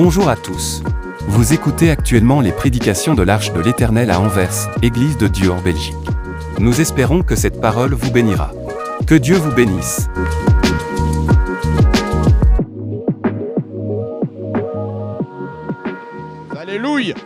Bonjour 0.00 0.28
à 0.28 0.36
tous. 0.36 0.80
Vous 1.26 1.52
écoutez 1.52 1.90
actuellement 1.90 2.40
les 2.40 2.52
prédications 2.52 3.16
de 3.16 3.22
l'Arche 3.24 3.52
de 3.52 3.60
l'Éternel 3.60 4.12
à 4.12 4.20
Anvers, 4.20 4.68
Église 4.80 5.18
de 5.18 5.26
Dieu 5.26 5.50
en 5.50 5.60
Belgique. 5.60 5.96
Nous 6.60 6.80
espérons 6.80 7.24
que 7.24 7.34
cette 7.34 7.60
parole 7.60 7.94
vous 7.94 8.12
bénira. 8.12 8.52
Que 9.08 9.16
Dieu 9.16 9.34
vous 9.34 9.50
bénisse. 9.50 10.08
Alléluia. 16.56 17.16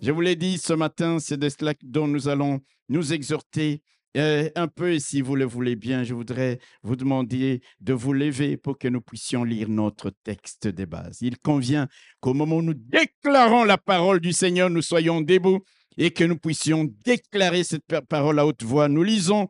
Je 0.00 0.12
vous 0.12 0.20
l'ai 0.20 0.36
dit 0.36 0.56
ce 0.58 0.74
matin, 0.74 1.18
c'est 1.18 1.36
de 1.36 1.48
cela 1.48 1.74
dont 1.82 2.06
nous 2.06 2.28
allons 2.28 2.60
nous 2.88 3.12
exhorter 3.12 3.82
euh, 4.18 4.50
un 4.56 4.68
peu, 4.68 4.98
si 4.98 5.20
vous 5.20 5.36
le 5.36 5.44
voulez 5.44 5.76
bien, 5.76 6.02
je 6.02 6.14
voudrais 6.14 6.58
vous 6.82 6.96
demander 6.96 7.62
de 7.80 7.92
vous 7.92 8.12
lever 8.12 8.56
pour 8.56 8.78
que 8.78 8.88
nous 8.88 9.00
puissions 9.00 9.44
lire 9.44 9.68
notre 9.68 10.10
texte 10.10 10.66
de 10.66 10.84
base. 10.84 11.18
Il 11.20 11.38
convient 11.38 11.88
qu'au 12.20 12.34
moment 12.34 12.56
où 12.56 12.62
nous 12.62 12.74
déclarons 12.74 13.64
la 13.64 13.78
parole 13.78 14.20
du 14.20 14.32
Seigneur, 14.32 14.70
nous 14.70 14.82
soyons 14.82 15.20
debout 15.20 15.60
et 15.96 16.10
que 16.10 16.24
nous 16.24 16.38
puissions 16.38 16.84
déclarer 17.04 17.64
cette 17.64 17.84
parole 18.08 18.38
à 18.38 18.46
haute 18.46 18.62
voix. 18.62 18.88
Nous 18.88 19.02
lisons 19.02 19.48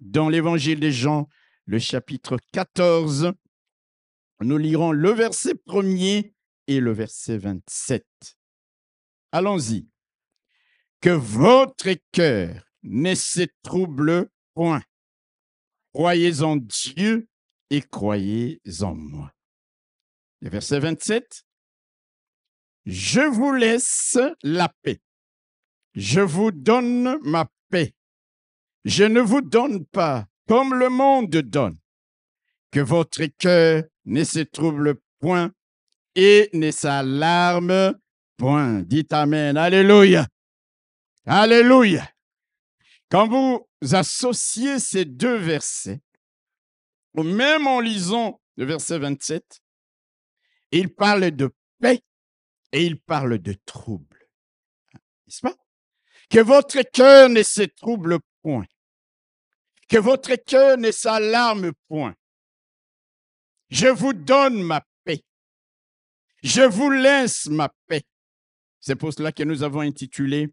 dans 0.00 0.28
l'évangile 0.28 0.80
des 0.80 0.92
Jean, 0.92 1.28
le 1.64 1.78
chapitre 1.78 2.38
14. 2.52 3.32
Nous 4.40 4.58
lirons 4.58 4.92
le 4.92 5.10
verset 5.10 5.54
premier 5.54 6.34
et 6.66 6.80
le 6.80 6.92
verset 6.92 7.38
27. 7.38 8.04
Allons-y. 9.32 9.88
Que 11.00 11.10
votre 11.10 11.90
cœur 12.12 12.65
ne 12.86 13.14
se 13.14 13.46
trouble 13.62 14.28
point. 14.54 14.82
Croyez 15.92 16.42
en 16.42 16.56
Dieu 16.56 17.28
et 17.70 17.82
croyez 17.82 18.60
en 18.80 18.94
moi. 18.94 19.32
Le 20.40 20.50
verset 20.50 20.78
27. 20.78 21.44
Je 22.84 23.20
vous 23.20 23.52
laisse 23.52 24.18
la 24.42 24.68
paix. 24.82 25.00
Je 25.94 26.20
vous 26.20 26.52
donne 26.52 27.18
ma 27.22 27.50
paix. 27.70 27.94
Je 28.84 29.04
ne 29.04 29.20
vous 29.20 29.40
donne 29.40 29.84
pas 29.86 30.26
comme 30.46 30.74
le 30.74 30.88
monde 30.88 31.30
donne. 31.30 31.78
Que 32.70 32.80
votre 32.80 33.24
cœur 33.38 33.84
ne 34.04 34.22
se 34.22 34.40
trouble 34.40 35.00
point 35.18 35.50
et 36.14 36.50
ne 36.52 36.70
s'alarme 36.70 37.98
point. 38.36 38.82
Dites 38.82 39.12
Amen. 39.12 39.56
Alléluia. 39.56 40.28
Alléluia. 41.24 42.08
Quand 43.10 43.28
vous 43.28 43.68
associez 43.94 44.78
ces 44.78 45.04
deux 45.04 45.36
versets, 45.36 46.00
même 47.14 47.66
en 47.66 47.80
lisant 47.80 48.40
le 48.56 48.64
verset 48.64 48.98
27, 48.98 49.60
il 50.72 50.92
parle 50.94 51.30
de 51.30 51.54
paix 51.80 52.02
et 52.72 52.84
il 52.84 53.00
parle 53.00 53.38
de 53.38 53.54
trouble. 53.64 54.28
N'est-ce 55.26 55.40
pas? 55.40 55.56
Que 56.28 56.40
votre 56.40 56.82
cœur 56.82 57.28
ne 57.28 57.42
se 57.42 57.62
trouble 57.62 58.18
point. 58.42 58.66
Que 59.88 59.98
votre 59.98 60.34
cœur 60.34 60.76
ne 60.76 60.90
s'alarme 60.90 61.72
point. 61.88 62.14
Je 63.70 63.86
vous 63.86 64.12
donne 64.12 64.62
ma 64.62 64.84
paix. 65.04 65.24
Je 66.42 66.62
vous 66.62 66.90
laisse 66.90 67.46
ma 67.46 67.72
paix. 67.86 68.02
C'est 68.80 68.96
pour 68.96 69.12
cela 69.12 69.32
que 69.32 69.44
nous 69.44 69.62
avons 69.62 69.80
intitulé 69.80 70.52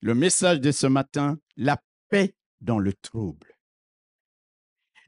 le 0.00 0.14
message 0.14 0.60
de 0.60 0.70
ce 0.70 0.86
matin, 0.86 1.38
la 1.56 1.80
paix 2.08 2.34
dans 2.60 2.78
le 2.78 2.92
trouble. 2.92 3.56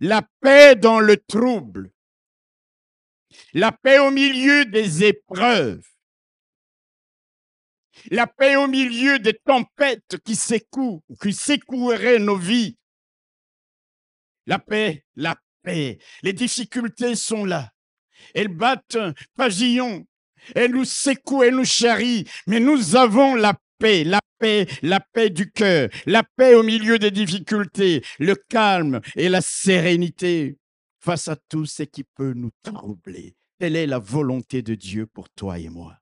La 0.00 0.22
paix 0.40 0.76
dans 0.76 1.00
le 1.00 1.16
trouble. 1.16 1.90
La 3.52 3.72
paix 3.72 3.98
au 3.98 4.10
milieu 4.10 4.64
des 4.66 5.04
épreuves. 5.04 5.86
La 8.10 8.26
paix 8.26 8.56
au 8.56 8.66
milieu 8.66 9.18
des 9.18 9.34
tempêtes 9.34 10.18
qui 10.24 10.36
secouent, 10.36 11.02
qui 11.20 11.32
secoueraient 11.32 12.18
nos 12.18 12.36
vies. 12.36 12.76
La 14.46 14.58
paix, 14.58 15.04
la 15.16 15.36
paix. 15.62 15.98
Les 16.22 16.32
difficultés 16.32 17.16
sont 17.16 17.44
là. 17.44 17.72
Elles 18.34 18.54
battent 18.54 18.98
pavillon. 19.34 20.06
Elles 20.54 20.72
nous 20.72 20.84
secouent, 20.84 21.42
elles 21.42 21.56
nous 21.56 21.64
charrient. 21.64 22.24
Mais 22.46 22.60
nous 22.60 22.96
avons 22.96 23.34
la 23.34 23.58
paix, 23.78 24.04
la 24.04 24.20
paix, 24.38 24.66
la 24.82 25.00
paix 25.00 25.30
du 25.30 25.50
cœur, 25.50 25.88
la 26.06 26.22
paix 26.22 26.54
au 26.54 26.62
milieu 26.62 26.98
des 26.98 27.10
difficultés, 27.10 28.02
le 28.18 28.34
calme 28.34 29.00
et 29.14 29.28
la 29.28 29.40
sérénité 29.40 30.58
face 31.00 31.28
à 31.28 31.36
tout 31.36 31.66
ce 31.66 31.84
qui 31.84 32.04
peut 32.04 32.32
nous 32.34 32.50
troubler. 32.62 33.36
Telle 33.58 33.76
est 33.76 33.86
la 33.86 33.98
volonté 33.98 34.62
de 34.62 34.74
Dieu 34.74 35.06
pour 35.06 35.30
toi 35.30 35.58
et 35.58 35.68
moi. 35.68 35.96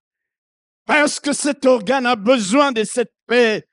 Parce 0.87 1.21
que 1.21 1.33
cet 1.33 1.65
organe 1.67 2.07
a 2.07 2.17
besoin 2.17 2.73
de 2.73 2.85
cette 2.85 3.13
paix 3.27 3.67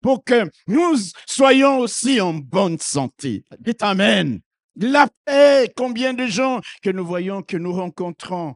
pour 0.00 0.24
que 0.24 0.48
nous 0.66 0.96
soyons 1.26 1.78
aussi 1.78 2.20
en 2.20 2.34
bonne 2.34 2.78
santé. 2.78 3.44
Dites 3.58 3.82
Amen. 3.82 4.40
La 4.76 5.08
paix, 5.24 5.72
combien 5.74 6.12
de 6.12 6.26
gens 6.26 6.60
que 6.82 6.90
nous 6.90 7.04
voyons, 7.04 7.42
que 7.42 7.56
nous 7.56 7.72
rencontrons, 7.72 8.54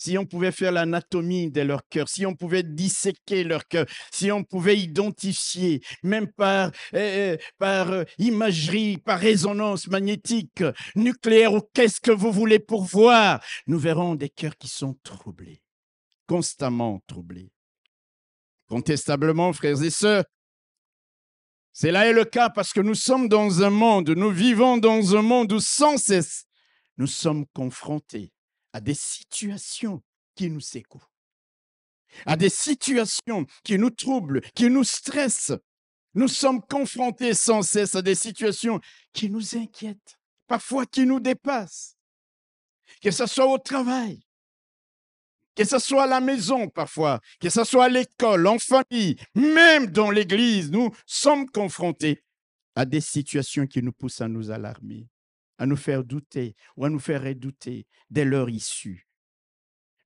si 0.00 0.16
on 0.16 0.24
pouvait 0.24 0.50
faire 0.50 0.72
l'anatomie 0.72 1.50
de 1.50 1.60
leur 1.60 1.86
cœur, 1.86 2.08
si 2.08 2.24
on 2.24 2.34
pouvait 2.34 2.62
disséquer 2.62 3.44
leur 3.44 3.68
cœur, 3.68 3.84
si 4.10 4.32
on 4.32 4.42
pouvait 4.42 4.78
identifier, 4.78 5.82
même 6.02 6.26
par, 6.32 6.70
euh, 6.94 7.36
par 7.58 7.90
euh, 7.90 8.04
imagerie, 8.16 8.96
par 8.96 9.18
résonance 9.18 9.88
magnétique, 9.88 10.64
nucléaire, 10.96 11.52
ou 11.52 11.60
qu'est-ce 11.74 12.00
que 12.00 12.12
vous 12.12 12.32
voulez 12.32 12.58
pour 12.58 12.84
voir, 12.84 13.44
nous 13.66 13.78
verrons 13.78 14.14
des 14.14 14.30
cœurs 14.30 14.56
qui 14.56 14.68
sont 14.68 14.96
troublés, 15.02 15.60
constamment 16.26 17.02
troublés. 17.06 17.52
Contestablement, 18.68 19.52
frères 19.52 19.82
et 19.82 19.90
sœurs, 19.90 20.24
c'est 21.74 21.92
là 21.92 22.06
est 22.06 22.14
le 22.14 22.24
cas 22.24 22.48
parce 22.48 22.72
que 22.72 22.80
nous 22.80 22.94
sommes 22.94 23.28
dans 23.28 23.62
un 23.62 23.70
monde, 23.70 24.08
nous 24.16 24.30
vivons 24.30 24.78
dans 24.78 25.14
un 25.14 25.22
monde 25.22 25.52
où 25.52 25.60
sans 25.60 25.98
cesse 25.98 26.46
nous 26.96 27.06
sommes 27.06 27.44
confrontés 27.52 28.32
à 28.72 28.80
des 28.80 28.94
situations 28.94 30.02
qui 30.34 30.50
nous 30.50 30.60
secouent, 30.60 31.04
à 32.26 32.36
des 32.36 32.48
situations 32.48 33.46
qui 33.64 33.78
nous 33.78 33.90
troublent, 33.90 34.40
qui 34.54 34.70
nous 34.70 34.84
stressent. 34.84 35.52
Nous 36.14 36.28
sommes 36.28 36.60
confrontés 36.60 37.34
sans 37.34 37.62
cesse 37.62 37.94
à 37.94 38.02
des 38.02 38.14
situations 38.14 38.80
qui 39.12 39.30
nous 39.30 39.56
inquiètent, 39.56 40.18
parfois 40.46 40.86
qui 40.86 41.06
nous 41.06 41.20
dépassent. 41.20 41.96
Que 43.00 43.12
ce 43.12 43.26
soit 43.26 43.46
au 43.46 43.58
travail, 43.58 44.20
que 45.54 45.64
ce 45.64 45.78
soit 45.78 46.04
à 46.04 46.06
la 46.06 46.20
maison 46.20 46.68
parfois, 46.68 47.20
que 47.38 47.50
ce 47.50 47.64
soit 47.64 47.84
à 47.84 47.88
l'école, 47.88 48.46
en 48.46 48.58
famille, 48.58 49.16
même 49.34 49.86
dans 49.86 50.10
l'église, 50.10 50.70
nous 50.70 50.90
sommes 51.06 51.48
confrontés 51.48 52.24
à 52.74 52.84
des 52.84 53.00
situations 53.00 53.66
qui 53.66 53.82
nous 53.82 53.92
poussent 53.92 54.20
à 54.20 54.28
nous 54.28 54.50
alarmer 54.50 55.06
à 55.60 55.66
nous 55.66 55.76
faire 55.76 56.02
douter 56.02 56.56
ou 56.76 56.86
à 56.86 56.90
nous 56.90 56.98
faire 56.98 57.22
redouter 57.22 57.86
de 58.08 58.22
leur 58.22 58.48
issue. 58.48 59.06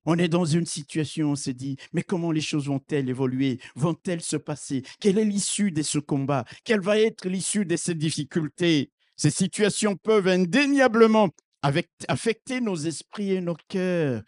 On 0.03 0.19
est 0.19 0.27
dans 0.27 0.45
une 0.45 0.65
situation, 0.65 1.31
on 1.31 1.35
se 1.35 1.49
dit, 1.49 1.77
mais 1.93 2.03
comment 2.03 2.31
les 2.31 2.41
choses 2.41 2.67
vont-elles 2.67 3.09
évoluer? 3.09 3.59
Vont-elles 3.75 4.21
se 4.21 4.35
passer? 4.35 4.83
Quelle 4.99 5.17
est 5.17 5.25
l'issue 5.25 5.71
de 5.71 5.81
ce 5.81 5.97
combat? 5.97 6.45
Quelle 6.63 6.81
va 6.81 6.99
être 6.99 7.27
l'issue 7.27 7.65
de 7.65 7.75
ces 7.77 7.95
difficultés? 7.95 8.91
Ces 9.15 9.31
situations 9.31 9.95
peuvent 9.95 10.27
indéniablement 10.27 11.29
affecter 11.61 12.59
nos 12.59 12.75
esprits 12.75 13.31
et 13.31 13.41
nos 13.41 13.55
cœurs. 13.69 14.23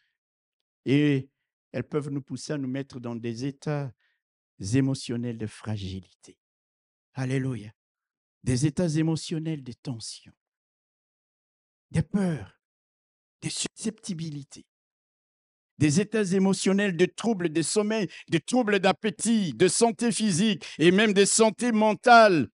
Et 0.86 1.30
elles 1.74 1.84
peuvent 1.84 2.10
nous 2.10 2.22
pousser 2.22 2.54
à 2.54 2.58
nous 2.58 2.70
mettre 2.70 3.02
dans 3.02 3.18
des 3.18 3.46
états 3.46 3.92
émotionnels 4.74 5.38
de 5.38 5.46
fragilité. 5.46 6.40
Alléluia. 7.14 7.72
Des 8.44 8.66
états 8.66 8.88
émotionnels 8.88 9.62
de 9.62 9.74
tension 9.74 10.32
des 11.92 12.02
peurs, 12.02 12.60
des 13.42 13.50
susceptibilités, 13.50 14.66
des 15.78 16.00
états 16.00 16.24
émotionnels, 16.24 16.98
de 16.98 17.06
troubles 17.06 17.50
de 17.50 17.62
sommeil, 17.62 18.10
de 18.30 18.38
troubles 18.38 18.80
d'appétit, 18.80 19.54
de 19.54 19.68
santé 19.68 20.12
physique 20.12 20.66
et 20.80 20.92
même 20.92 21.14
de 21.14 21.26
santé 21.26 21.72
mentale. 21.72 22.50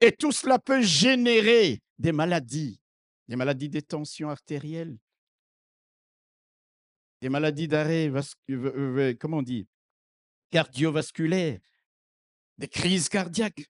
Et 0.00 0.12
tout 0.12 0.32
cela 0.32 0.58
peut 0.58 0.82
générer 0.82 1.80
des 1.98 2.12
maladies, 2.12 2.80
des 3.28 3.36
maladies 3.36 3.68
de 3.68 3.80
tension 3.80 4.30
artérielle, 4.30 4.96
des 7.20 7.28
maladies 7.28 7.66
d'arrêt, 7.66 8.10
comment 9.18 9.38
on 9.38 9.44
cardiovasculaire, 10.50 11.58
des 12.58 12.68
crises 12.68 13.08
cardiaques, 13.08 13.68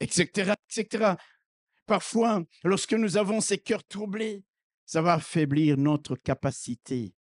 etc., 0.00 0.54
etc. 0.68 1.14
Parfois, 1.90 2.44
lorsque 2.62 2.92
nous 2.92 3.16
avons 3.16 3.40
ces 3.40 3.58
cœurs 3.58 3.82
troublés, 3.82 4.44
ça 4.86 5.02
va 5.02 5.14
affaiblir 5.14 5.76
notre 5.76 6.14
capacité, 6.14 7.16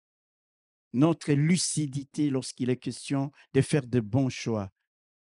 notre 0.91 1.33
lucidité 1.33 2.31
lorsqu'il 2.31 2.71
est 2.71 2.77
question 2.77 3.31
de 3.53 3.61
faire 3.61 3.85
de 3.85 3.99
bons 3.99 4.29
choix 4.29 4.71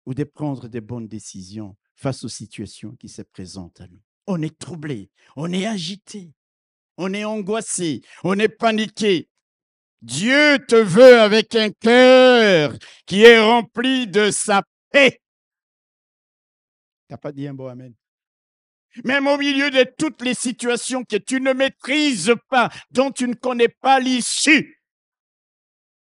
ou 0.05 0.13
de 0.13 0.23
prendre 0.23 0.69
de 0.69 0.79
bonnes 0.79 1.09
décisions 1.09 1.75
face 1.93 2.23
aux 2.23 2.29
situations 2.29 2.95
qui 2.95 3.09
se 3.09 3.21
présentent 3.21 3.81
à 3.81 3.87
nous. 3.89 3.99
On 4.27 4.41
est 4.41 4.57
troublé, 4.57 5.11
on 5.35 5.51
est 5.51 5.65
agité, 5.65 6.31
on 6.95 7.13
est 7.13 7.25
angoissé, 7.25 7.99
on 8.23 8.39
est 8.39 8.47
paniqué. 8.47 9.27
Dieu 10.01 10.57
te 10.69 10.77
veut 10.77 11.19
avec 11.19 11.53
un 11.55 11.69
cœur 11.69 12.77
qui 13.05 13.23
est 13.23 13.41
rempli 13.41 14.07
de 14.07 14.31
sa 14.31 14.63
paix. 14.89 15.21
T'as 17.09 17.17
pas 17.17 17.33
dit 17.33 17.45
un 17.45 17.53
beau 17.53 17.67
Amen? 17.67 17.93
Même 19.03 19.27
au 19.27 19.37
milieu 19.37 19.69
de 19.71 19.85
toutes 19.97 20.21
les 20.21 20.33
situations 20.33 21.03
que 21.03 21.17
tu 21.17 21.41
ne 21.41 21.53
maîtrises 21.53 22.33
pas, 22.49 22.69
dont 22.91 23.11
tu 23.11 23.27
ne 23.27 23.33
connais 23.33 23.69
pas 23.69 23.99
l'issue. 23.99 24.79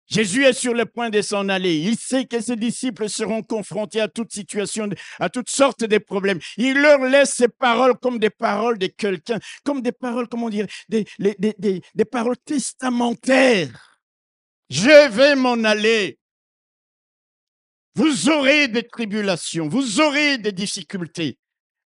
Jésus 0.06 0.44
est 0.44 0.52
sur 0.52 0.74
le 0.74 0.84
point 0.84 1.08
de 1.08 1.22
s'en 1.22 1.48
aller. 1.48 1.76
Il 1.78 1.96
sait 1.96 2.26
que 2.26 2.40
ses 2.40 2.56
disciples 2.56 3.08
seront 3.08 3.42
confrontés 3.42 4.00
à 4.00 4.08
toute 4.08 4.32
situation, 4.32 4.88
à 5.18 5.30
toutes 5.30 5.48
sortes 5.48 5.84
de 5.84 5.98
problèmes. 5.98 6.40
Il 6.56 6.80
leur 6.80 6.98
laisse 6.98 7.32
ses 7.34 7.48
paroles 7.48 7.96
comme 7.98 8.18
des 8.18 8.30
paroles 8.30 8.78
de 8.78 8.86
quelqu'un, 8.86 9.38
comme 9.64 9.80
des 9.80 9.92
paroles, 9.92 10.28
comment 10.28 10.50
dire, 10.50 10.66
des, 10.88 11.06
des, 11.18 11.82
des 11.94 12.04
paroles 12.04 12.36
testamentaires. 12.44 14.00
Je 14.68 15.08
vais 15.10 15.36
m'en 15.36 15.62
aller. 15.64 16.18
Vous 17.96 18.28
aurez 18.28 18.68
des 18.68 18.82
tribulations, 18.82 19.68
vous 19.68 20.00
aurez 20.00 20.36
des 20.38 20.50
difficultés, 20.50 21.38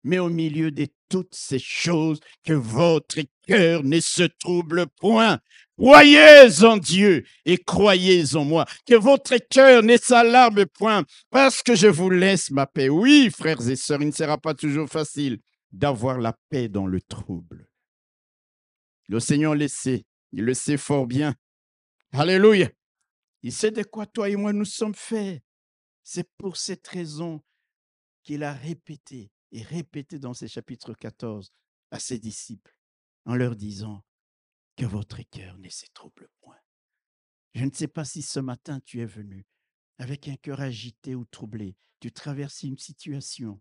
mais 0.06 0.20
au 0.20 0.28
milieu 0.28 0.70
de 0.70 0.86
toutes 1.08 1.34
ces 1.34 1.58
choses, 1.58 2.20
que 2.44 2.52
votre 2.52 3.18
cœur 3.44 3.82
ne 3.82 3.98
se 3.98 4.22
trouble 4.22 4.86
point. 5.00 5.40
Croyez 5.76 6.46
en 6.62 6.76
Dieu 6.76 7.24
et 7.44 7.58
croyez 7.58 8.36
en 8.36 8.44
moi. 8.44 8.66
Que 8.86 8.94
votre 8.94 9.36
cœur 9.50 9.82
ne 9.82 9.96
s'alarme 9.96 10.64
point, 10.66 11.04
parce 11.30 11.60
que 11.60 11.74
je 11.74 11.88
vous 11.88 12.08
laisse 12.08 12.52
ma 12.52 12.66
paix. 12.66 12.88
Oui, 12.88 13.30
frères 13.36 13.68
et 13.68 13.74
sœurs, 13.74 14.00
il 14.00 14.06
ne 14.06 14.12
sera 14.12 14.38
pas 14.38 14.54
toujours 14.54 14.88
facile 14.88 15.38
d'avoir 15.72 16.20
la 16.20 16.38
paix 16.50 16.68
dans 16.68 16.86
le 16.86 17.00
trouble. 17.00 17.68
Le 19.08 19.18
Seigneur 19.18 19.56
le 19.56 19.66
sait, 19.66 20.04
il 20.32 20.44
le 20.44 20.54
sait 20.54 20.76
fort 20.76 21.06
bien. 21.06 21.34
Alléluia. 22.12 22.70
Il 23.42 23.52
sait 23.52 23.72
de 23.72 23.82
quoi 23.82 24.06
toi 24.06 24.28
et 24.28 24.36
moi 24.36 24.52
nous 24.52 24.64
sommes 24.64 24.94
faits. 24.94 25.42
C'est 26.04 26.28
pour 26.38 26.56
cette 26.56 26.86
raison 26.86 27.42
qu'il 28.22 28.44
a 28.44 28.52
répété 28.52 29.32
et 29.52 29.62
répété 29.62 30.18
dans 30.18 30.34
ses 30.34 30.48
chapitres 30.48 30.94
14 30.94 31.52
à 31.90 31.98
ses 31.98 32.18
disciples 32.18 32.78
en 33.24 33.34
leur 33.34 33.56
disant 33.56 34.04
que 34.76 34.84
votre 34.84 35.22
cœur 35.22 35.58
ne 35.58 35.68
se 35.68 35.86
trouble 35.94 36.28
point. 36.40 36.58
Je 37.54 37.64
ne 37.64 37.72
sais 37.72 37.88
pas 37.88 38.04
si 38.04 38.22
ce 38.22 38.40
matin 38.40 38.80
tu 38.80 39.00
es 39.00 39.06
venu 39.06 39.46
avec 39.98 40.28
un 40.28 40.36
cœur 40.36 40.60
agité 40.60 41.14
ou 41.14 41.24
troublé, 41.24 41.76
tu 42.00 42.12
traverses 42.12 42.62
une 42.62 42.78
situation 42.78 43.60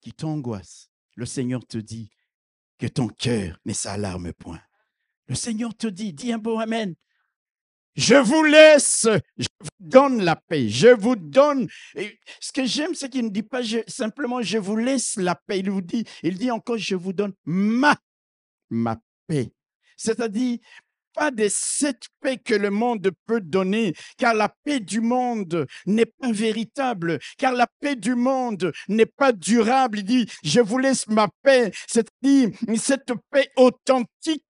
qui 0.00 0.12
t'angoisse. 0.12 0.90
Le 1.14 1.26
Seigneur 1.26 1.66
te 1.66 1.78
dit 1.78 2.10
que 2.78 2.86
ton 2.86 3.08
cœur 3.08 3.58
ne 3.64 3.72
s'alarme 3.72 4.32
point. 4.32 4.62
Le 5.26 5.34
Seigneur 5.34 5.76
te 5.76 5.86
dit, 5.86 6.12
dis 6.12 6.32
un 6.32 6.38
beau 6.38 6.58
Amen, 6.58 6.94
je 7.98 8.14
vous 8.14 8.44
laisse, 8.44 9.08
je 9.36 9.48
vous 9.60 9.70
donne 9.80 10.22
la 10.22 10.36
paix, 10.36 10.68
je 10.68 10.88
vous 10.88 11.16
donne. 11.16 11.68
ce 12.40 12.52
que 12.52 12.64
j'aime, 12.64 12.94
c'est 12.94 13.08
qu'il 13.08 13.24
ne 13.24 13.30
dit 13.30 13.42
pas 13.42 13.60
simplement 13.88 14.40
je 14.40 14.56
vous 14.56 14.76
laisse 14.76 15.16
la 15.16 15.34
paix. 15.34 15.58
Il 15.58 15.70
vous 15.70 15.82
dit, 15.82 16.04
il 16.22 16.38
dit 16.38 16.52
encore 16.52 16.78
je 16.78 16.94
vous 16.94 17.12
donne 17.12 17.32
ma, 17.44 17.96
ma 18.70 18.96
paix. 19.26 19.50
C'est-à-dire, 19.96 20.58
pas 21.18 21.30
de 21.32 21.48
cette 21.50 22.04
paix 22.20 22.36
que 22.36 22.54
le 22.54 22.70
monde 22.70 23.10
peut 23.26 23.40
donner, 23.40 23.92
car 24.16 24.34
la 24.34 24.48
paix 24.64 24.78
du 24.78 25.00
monde 25.00 25.66
n'est 25.84 26.06
pas 26.06 26.30
véritable, 26.30 27.18
car 27.36 27.52
la 27.52 27.66
paix 27.80 27.96
du 27.96 28.14
monde 28.14 28.72
n'est 28.88 29.06
pas 29.06 29.32
durable. 29.32 29.98
Il 29.98 30.04
dit, 30.04 30.26
je 30.44 30.60
vous 30.60 30.78
laisse 30.78 31.08
ma 31.08 31.28
paix, 31.42 31.72
c'est-à-dire 31.88 32.50
cette 32.76 33.12
paix 33.30 33.48
authentique 33.56 34.44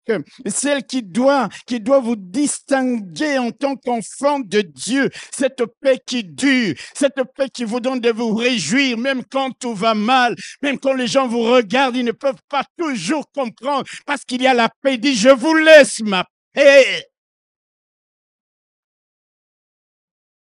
celle 0.47 0.85
qui 0.85 1.03
doit, 1.03 1.49
qui 1.67 1.81
doit 1.81 1.99
vous 1.99 2.15
distinguer 2.17 3.39
en 3.39 3.51
tant 3.51 3.75
qu'enfant 3.75 4.39
de 4.39 4.61
Dieu, 4.61 5.11
cette 5.33 5.65
paix 5.81 5.99
qui 6.07 6.23
dure, 6.23 6.75
cette 6.95 7.21
paix 7.37 7.49
qui 7.53 7.65
vous 7.65 7.81
donne 7.81 8.01
de 8.01 8.11
vous 8.11 8.35
réjouir, 8.35 8.99
même 8.99 9.25
quand 9.25 9.51
tout 9.59 9.75
va 9.75 9.95
mal, 9.95 10.37
même 10.63 10.79
quand 10.79 10.93
les 10.93 11.09
gens 11.09 11.27
vous 11.27 11.43
regardent, 11.43 11.97
ils 11.97 12.05
ne 12.05 12.13
peuvent 12.13 12.35
pas 12.49 12.65
toujours 12.79 13.25
comprendre 13.33 13.85
parce 14.07 14.25
qu'il 14.25 14.43
y 14.43 14.47
a 14.47 14.55
la 14.55 14.69
paix. 14.83 14.95
Il 14.95 15.01
dit, 15.01 15.17
je 15.17 15.31
vous 15.31 15.55
laisse 15.55 16.01
ma 16.03 16.25
paix. 16.57 17.05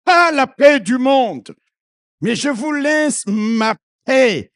Pas 0.04 0.30
la 0.30 0.46
paix 0.46 0.78
du 0.78 0.98
monde, 0.98 1.54
mais 2.20 2.36
je 2.36 2.50
vous 2.50 2.72
laisse 2.72 3.24
ma 3.26 3.74
paix. 4.04 4.52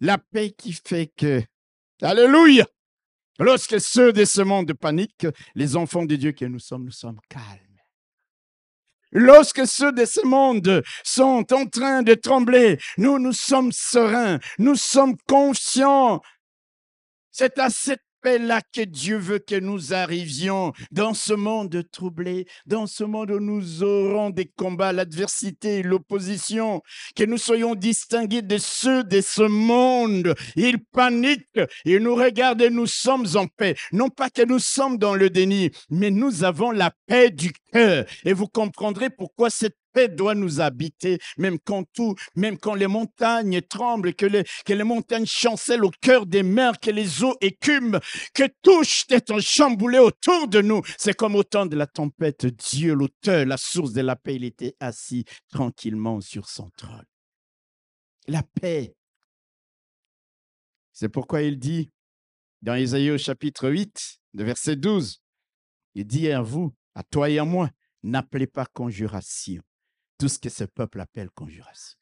La 0.00 0.18
paix 0.18 0.52
qui 0.52 0.72
fait 0.72 1.10
que, 1.16 1.42
Alléluia, 2.02 2.66
Lorsque 3.40 3.80
ceux 3.80 4.12
de 4.12 4.26
ce 4.26 4.42
monde 4.42 4.74
paniquent, 4.74 5.26
les 5.54 5.74
enfants 5.74 6.04
de 6.04 6.14
Dieu 6.14 6.32
que 6.32 6.44
nous 6.44 6.58
sommes, 6.58 6.84
nous 6.84 6.90
sommes 6.90 7.20
calmes. 7.30 7.58
Lorsque 9.12 9.66
ceux 9.66 9.92
de 9.92 10.04
ce 10.04 10.24
monde 10.26 10.82
sont 11.04 11.50
en 11.52 11.66
train 11.66 12.02
de 12.02 12.12
trembler, 12.12 12.78
nous, 12.98 13.18
nous 13.18 13.32
sommes 13.32 13.72
sereins, 13.72 14.38
nous 14.58 14.76
sommes 14.76 15.16
conscients. 15.26 16.20
C'est 17.30 17.58
à 17.58 17.70
cette 18.22 18.38
paix-là 18.38 18.60
que 18.72 18.82
Dieu 18.82 19.16
veut 19.16 19.38
que 19.38 19.58
nous 19.58 19.92
arrivions 19.92 20.72
dans 20.90 21.14
ce 21.14 21.32
monde 21.32 21.82
troublé, 21.90 22.46
dans 22.66 22.86
ce 22.86 23.04
monde 23.04 23.30
où 23.30 23.40
nous 23.40 23.82
aurons 23.82 24.30
des 24.30 24.46
combats, 24.46 24.92
l'adversité, 24.92 25.82
l'opposition, 25.82 26.82
que 27.14 27.24
nous 27.24 27.38
soyons 27.38 27.74
distingués 27.74 28.42
de 28.42 28.58
ceux 28.58 29.04
de 29.04 29.20
ce 29.20 29.42
monde. 29.42 30.34
Ils 30.56 30.82
paniquent, 30.92 31.60
ils 31.84 31.98
nous 31.98 32.14
regardent 32.14 32.62
et 32.62 32.70
nous 32.70 32.86
sommes 32.86 33.26
en 33.34 33.46
paix. 33.46 33.76
Non 33.92 34.08
pas 34.08 34.30
que 34.30 34.44
nous 34.44 34.58
sommes 34.58 34.98
dans 34.98 35.14
le 35.14 35.30
déni, 35.30 35.70
mais 35.90 36.10
nous 36.10 36.44
avons 36.44 36.70
la 36.70 36.92
paix 37.06 37.30
du 37.30 37.52
cœur. 37.72 38.04
Et 38.24 38.32
vous 38.32 38.48
comprendrez 38.48 39.10
pourquoi 39.10 39.50
cette 39.50 39.76
paix 39.92 40.08
doit 40.08 40.34
nous 40.34 40.60
habiter, 40.60 41.18
même 41.38 41.58
quand 41.58 41.84
tout, 41.92 42.14
même 42.34 42.58
quand 42.58 42.74
les 42.74 42.86
montagnes 42.86 43.60
tremblent, 43.62 44.14
que 44.14 44.26
les, 44.26 44.44
que 44.64 44.72
les 44.72 44.84
montagnes 44.84 45.26
chancellent 45.26 45.84
au 45.84 45.90
cœur 46.00 46.26
des 46.26 46.42
mers, 46.42 46.78
que 46.80 46.90
les 46.90 47.22
eaux 47.22 47.36
écument, 47.40 48.00
que 48.34 48.44
tout 48.62 48.82
est 49.10 49.30
en 49.30 49.40
chamboulé 49.40 49.98
autour 49.98 50.48
de 50.48 50.60
nous. 50.60 50.82
C'est 50.98 51.16
comme 51.16 51.34
au 51.34 51.44
temps 51.44 51.66
de 51.66 51.76
la 51.76 51.86
tempête, 51.86 52.46
Dieu, 52.46 52.94
l'auteur, 52.94 53.46
la 53.46 53.56
source 53.56 53.92
de 53.92 54.00
la 54.00 54.16
paix, 54.16 54.36
il 54.36 54.44
était 54.44 54.76
assis 54.80 55.24
tranquillement 55.48 56.20
sur 56.20 56.48
son 56.48 56.70
trône. 56.76 57.04
La 58.26 58.42
paix. 58.42 58.94
C'est 60.92 61.08
pourquoi 61.08 61.42
il 61.42 61.58
dit 61.58 61.90
dans 62.62 62.74
Isaïe 62.74 63.10
au 63.10 63.18
chapitre 63.18 63.70
8, 63.70 64.20
de 64.34 64.44
verset 64.44 64.76
12, 64.76 65.22
il 65.94 66.06
dit 66.06 66.30
à 66.30 66.42
vous, 66.42 66.74
à 66.94 67.02
toi 67.02 67.30
et 67.30 67.38
à 67.38 67.44
moi, 67.44 67.70
n'appelez 68.02 68.46
pas 68.46 68.66
conjuration 68.66 69.62
tout 70.20 70.28
ce 70.28 70.38
que 70.38 70.50
ce 70.50 70.64
peuple 70.64 71.00
appelle 71.00 71.30
conjuration. 71.30 71.96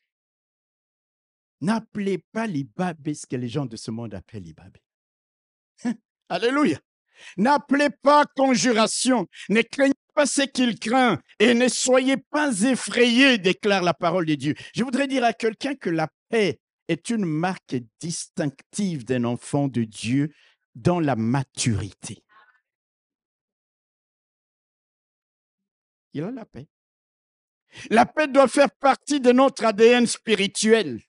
N'appelez 1.60 2.18
pas 2.18 2.48
l'Ibabé 2.48 3.14
ce 3.14 3.26
que 3.26 3.36
les 3.36 3.48
gens 3.48 3.64
de 3.64 3.76
ce 3.76 3.92
monde 3.92 4.12
appellent 4.12 4.42
l'Ibabé. 4.42 4.82
Alléluia. 6.28 6.80
N'appelez 7.36 7.90
pas 7.90 8.26
conjuration. 8.36 9.28
Ne 9.48 9.62
craignez 9.62 9.94
pas 10.14 10.26
ce 10.26 10.42
qu'il 10.42 10.80
craint 10.80 11.20
et 11.38 11.54
ne 11.54 11.68
soyez 11.68 12.16
pas 12.16 12.52
effrayés, 12.62 13.38
déclare 13.38 13.82
la 13.82 13.94
parole 13.94 14.26
de 14.26 14.34
Dieu. 14.34 14.54
Je 14.74 14.82
voudrais 14.82 15.06
dire 15.06 15.22
à 15.22 15.32
quelqu'un 15.32 15.76
que 15.76 15.90
la 15.90 16.08
paix 16.28 16.58
est 16.88 17.10
une 17.10 17.24
marque 17.24 17.76
distinctive 18.00 19.04
d'un 19.04 19.22
enfant 19.24 19.68
de 19.68 19.84
Dieu 19.84 20.32
dans 20.74 20.98
la 20.98 21.14
maturité. 21.14 22.24
Il 26.14 26.24
a 26.24 26.32
la 26.32 26.44
paix. 26.44 26.68
La 27.90 28.06
paix 28.06 28.28
doit 28.28 28.48
faire 28.48 28.70
partie 28.70 29.20
de 29.20 29.32
notre 29.32 29.64
ADN 29.64 30.06
spirituel. 30.06 31.02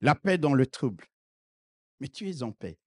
La 0.00 0.14
paix 0.14 0.38
dans 0.38 0.54
le 0.54 0.66
trouble. 0.66 1.06
Mais 2.00 2.08
tu 2.08 2.28
es 2.28 2.42
en 2.42 2.52
paix. 2.52 2.78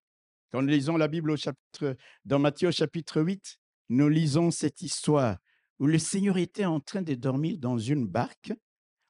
Quand 0.50 0.62
nous 0.62 0.68
lisons 0.68 0.96
la 0.96 1.08
Bible 1.08 1.30
au 1.30 1.36
chapitre, 1.36 1.96
dans 2.24 2.38
Matthieu 2.38 2.68
au 2.68 2.72
chapitre 2.72 3.22
8, 3.22 3.58
nous 3.90 4.08
lisons 4.08 4.50
cette 4.50 4.82
histoire 4.82 5.38
où 5.78 5.86
le 5.86 5.98
Seigneur 5.98 6.38
était 6.38 6.64
en 6.64 6.80
train 6.80 7.02
de 7.02 7.14
dormir 7.14 7.58
dans 7.58 7.78
une 7.78 8.06
barque 8.06 8.52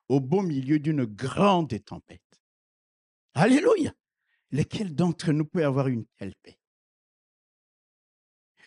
au 0.08 0.20
beau 0.20 0.42
milieu 0.42 0.78
d'une 0.78 1.04
grande 1.04 1.82
tempête. 1.84 2.20
Alléluia! 3.34 3.92
Lequel 4.50 4.94
d'entre 4.94 5.32
nous 5.32 5.44
peut 5.44 5.64
avoir 5.64 5.88
une 5.88 6.06
telle 6.16 6.34
paix? 6.42 6.59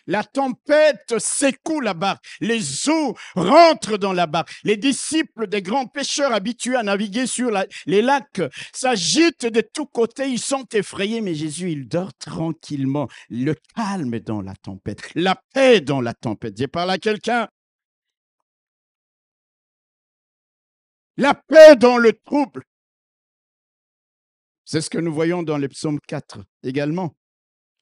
La 0.06 0.22
tempête 0.22 1.18
secoue 1.18 1.80
la 1.80 1.94
barque. 1.94 2.24
Les 2.40 2.88
eaux 2.88 3.14
rentrent 3.34 3.96
dans 3.96 4.12
la 4.12 4.26
barque. 4.26 4.52
Les 4.64 4.76
disciples 4.76 5.46
des 5.46 5.62
grands 5.62 5.86
pêcheurs 5.86 6.32
habitués 6.32 6.76
à 6.76 6.82
naviguer 6.82 7.26
sur 7.26 7.50
les 7.86 8.02
lacs 8.02 8.42
s'agitent 8.72 9.46
de 9.46 9.60
tous 9.60 9.86
côtés. 9.86 10.28
Ils 10.28 10.38
sont 10.38 10.66
effrayés, 10.72 11.20
mais 11.20 11.34
Jésus, 11.34 11.72
il 11.72 11.88
dort 11.88 12.12
tranquillement. 12.14 13.08
Le 13.30 13.54
calme 13.74 14.18
dans 14.20 14.42
la 14.42 14.54
tempête. 14.54 15.00
La 15.14 15.40
paix 15.52 15.80
dans 15.80 16.00
la 16.00 16.12
tempête. 16.12 16.56
J'ai 16.56 16.68
parlé 16.68 16.92
à 16.92 16.98
quelqu'un. 16.98 17.48
La 21.16 21.34
paix 21.34 21.76
dans 21.76 21.96
le 21.96 22.12
trouble. 22.12 22.64
C'est 24.64 24.80
ce 24.80 24.90
que 24.90 24.98
nous 24.98 25.12
voyons 25.12 25.42
dans 25.42 25.58
le 25.58 25.68
psaume 25.68 26.00
4 26.00 26.40
également. 26.62 27.14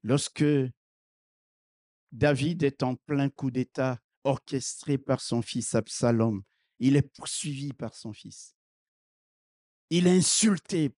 Lorsque 0.03 0.45
David 2.13 2.63
est 2.63 2.83
en 2.83 2.95
plein 2.95 3.31
coup 3.31 3.51
d'État 3.51 3.99
orchestré 4.25 4.99
par 4.99 5.21
son 5.21 5.41
fils 5.41 5.75
Absalom. 5.75 6.43
Il 6.79 6.97
est 6.97 7.03
poursuivi 7.17 7.73
par 7.73 7.95
son 7.95 8.13
fils. 8.13 8.55
Il 9.91 10.07
est 10.07 10.19
insulté 10.19 10.91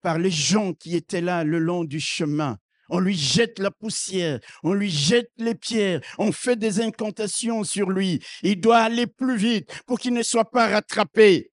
par 0.00 0.18
les 0.18 0.30
gens 0.30 0.72
qui 0.72 0.96
étaient 0.96 1.20
là 1.20 1.44
le 1.44 1.58
long 1.58 1.84
du 1.84 2.00
chemin. 2.00 2.58
On 2.88 2.98
lui 2.98 3.16
jette 3.16 3.58
la 3.58 3.70
poussière, 3.70 4.40
on 4.62 4.74
lui 4.74 4.90
jette 4.90 5.30
les 5.38 5.54
pierres, 5.54 6.00
on 6.18 6.32
fait 6.32 6.56
des 6.56 6.80
incantations 6.80 7.64
sur 7.64 7.90
lui. 7.90 8.22
Il 8.42 8.60
doit 8.60 8.80
aller 8.80 9.06
plus 9.06 9.36
vite 9.36 9.70
pour 9.86 9.98
qu'il 9.98 10.12
ne 10.12 10.22
soit 10.22 10.50
pas 10.50 10.68
rattrapé. 10.68 11.52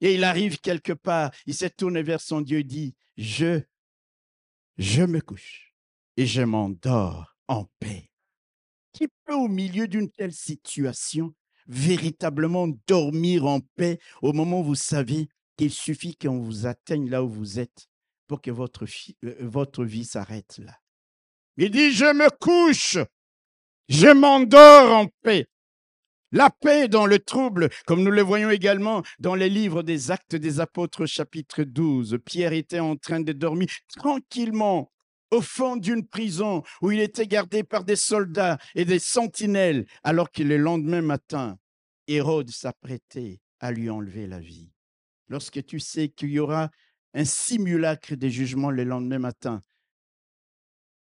Et 0.00 0.14
il 0.14 0.24
arrive 0.24 0.60
quelque 0.60 0.92
part, 0.92 1.32
il 1.46 1.54
s'est 1.54 1.70
tourné 1.70 2.02
vers 2.02 2.20
son 2.20 2.40
Dieu 2.40 2.60
et 2.60 2.64
dit, 2.64 2.94
je, 3.16 3.60
je 4.78 5.02
me 5.02 5.20
couche 5.20 5.74
et 6.16 6.26
je 6.26 6.42
m'endors 6.42 7.31
paix. 7.78 8.10
Qui 8.92 9.08
peut 9.24 9.34
au 9.34 9.48
milieu 9.48 9.88
d'une 9.88 10.10
telle 10.10 10.32
situation 10.32 11.34
véritablement 11.66 12.68
dormir 12.86 13.46
en 13.46 13.60
paix 13.76 13.98
au 14.20 14.32
moment 14.32 14.60
où 14.60 14.64
vous 14.64 14.74
savez 14.74 15.28
qu'il 15.56 15.70
suffit 15.70 16.16
qu'on 16.16 16.38
vous 16.38 16.66
atteigne 16.66 17.08
là 17.08 17.22
où 17.22 17.28
vous 17.28 17.58
êtes 17.58 17.88
pour 18.26 18.42
que 18.42 18.50
votre, 18.50 18.84
euh, 19.24 19.34
votre 19.40 19.84
vie 19.84 20.04
s'arrête 20.04 20.58
là? 20.58 20.76
Il 21.56 21.70
dit, 21.70 21.92
je 21.92 22.06
me 22.06 22.28
couche, 22.38 22.98
je 23.88 24.08
m'endors 24.08 24.92
en 24.92 25.06
paix. 25.22 25.46
La 26.34 26.48
paix 26.48 26.88
dans 26.88 27.04
le 27.04 27.18
trouble, 27.18 27.68
comme 27.86 28.02
nous 28.02 28.10
le 28.10 28.22
voyons 28.22 28.48
également 28.48 29.02
dans 29.18 29.34
les 29.34 29.50
livres 29.50 29.82
des 29.82 30.10
Actes 30.10 30.34
des 30.34 30.60
Apôtres 30.60 31.04
chapitre 31.04 31.62
12. 31.62 32.18
Pierre 32.24 32.54
était 32.54 32.80
en 32.80 32.96
train 32.96 33.20
de 33.20 33.34
dormir 33.34 33.68
tranquillement 33.94 34.90
au 35.32 35.40
fond 35.40 35.76
d'une 35.76 36.06
prison 36.06 36.62
où 36.82 36.90
il 36.90 37.00
était 37.00 37.26
gardé 37.26 37.64
par 37.64 37.84
des 37.84 37.96
soldats 37.96 38.58
et 38.74 38.84
des 38.84 38.98
sentinelles, 38.98 39.86
alors 40.04 40.30
que 40.30 40.42
le 40.42 40.58
lendemain 40.58 41.00
matin, 41.00 41.58
Hérode 42.06 42.50
s'apprêtait 42.50 43.40
à 43.58 43.72
lui 43.72 43.88
enlever 43.88 44.26
la 44.26 44.38
vie. 44.38 44.70
Lorsque 45.28 45.64
tu 45.64 45.80
sais 45.80 46.10
qu'il 46.10 46.30
y 46.30 46.38
aura 46.38 46.70
un 47.14 47.24
simulacre 47.24 48.14
de 48.14 48.28
jugement 48.28 48.70
le 48.70 48.84
lendemain 48.84 49.18
matin, 49.18 49.62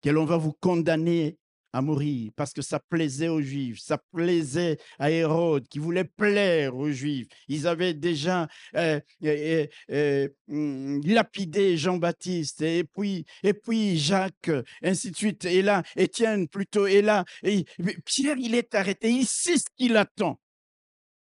que 0.01 0.09
l'on 0.09 0.25
va 0.25 0.37
vous 0.37 0.53
condamner 0.53 1.37
mourir 1.81 2.31
parce 2.35 2.53
que 2.53 2.61
ça 2.61 2.79
plaisait 2.79 3.27
aux 3.27 3.41
Juifs, 3.41 3.79
ça 3.79 3.97
plaisait 3.97 4.77
à 4.99 5.11
Hérode 5.11 5.67
qui 5.67 5.79
voulait 5.79 6.05
plaire 6.05 6.75
aux 6.75 6.91
Juifs. 6.91 7.27
Ils 7.47 7.67
avaient 7.67 7.93
déjà 7.93 8.47
euh, 8.75 8.99
euh, 9.23 9.67
euh, 9.91 10.29
hmm, 10.47 11.01
lapidé 11.05 11.77
Jean-Baptiste 11.77 12.61
et 12.61 12.83
puis, 12.83 13.25
et 13.43 13.53
puis 13.53 13.97
Jacques, 13.97 14.51
ainsi 14.83 15.11
de 15.11 15.15
suite. 15.15 15.45
Et 15.45 15.61
là, 15.61 15.83
Étienne 15.95 16.47
plutôt, 16.47 16.87
et 16.87 17.01
là, 17.01 17.25
et, 17.43 17.65
Pierre, 18.05 18.37
il 18.37 18.55
est 18.55 18.75
arrêté. 18.75 19.09
Il 19.09 19.25
sait 19.25 19.57
ce 19.57 19.65
qu'il 19.75 19.97
attend. 19.97 20.39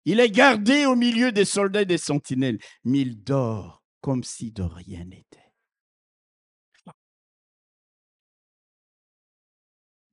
Il 0.05 0.19
est 0.19 0.31
gardé 0.31 0.85
au 0.85 0.95
milieu 0.95 1.31
des 1.31 1.45
soldats 1.45 1.81
et 1.81 1.85
des 1.85 1.97
sentinelles, 1.97 2.59
mais 2.85 2.99
il 2.99 3.21
dort 3.23 3.83
comme 3.99 4.23
si 4.23 4.51
de 4.51 4.63
rien 4.63 5.03
n'était. 5.03 5.46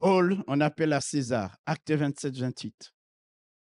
Paul, 0.04 0.44
on 0.48 0.60
appelle 0.60 0.92
à 0.92 1.00
César, 1.00 1.56
acte 1.64 1.90
27, 1.90 2.36
28. 2.36 2.92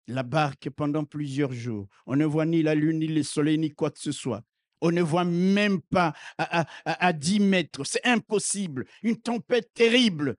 La 0.07 0.23
barque 0.23 0.69
pendant 0.69 1.03
plusieurs 1.03 1.51
jours. 1.51 1.89
On 2.05 2.15
ne 2.15 2.23
voit 2.23 2.45
ni 2.45 2.63
la 2.63 2.73
lune, 2.73 2.99
ni 2.99 3.07
le 3.07 3.21
soleil, 3.21 3.57
ni 3.57 3.69
quoi 3.69 3.91
que 3.91 3.99
ce 3.99 4.13
soit. 4.13 4.41
On 4.79 4.91
ne 4.91 5.01
voit 5.01 5.25
même 5.25 5.81
pas 5.81 6.13
à, 6.37 6.65
à 6.85 7.11
10 7.11 7.41
mètres. 7.41 7.83
C'est 7.83 8.05
impossible. 8.05 8.85
Une 9.03 9.21
tempête 9.21 9.73
terrible. 9.73 10.37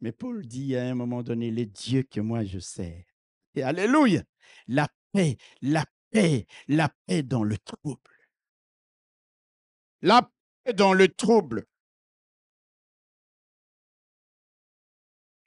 Mais 0.00 0.10
Paul 0.10 0.46
dit 0.46 0.74
à 0.74 0.84
un 0.84 0.94
moment 0.94 1.22
donné, 1.22 1.50
les 1.50 1.66
dieux 1.66 2.04
que 2.04 2.20
moi 2.20 2.42
je 2.42 2.58
sers. 2.58 3.04
Et 3.54 3.62
Alléluia. 3.62 4.22
La 4.68 4.88
paix, 5.12 5.36
la 5.60 5.84
paix, 6.12 6.46
la 6.66 6.88
paix 7.06 7.22
dans 7.22 7.44
le 7.44 7.58
trouble 7.58 8.00
la 10.00 10.30
paix 10.62 10.72
dans 10.72 10.92
le 10.92 11.08
trouble. 11.08 11.64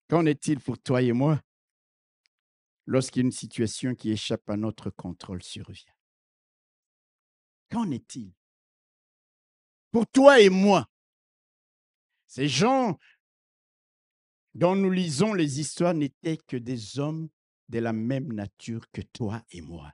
Qu'en 0.09 0.25
est-il 0.25 0.59
pour 0.59 0.79
toi 0.79 1.01
et 1.01 1.11
moi 1.11 1.41
lorsqu'une 2.85 3.31
situation 3.31 3.93
qui 3.93 4.11
échappe 4.11 4.49
à 4.49 4.55
notre 4.55 4.89
contrôle 4.89 5.43
survient? 5.43 5.93
Qu'en 7.69 7.91
est-il 7.91 8.33
Pour 9.91 10.07
toi 10.07 10.39
et 10.39 10.49
moi, 10.49 10.89
ces 12.27 12.47
gens 12.47 12.97
dont 14.53 14.75
nous 14.75 14.91
lisons 14.91 15.33
les 15.33 15.59
histoires 15.59 15.93
n'étaient 15.93 16.37
que 16.37 16.57
des 16.57 16.99
hommes 16.99 17.29
de 17.67 17.79
la 17.79 17.91
même 17.91 18.31
nature 18.31 18.89
que 18.91 19.01
toi 19.01 19.43
et 19.51 19.61
moi. 19.61 19.93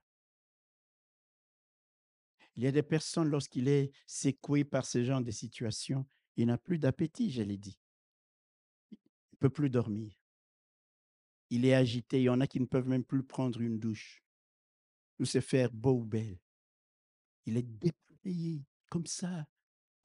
Il 2.56 2.64
y 2.64 2.68
a 2.68 2.72
des 2.72 2.84
personnes, 2.84 3.30
lorsqu'il 3.30 3.68
est 3.68 3.92
secoué 4.06 4.64
par 4.64 4.86
ce 4.86 5.04
genre 5.04 5.22
de 5.22 5.32
situation, 5.32 6.06
il 6.38 6.46
n'a 6.48 6.58
plus 6.58 6.78
d'appétit, 6.78 7.32
je 7.32 7.42
l'ai 7.42 7.58
dit. 7.58 7.80
Peut 9.44 9.50
plus 9.50 9.70
dormir. 9.70 10.10
Il 11.50 11.66
est 11.66 11.74
agité. 11.74 12.22
Il 12.22 12.24
y 12.24 12.30
en 12.30 12.40
a 12.40 12.48
qui 12.48 12.62
ne 12.62 12.66
peuvent 12.66 12.88
même 12.88 13.04
plus 13.04 13.24
prendre 13.24 13.60
une 13.60 13.78
douche 13.78 14.24
ou 15.20 15.26
se 15.26 15.42
faire 15.42 15.70
beau 15.70 16.00
ou 16.00 16.06
belle. 16.06 16.40
Il 17.46 17.58
est 17.58 17.68
déployé 17.68 18.64
comme 18.90 19.06
ça, 19.06 19.46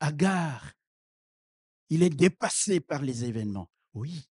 hagard. 0.00 0.72
Il 1.88 2.02
est 2.02 2.10
dépassé 2.10 2.80
par 2.80 3.00
les 3.00 3.26
événements. 3.26 3.70
Oui, 3.94 4.28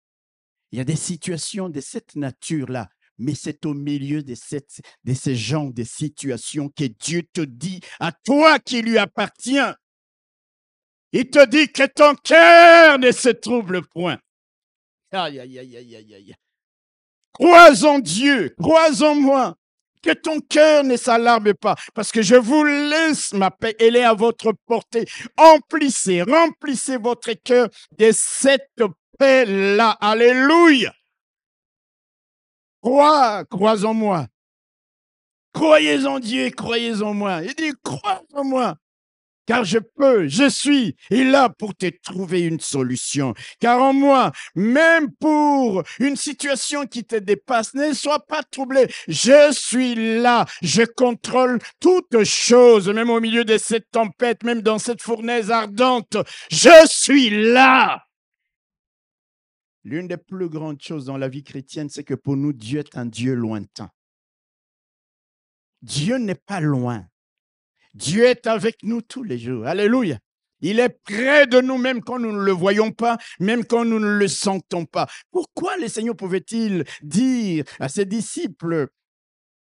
il 0.73 0.77
y 0.77 0.81
a 0.81 0.83
des 0.83 0.97
situations 0.97 1.69
de 1.69 1.79
cette 1.79 2.17
nature-là 2.17 2.89
mais 3.17 3.33
c'est 3.33 3.65
au 3.65 3.73
milieu 3.73 4.23
de, 4.23 4.35
cette, 4.35 4.81
de 5.05 5.13
ces 5.13 5.37
genres 5.37 5.71
de 5.71 5.85
situations 5.85 6.67
que 6.67 6.83
Dieu 6.83 7.23
te 7.23 7.41
dit 7.41 7.79
à 8.01 8.11
toi 8.11 8.59
qui 8.59 8.81
lui 8.81 8.97
appartient. 8.97 9.73
Il 11.13 11.29
te 11.29 11.47
dit 11.47 11.71
que 11.71 11.87
ton 11.87 12.13
cœur 12.15 12.99
ne 12.99 13.11
se 13.13 13.29
trouble 13.29 13.87
point. 13.87 14.19
Aïe, 15.11 15.39
aïe, 15.39 15.59
aïe, 15.59 15.77
aïe, 15.77 15.95
aïe, 15.95 16.15
aïe. 16.15 16.35
Crois 17.33 17.85
en 17.85 17.99
Dieu, 17.99 18.53
crois 18.59 19.01
en 19.03 19.15
moi, 19.15 19.55
que 20.01 20.11
ton 20.11 20.39
cœur 20.39 20.83
ne 20.83 20.97
s'alarme 20.97 21.53
pas, 21.53 21.75
parce 21.93 22.11
que 22.11 22.21
je 22.21 22.35
vous 22.35 22.63
laisse 22.63 23.33
ma 23.33 23.51
paix, 23.51 23.75
elle 23.79 23.95
est 23.95 24.03
à 24.03 24.13
votre 24.13 24.53
portée. 24.65 25.05
Emplissez, 25.37 26.23
remplissez 26.23 26.97
votre 26.97 27.31
cœur 27.33 27.69
de 27.97 28.11
cette 28.11 28.81
paix-là. 29.17 29.91
Alléluia. 30.01 30.93
Crois, 32.81 33.45
crois 33.45 33.85
en 33.85 33.93
moi. 33.93 34.27
Croyez 35.53 36.05
en 36.05 36.19
Dieu, 36.19 36.49
croyez 36.51 37.01
en 37.01 37.13
moi. 37.13 37.43
Il 37.43 37.55
dit, 37.55 37.73
crois 37.83 38.23
en 38.33 38.43
moi. 38.43 38.75
Car 39.47 39.63
je 39.63 39.79
peux, 39.79 40.27
je 40.27 40.49
suis 40.49 40.97
et 41.09 41.23
là 41.23 41.49
pour 41.49 41.73
te 41.73 41.89
trouver 42.03 42.41
une 42.41 42.59
solution. 42.59 43.33
Car 43.59 43.81
en 43.81 43.93
moi, 43.93 44.33
même 44.55 45.11
pour 45.13 45.83
une 45.99 46.17
situation 46.17 46.85
qui 46.85 47.05
te 47.05 47.15
dépasse, 47.15 47.73
ne 47.73 47.93
sois 47.93 48.19
pas 48.19 48.43
troublé. 48.43 48.87
Je 49.07 49.51
suis 49.53 50.19
là. 50.19 50.45
Je 50.61 50.83
contrôle 50.83 51.59
toutes 51.79 52.25
choses, 52.25 52.89
même 52.89 53.09
au 53.09 53.21
milieu 53.21 53.45
de 53.45 53.57
cette 53.57 53.89
tempête, 53.89 54.43
même 54.43 54.61
dans 54.61 54.79
cette 54.79 55.01
fournaise 55.01 55.49
ardente. 55.49 56.17
Je 56.51 56.85
suis 56.85 57.29
là. 57.29 58.03
L'une 59.85 60.09
des 60.09 60.17
plus 60.17 60.49
grandes 60.49 60.81
choses 60.81 61.05
dans 61.05 61.17
la 61.17 61.29
vie 61.29 61.43
chrétienne, 61.43 61.87
c'est 61.87 62.03
que 62.03 62.13
pour 62.13 62.35
nous, 62.35 62.51
Dieu 62.51 62.79
est 62.79 62.97
un 62.97 63.05
Dieu 63.05 63.33
lointain. 63.33 63.89
Dieu 65.81 66.17
n'est 66.17 66.35
pas 66.35 66.59
loin. 66.59 67.07
Dieu 67.97 68.25
est 68.25 68.45
avec 68.45 68.83
nous 68.83 69.01
tous 69.01 69.23
les 69.23 69.39
jours. 69.39 69.65
Alléluia. 69.65 70.19
Il 70.61 70.79
est 70.79 70.89
près 71.03 71.47
de 71.47 71.61
nous 71.61 71.77
même 71.79 72.01
quand 72.01 72.19
nous 72.19 72.31
ne 72.31 72.41
le 72.41 72.51
voyons 72.51 72.91
pas, 72.91 73.17
même 73.39 73.65
quand 73.65 73.85
nous 73.85 73.99
ne 73.99 74.17
le 74.19 74.27
sentons 74.27 74.85
pas. 74.85 75.07
Pourquoi 75.31 75.77
le 75.77 75.87
Seigneur 75.87 76.15
pouvait-il 76.15 76.83
dire 77.01 77.63
à 77.79 77.89
ses 77.89 78.05
disciples, 78.05 78.89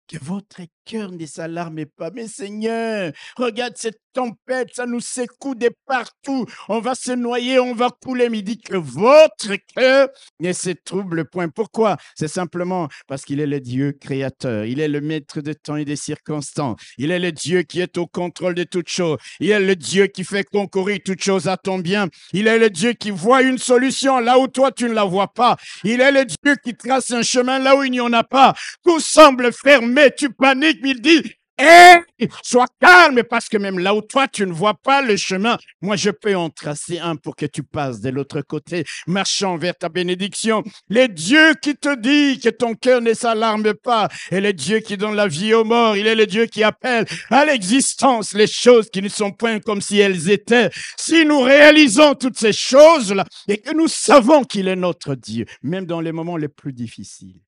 que 0.08 0.18
votre 0.18 0.62
cœur 0.86 1.12
ne 1.12 1.26
s'alarme 1.26 1.86
pas. 1.86 2.12
Mais 2.12 2.28
Seigneur, 2.28 3.12
regarde 3.38 3.74
cette 3.76 4.00
tempête, 4.14 4.70
ça 4.74 4.86
nous 4.86 5.02
secoue 5.02 5.56
de 5.56 5.70
partout. 5.86 6.46
On 6.70 6.80
va 6.80 6.96
se 6.96 7.12
noyer, 7.12 7.60
on 7.60 7.74
va 7.74 7.90
couler. 7.90 8.30
Mais 8.30 8.40
il 8.40 8.44
dit 8.44 8.60
que 8.60 8.78
votre 8.78 9.56
cœur 9.76 10.08
ne 10.40 10.54
se 10.54 10.70
trouble 10.70 11.26
point. 11.26 11.50
Pourquoi? 11.50 11.98
C'est 12.16 12.30
simplement 12.30 12.88
parce 13.08 13.26
qu'il 13.26 13.40
est 13.40 13.48
le 13.48 13.60
Dieu 13.60 13.92
créateur. 14.00 14.66
Il 14.66 14.80
est 14.80 14.88
le 14.88 15.02
maître 15.02 15.42
de 15.42 15.54
temps 15.54 15.76
et 15.76 15.86
des 15.86 15.98
circonstances. 15.98 16.80
Il 16.98 17.12
est 17.12 17.20
le 17.20 17.32
Dieu 17.32 17.64
qui 17.64 17.82
est 17.82 17.98
au 17.98 18.08
contrôle 18.08 18.56
de 18.56 18.64
toutes 18.64 18.90
choses. 18.90 19.18
Il 19.40 19.52
est 19.52 19.60
le 19.60 19.76
Dieu 19.76 20.08
qui 20.08 20.24
fait 20.24 20.46
concourir 20.46 21.00
toutes 21.04 21.22
choses 21.22 21.48
à 21.48 21.58
ton 21.58 21.80
bien. 21.80 22.08
Il 22.32 22.48
est 22.48 22.60
le 22.60 22.70
Dieu 22.70 22.94
qui 22.94 23.12
voit 23.12 23.42
une 23.42 23.58
solution 23.58 24.20
là 24.20 24.40
où 24.40 24.48
toi 24.48 24.72
tu 24.72 24.86
ne 24.86 24.94
la 24.94 25.04
vois 25.04 25.34
pas. 25.34 25.58
Il 25.84 26.00
est 26.00 26.12
le 26.12 26.26
Dieu 26.26 26.56
qui 26.64 26.76
trace 26.76 27.12
un 27.12 27.22
chemin 27.22 27.60
là 27.60 27.76
où 27.76 27.84
il 27.84 27.92
n'y 27.92 28.00
en 28.00 28.14
a 28.14 28.24
pas. 28.24 28.54
Tout 28.84 29.00
semble 29.00 29.52
fermé 29.52 30.06
tu 30.16 30.30
paniques, 30.30 30.75
il 30.84 31.02
dit, 31.02 31.22
Hé, 31.58 32.02
sois 32.44 32.68
calme 32.82 33.24
parce 33.24 33.48
que 33.48 33.56
même 33.56 33.80
là 33.80 33.96
où 33.96 34.02
toi 34.02 34.28
tu 34.28 34.46
ne 34.46 34.52
vois 34.52 34.74
pas 34.74 35.02
le 35.02 35.16
chemin, 35.16 35.58
moi 35.82 35.96
je 35.96 36.10
peux 36.10 36.36
en 36.36 36.50
tracer 36.50 37.00
un 37.00 37.16
pour 37.16 37.38
que 37.38 37.46
tu 37.46 37.64
passes 37.64 38.02
de 38.02 38.10
l'autre 38.10 38.42
côté, 38.42 38.84
marchant 39.08 39.56
vers 39.56 39.78
ta 39.78 39.88
bénédiction. 39.88 40.64
Les 40.90 41.08
dieux 41.08 41.54
qui 41.62 41.78
te 41.78 41.96
dit 41.96 42.42
que 42.42 42.50
ton 42.50 42.76
cœur 42.76 43.00
ne 43.00 43.14
s'alarme 43.14 43.74
pas, 43.74 44.10
et 44.32 44.42
les 44.42 44.52
dieux 44.52 44.80
qui 44.80 44.98
donnent 44.98 45.16
la 45.16 45.30
vie 45.30 45.54
aux 45.54 45.64
morts, 45.64 45.96
il 45.96 46.08
est 46.08 46.16
le 46.16 46.26
Dieu 46.26 46.46
qui 46.46 46.62
appelle 46.62 47.06
à 47.30 47.46
l'existence 47.46 48.34
les 48.34 48.48
choses 48.48 48.90
qui 48.90 49.02
ne 49.02 49.08
sont 49.08 49.32
point 49.32 49.62
comme 49.62 49.80
si 49.80 49.98
elles 49.98 50.30
étaient. 50.30 50.70
Si 50.98 51.26
nous 51.26 51.40
réalisons 51.40 52.16
toutes 52.16 52.38
ces 52.38 52.54
choses-là 52.54 53.24
et 53.48 53.60
que 53.60 53.74
nous 53.74 53.88
savons 53.88 54.44
qu'il 54.44 54.68
est 54.68 54.76
notre 54.76 55.16
Dieu, 55.16 55.46
même 55.64 55.86
dans 55.86 56.02
les 56.02 56.12
moments 56.12 56.36
les 56.36 56.50
plus 56.50 56.74
difficiles, 56.74 57.40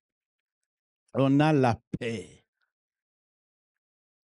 on 1.12 1.40
a 1.40 1.52
la 1.52 1.76
paix 1.98 2.37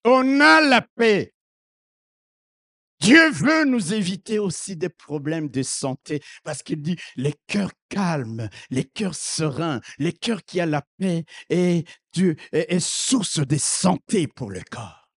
on 0.04 0.40
a 0.40 0.62
la 0.62 0.82
paix. 0.82 1.34
Dieu 3.00 3.30
veut 3.32 3.64
nous 3.64 3.94
éviter 3.94 4.40
aussi 4.40 4.76
des 4.76 4.90
problèmes 4.90 5.50
de 5.50 5.64
santé 5.64 6.22
parce 6.44 6.62
qu'il 6.64 6.82
dit 6.82 6.98
les 7.16 7.34
cœurs 7.48 7.72
calmes, 7.88 8.50
les 8.70 8.84
cœurs 8.84 9.16
sereins, 9.16 9.80
les 10.00 10.12
cœurs 10.12 10.44
qui 10.44 10.62
ont 10.62 10.66
la 10.66 10.86
paix 10.98 11.24
et 11.50 11.86
Dieu 12.12 12.36
est, 12.52 12.80
source 12.80 13.40
de 13.40 13.58
santé 13.58 14.28
pour 14.28 14.52
le 14.52 14.62
corps. 14.70 15.10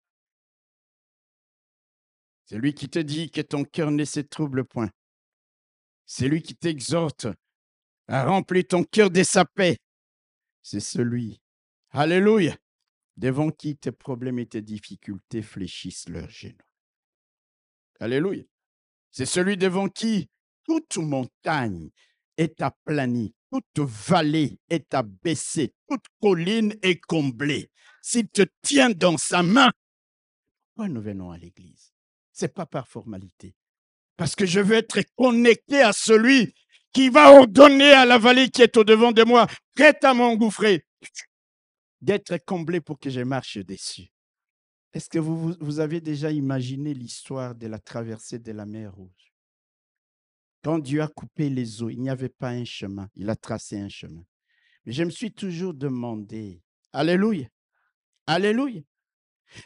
C'est 2.44 2.58
lui 2.58 2.74
qui 2.74 2.88
te 2.88 2.98
dit 2.98 3.30
que 3.30 3.40
ton 3.40 3.64
cœur 3.64 3.90
ne 3.90 4.04
se 4.04 4.20
trouble 4.20 4.64
point. 4.64 4.90
C'est 6.04 6.28
lui 6.28 6.42
qui 6.42 6.56
t'exhorte 6.56 7.28
à 8.08 8.24
remplir 8.24 8.64
ton 8.68 8.84
cœur 8.84 9.08
de 9.10 9.22
sa 9.22 9.44
paix. 9.44 9.78
C'est 10.60 10.80
celui, 10.80 11.40
Alléluia, 11.92 12.54
devant 13.20 13.50
qui 13.50 13.76
tes 13.76 13.92
problèmes 13.92 14.38
et 14.38 14.46
tes 14.46 14.62
difficultés 14.62 15.42
fléchissent 15.42 16.08
leurs 16.08 16.30
genoux. 16.30 16.56
Alléluia. 18.00 18.42
C'est 19.10 19.26
celui 19.26 19.58
devant 19.58 19.88
qui 19.88 20.30
toute 20.64 20.96
montagne 20.96 21.90
est 22.38 22.62
aplanie, 22.62 23.34
toute 23.50 23.78
vallée 23.78 24.58
est 24.70 24.94
abaissée, 24.94 25.74
toute 25.86 26.06
colline 26.22 26.74
est 26.82 27.00
comblée. 27.00 27.70
S'il 28.00 28.28
te 28.28 28.42
tient 28.62 28.90
dans 28.90 29.18
sa 29.18 29.42
main, 29.42 29.70
pourquoi 30.74 30.88
nous 30.88 31.02
venons 31.02 31.30
à 31.30 31.36
l'église 31.36 31.92
C'est 32.32 32.54
pas 32.54 32.64
par 32.64 32.88
formalité. 32.88 33.54
Parce 34.16 34.34
que 34.34 34.46
je 34.46 34.60
veux 34.60 34.76
être 34.76 35.00
connecté 35.16 35.82
à 35.82 35.92
celui 35.92 36.54
qui 36.92 37.10
va 37.10 37.32
ordonner 37.32 37.92
à 37.92 38.06
la 38.06 38.16
vallée 38.16 38.48
qui 38.48 38.62
est 38.62 38.76
au-devant 38.78 39.12
de 39.12 39.24
moi, 39.24 39.46
prête 39.74 40.04
à 40.04 40.14
m'engouffrer 40.14 40.86
d'être 42.00 42.38
comblé 42.44 42.80
pour 42.80 42.98
que 42.98 43.10
je 43.10 43.20
marche 43.20 43.58
dessus. 43.58 44.08
Est-ce 44.92 45.08
que 45.08 45.18
vous, 45.18 45.78
avez 45.78 46.00
déjà 46.00 46.32
imaginé 46.32 46.94
l'histoire 46.94 47.54
de 47.54 47.68
la 47.68 47.78
traversée 47.78 48.38
de 48.38 48.52
la 48.52 48.66
mer 48.66 48.94
Rouge? 48.94 49.32
Quand 50.62 50.78
Dieu 50.78 51.00
a 51.00 51.08
coupé 51.08 51.48
les 51.48 51.82
eaux, 51.82 51.90
il 51.90 52.00
n'y 52.00 52.10
avait 52.10 52.28
pas 52.28 52.50
un 52.50 52.64
chemin, 52.64 53.08
il 53.14 53.30
a 53.30 53.36
tracé 53.36 53.78
un 53.78 53.88
chemin. 53.88 54.24
Mais 54.84 54.92
je 54.92 55.04
me 55.04 55.10
suis 55.10 55.32
toujours 55.32 55.74
demandé, 55.74 56.62
Alléluia, 56.92 57.48
Alléluia. 58.26 58.82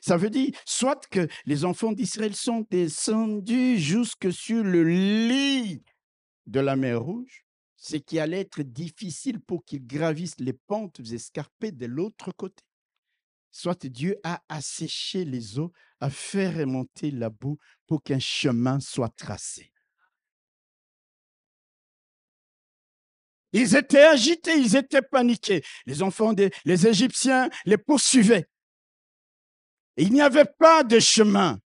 Ça 0.00 0.16
veut 0.16 0.30
dire 0.30 0.50
soit 0.64 1.06
que 1.08 1.26
les 1.46 1.64
enfants 1.64 1.92
d'Israël 1.92 2.34
sont 2.34 2.66
descendus 2.70 3.78
jusque 3.78 4.32
sur 4.32 4.62
le 4.62 4.84
lit 4.84 5.82
de 6.46 6.60
la 6.60 6.76
mer 6.76 7.02
Rouge, 7.02 7.44
ce 7.84 7.96
qui 7.96 8.18
allait 8.18 8.40
être 8.40 8.62
difficile 8.62 9.40
pour 9.40 9.62
qu'ils 9.62 9.86
gravissent 9.86 10.40
les 10.40 10.54
pentes 10.54 11.00
escarpées 11.00 11.70
de 11.70 11.84
l'autre 11.84 12.32
côté. 12.32 12.64
Soit 13.50 13.84
Dieu 13.84 14.18
a 14.24 14.42
asséché 14.48 15.26
les 15.26 15.58
eaux, 15.58 15.70
a 16.00 16.08
fait 16.08 16.48
remonter 16.48 17.10
la 17.10 17.28
boue 17.28 17.58
pour 17.86 18.02
qu'un 18.02 18.18
chemin 18.18 18.80
soit 18.80 19.14
tracé. 19.14 19.70
Ils 23.52 23.76
étaient 23.76 24.02
agités, 24.02 24.58
ils 24.58 24.76
étaient 24.76 25.02
paniqués. 25.02 25.62
Les 25.84 26.02
enfants 26.02 26.32
des 26.32 26.50
Égyptiens 26.64 27.50
les 27.66 27.76
poursuivaient. 27.76 28.48
il 29.98 30.10
n'y 30.10 30.22
avait 30.22 30.50
pas 30.58 30.84
de 30.84 31.00
chemin. 31.00 31.60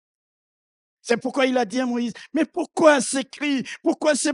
C'est 1.06 1.18
pourquoi 1.18 1.46
il 1.46 1.56
a 1.56 1.64
dit 1.64 1.78
à 1.78 1.86
Moïse, 1.86 2.12
mais 2.34 2.44
pourquoi 2.44 2.98
cris? 3.30 3.62
Pourquoi 3.80 4.16
ce, 4.16 4.30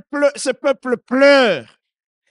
peuple 0.53 0.97
pleure? 0.97 1.67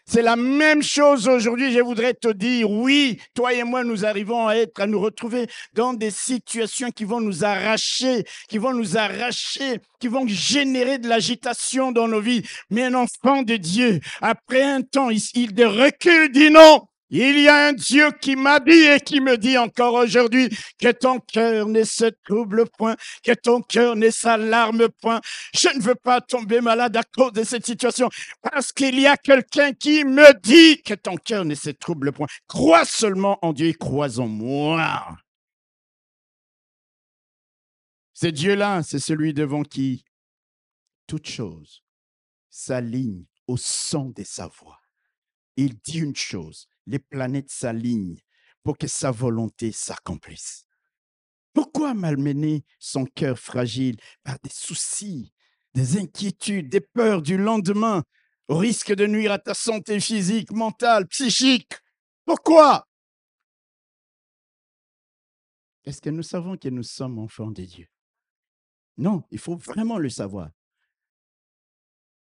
C'est 0.07 0.23
la 0.23 0.35
même 0.35 0.81
chose 0.81 1.27
aujourd'hui. 1.27 1.71
Je 1.71 1.79
voudrais 1.79 2.15
te 2.15 2.29
dire, 2.29 2.67
oui, 2.67 3.21
toi 3.35 3.53
et 3.53 3.63
moi, 3.63 3.83
nous 3.83 4.03
arrivons 4.03 4.47
à 4.47 4.55
être, 4.55 4.81
à 4.81 4.87
nous 4.87 4.99
retrouver 4.99 5.47
dans 5.73 5.93
des 5.93 6.09
situations 6.09 6.89
qui 6.89 7.05
vont 7.05 7.21
nous 7.21 7.45
arracher, 7.45 8.25
qui 8.49 8.57
vont 8.57 8.73
nous 8.73 8.97
arracher, 8.97 9.79
qui 9.99 10.07
vont 10.07 10.27
générer 10.27 10.97
de 10.97 11.07
l'agitation 11.07 11.91
dans 11.91 12.07
nos 12.07 12.19
vies. 12.19 12.41
Mais 12.71 12.85
un 12.85 12.95
enfant 12.95 13.43
de 13.43 13.57
Dieu, 13.57 13.99
après 14.21 14.63
un 14.63 14.81
temps, 14.81 15.11
il, 15.11 15.21
il 15.35 15.53
de 15.53 15.65
recul 15.65 16.31
dit 16.31 16.49
non. 16.49 16.87
Il 17.13 17.39
y 17.39 17.49
a 17.49 17.67
un 17.67 17.73
Dieu 17.73 18.09
qui 18.21 18.37
m'a 18.37 18.61
dit 18.61 18.71
et 18.71 19.01
qui 19.01 19.19
me 19.19 19.37
dit 19.37 19.57
encore 19.57 19.95
aujourd'hui 19.95 20.47
que 20.79 20.93
ton 20.93 21.19
cœur 21.19 21.67
ne 21.67 21.83
se 21.83 22.05
trouble 22.25 22.69
point, 22.69 22.95
que 23.21 23.33
ton 23.33 23.61
cœur 23.61 23.97
ne 23.97 24.09
s'alarme 24.09 24.87
point. 25.01 25.19
Je 25.53 25.67
ne 25.75 25.81
veux 25.81 25.95
pas 25.95 26.21
tomber 26.21 26.61
malade 26.61 26.95
à 26.95 27.03
cause 27.03 27.33
de 27.33 27.43
cette 27.43 27.65
situation 27.65 28.09
parce 28.41 28.71
qu'il 28.71 28.97
y 28.97 29.07
a 29.07 29.17
quelqu'un 29.17 29.73
qui 29.73 30.05
me 30.05 30.33
dit 30.39 30.81
que 30.83 30.93
ton 30.93 31.17
cœur 31.17 31.43
ne 31.43 31.53
se 31.53 31.71
trouble 31.71 32.13
point. 32.13 32.27
Crois 32.47 32.85
seulement 32.85 33.37
en 33.41 33.51
Dieu 33.51 33.67
et 33.67 33.73
crois 33.73 34.17
en 34.17 34.27
moi. 34.27 35.17
Ce 38.13 38.27
Dieu-là, 38.27 38.83
c'est 38.83 38.99
celui 38.99 39.33
devant 39.33 39.63
qui 39.63 40.05
toute 41.07 41.27
chose 41.27 41.83
s'aligne 42.49 43.25
au 43.47 43.57
son 43.57 44.11
de 44.11 44.23
sa 44.23 44.47
voix. 44.47 44.79
Il 45.57 45.77
dit 45.79 45.99
une 45.99 46.15
chose, 46.15 46.69
les 46.85 46.99
planètes 46.99 47.49
s'alignent 47.49 48.19
pour 48.63 48.77
que 48.77 48.87
sa 48.87 49.11
volonté 49.11 49.71
s'accomplisse. 49.71 50.65
Pourquoi 51.53 51.93
malmener 51.93 52.63
son 52.79 53.05
cœur 53.05 53.37
fragile 53.37 53.97
par 54.23 54.37
des 54.43 54.49
soucis, 54.49 55.33
des 55.73 55.97
inquiétudes, 55.97 56.69
des 56.69 56.81
peurs 56.81 57.21
du 57.21 57.37
lendemain, 57.37 58.03
au 58.47 58.57
risque 58.57 58.93
de 58.93 59.05
nuire 59.05 59.31
à 59.31 59.39
ta 59.39 59.53
santé 59.53 59.99
physique, 59.99 60.51
mentale, 60.51 61.07
psychique? 61.07 61.73
Pourquoi? 62.25 62.87
Est-ce 65.83 66.01
que 66.01 66.09
nous 66.09 66.23
savons 66.23 66.57
que 66.57 66.69
nous 66.69 66.83
sommes 66.83 67.19
enfants 67.19 67.51
de 67.51 67.63
Dieu? 67.63 67.87
Non, 68.97 69.23
il 69.31 69.39
faut 69.39 69.55
vraiment 69.55 69.97
le 69.97 70.09
savoir. 70.09 70.51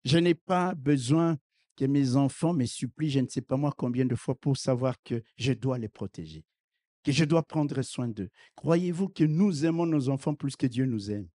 Je 0.06 0.18
n'ai 0.18 0.36
pas 0.36 0.74
besoin 0.76 1.38
que 1.80 1.86
mes 1.86 2.18
enfants 2.18 2.54
me 2.54 2.66
supplient, 2.66 3.10
je 3.10 3.20
ne 3.22 3.28
sais 3.30 3.42
pas 3.42 3.56
moi 3.56 3.72
combien 3.76 4.06
de 4.06 4.16
fois, 4.16 4.36
pour 4.36 4.58
savoir 4.58 5.02
que 5.02 5.24
je 5.38 5.54
dois 5.54 5.78
les 5.78 5.88
protéger, 5.88 6.44
que 7.06 7.14
je 7.14 7.24
dois 7.24 7.42
prendre 7.42 7.82
soin 7.84 8.10
d'eux. 8.10 8.30
Croyez-vous 8.56 9.08
que 9.08 9.24
nous 9.24 9.66
aimons 9.66 9.86
nos 9.86 10.10
enfants 10.10 10.36
plus 10.36 10.58
que 10.58 10.68
Dieu 10.68 10.86
nous 10.86 11.10
aime? 11.10 11.30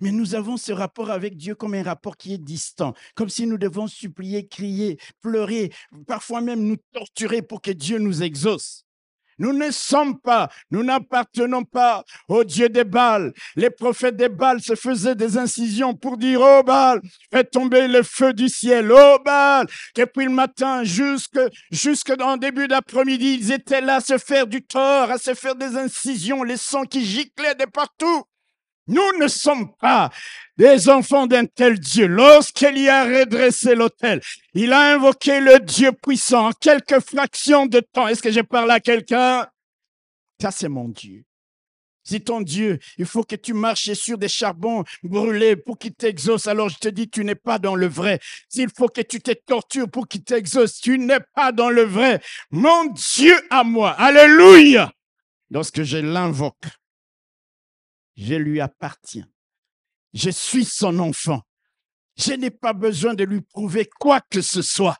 Mais 0.00 0.10
nous 0.10 0.34
avons 0.34 0.56
ce 0.56 0.72
rapport 0.72 1.10
avec 1.10 1.36
Dieu 1.36 1.54
comme 1.54 1.74
un 1.74 1.84
rapport 1.84 2.16
qui 2.16 2.32
est 2.32 2.38
distant, 2.38 2.94
comme 3.14 3.28
si 3.28 3.46
nous 3.46 3.58
devons 3.58 3.86
supplier, 3.86 4.48
crier, 4.48 4.98
pleurer, 5.20 5.72
parfois 6.08 6.40
même 6.40 6.64
nous 6.64 6.76
torturer 6.92 7.42
pour 7.42 7.62
que 7.62 7.70
Dieu 7.70 7.98
nous 7.98 8.24
exauce. 8.24 8.84
Nous 9.40 9.54
ne 9.54 9.70
sommes 9.70 10.20
pas, 10.20 10.50
nous 10.70 10.82
n'appartenons 10.82 11.64
pas 11.64 12.04
au 12.28 12.44
Dieu 12.44 12.68
des 12.68 12.84
Baals. 12.84 13.32
Les 13.56 13.70
prophètes 13.70 14.16
des 14.16 14.28
Baals 14.28 14.60
se 14.60 14.74
faisaient 14.74 15.14
des 15.14 15.38
incisions 15.38 15.94
pour 15.94 16.18
dire, 16.18 16.42
oh 16.42 16.62
Baal, 16.62 17.00
fais 17.32 17.44
tomber 17.44 17.88
le 17.88 18.02
feu 18.02 18.34
du 18.34 18.50
ciel, 18.50 18.92
oh 18.92 19.16
Baal. 19.24 19.66
Depuis 19.96 20.26
le 20.26 20.30
matin 20.30 20.84
jusque, 20.84 21.40
jusque 21.70 22.14
dans 22.16 22.32
le 22.32 22.38
début 22.38 22.68
d'après-midi, 22.68 23.38
ils 23.40 23.50
étaient 23.50 23.80
là 23.80 23.96
à 23.96 24.00
se 24.00 24.18
faire 24.18 24.46
du 24.46 24.60
tort, 24.60 25.10
à 25.10 25.16
se 25.16 25.32
faire 25.32 25.54
des 25.54 25.74
incisions, 25.74 26.42
les 26.42 26.58
sangs 26.58 26.84
qui 26.84 27.02
giclaient 27.02 27.54
de 27.54 27.64
partout. 27.64 28.24
Nous 28.90 29.18
ne 29.20 29.28
sommes 29.28 29.72
pas 29.76 30.10
des 30.58 30.88
enfants 30.88 31.28
d'un 31.28 31.46
tel 31.46 31.78
Dieu. 31.78 32.08
Lorsqu'il 32.08 32.76
y 32.76 32.88
a 32.88 33.04
redressé 33.04 33.76
l'autel, 33.76 34.20
il 34.52 34.72
a 34.72 34.94
invoqué 34.94 35.38
le 35.38 35.60
Dieu 35.60 35.92
puissant 35.92 36.48
en 36.48 36.52
quelques 36.52 36.98
fractions 36.98 37.66
de 37.66 37.78
temps. 37.78 38.08
Est-ce 38.08 38.20
que 38.20 38.32
je 38.32 38.40
parle 38.40 38.72
à 38.72 38.80
quelqu'un? 38.80 39.46
Ça, 40.42 40.50
c'est 40.50 40.68
mon 40.68 40.88
Dieu. 40.88 41.24
Si 42.02 42.20
ton 42.20 42.40
Dieu, 42.40 42.80
il 42.98 43.06
faut 43.06 43.22
que 43.22 43.36
tu 43.36 43.52
marches 43.52 43.92
sur 43.92 44.18
des 44.18 44.28
charbons 44.28 44.82
brûlés 45.04 45.54
pour 45.54 45.78
qu'il 45.78 45.94
t'exauce, 45.94 46.48
alors 46.48 46.68
je 46.68 46.78
te 46.78 46.88
dis, 46.88 47.08
tu 47.08 47.24
n'es 47.24 47.36
pas 47.36 47.60
dans 47.60 47.76
le 47.76 47.86
vrai. 47.86 48.18
S'il 48.48 48.70
faut 48.76 48.88
que 48.88 49.02
tu 49.02 49.20
te 49.20 49.30
tortures 49.30 49.88
pour 49.88 50.08
qu'il 50.08 50.24
t'exauce, 50.24 50.80
tu 50.80 50.98
n'es 50.98 51.20
pas 51.36 51.52
dans 51.52 51.70
le 51.70 51.84
vrai. 51.84 52.20
Mon 52.50 52.86
Dieu 52.86 53.36
à 53.50 53.62
moi, 53.62 53.92
alléluia, 53.92 54.90
lorsque 55.50 55.84
je 55.84 55.98
l'invoque, 55.98 56.66
je 58.20 58.34
lui 58.34 58.60
appartiens. 58.60 59.26
Je 60.12 60.28
suis 60.28 60.66
son 60.66 60.98
enfant. 60.98 61.40
Je 62.16 62.34
n'ai 62.34 62.50
pas 62.50 62.74
besoin 62.74 63.14
de 63.14 63.24
lui 63.24 63.40
prouver 63.40 63.88
quoi 63.98 64.20
que 64.20 64.42
ce 64.42 64.60
soit. 64.60 64.98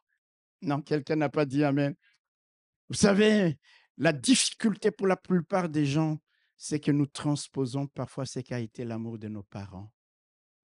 Non, 0.63 0.81
quelqu'un 0.81 1.17
n'a 1.17 1.29
pas 1.29 1.45
dit 1.45 1.63
Amen. 1.63 1.95
Vous 2.89 2.95
savez, 2.95 3.59
la 3.99 4.15
difficulté 4.15 4.91
pour 4.91 5.07
la 5.07 5.17
plupart 5.17 5.69
des 5.69 5.85
gens, 5.85 6.19
c'est 6.57 6.81
que 6.81 6.91
nous 6.91 7.07
transposons 7.07 7.87
parfois 7.89 8.25
ce 8.25 8.41
qu'a 8.41 8.59
été 8.59 8.85
l'amour 8.85 9.19
de 9.19 9.29
nos 9.29 9.43
parents 9.43 9.93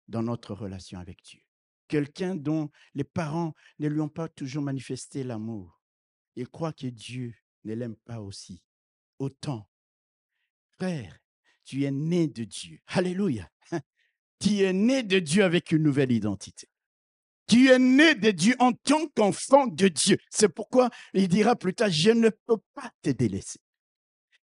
dans 0.08 0.22
notre 0.22 0.54
relation 0.54 0.98
avec 0.98 1.22
Dieu. 1.24 1.40
Quelqu'un 1.88 2.34
dont 2.34 2.70
les 2.94 3.04
parents 3.04 3.54
ne 3.78 3.88
lui 3.88 4.00
ont 4.00 4.08
pas 4.08 4.28
toujours 4.28 4.62
manifesté 4.62 5.24
l'amour. 5.24 5.80
Il 6.36 6.48
croit 6.48 6.72
que 6.72 6.86
Dieu 6.86 7.34
ne 7.64 7.74
l'aime 7.74 7.96
pas 7.96 8.20
aussi. 8.20 8.62
Autant. 9.18 9.68
Frère, 10.78 11.21
tu 11.72 11.84
es 11.84 11.90
né 11.90 12.28
de 12.28 12.44
Dieu. 12.44 12.80
Alléluia. 12.88 13.48
Tu 14.38 14.60
es 14.60 14.74
né 14.74 15.02
de 15.02 15.20
Dieu 15.20 15.42
avec 15.42 15.72
une 15.72 15.82
nouvelle 15.82 16.12
identité. 16.12 16.66
Tu 17.46 17.70
es 17.70 17.78
né 17.78 18.14
de 18.14 18.30
Dieu 18.30 18.54
en 18.58 18.72
tant 18.72 19.06
qu'enfant 19.16 19.66
de 19.66 19.88
Dieu. 19.88 20.18
C'est 20.28 20.50
pourquoi 20.50 20.90
il 21.14 21.28
dira 21.28 21.56
plus 21.56 21.72
tard, 21.72 21.88
je 21.90 22.10
ne 22.10 22.28
peux 22.28 22.58
pas 22.74 22.90
te 23.00 23.08
délaisser. 23.08 23.58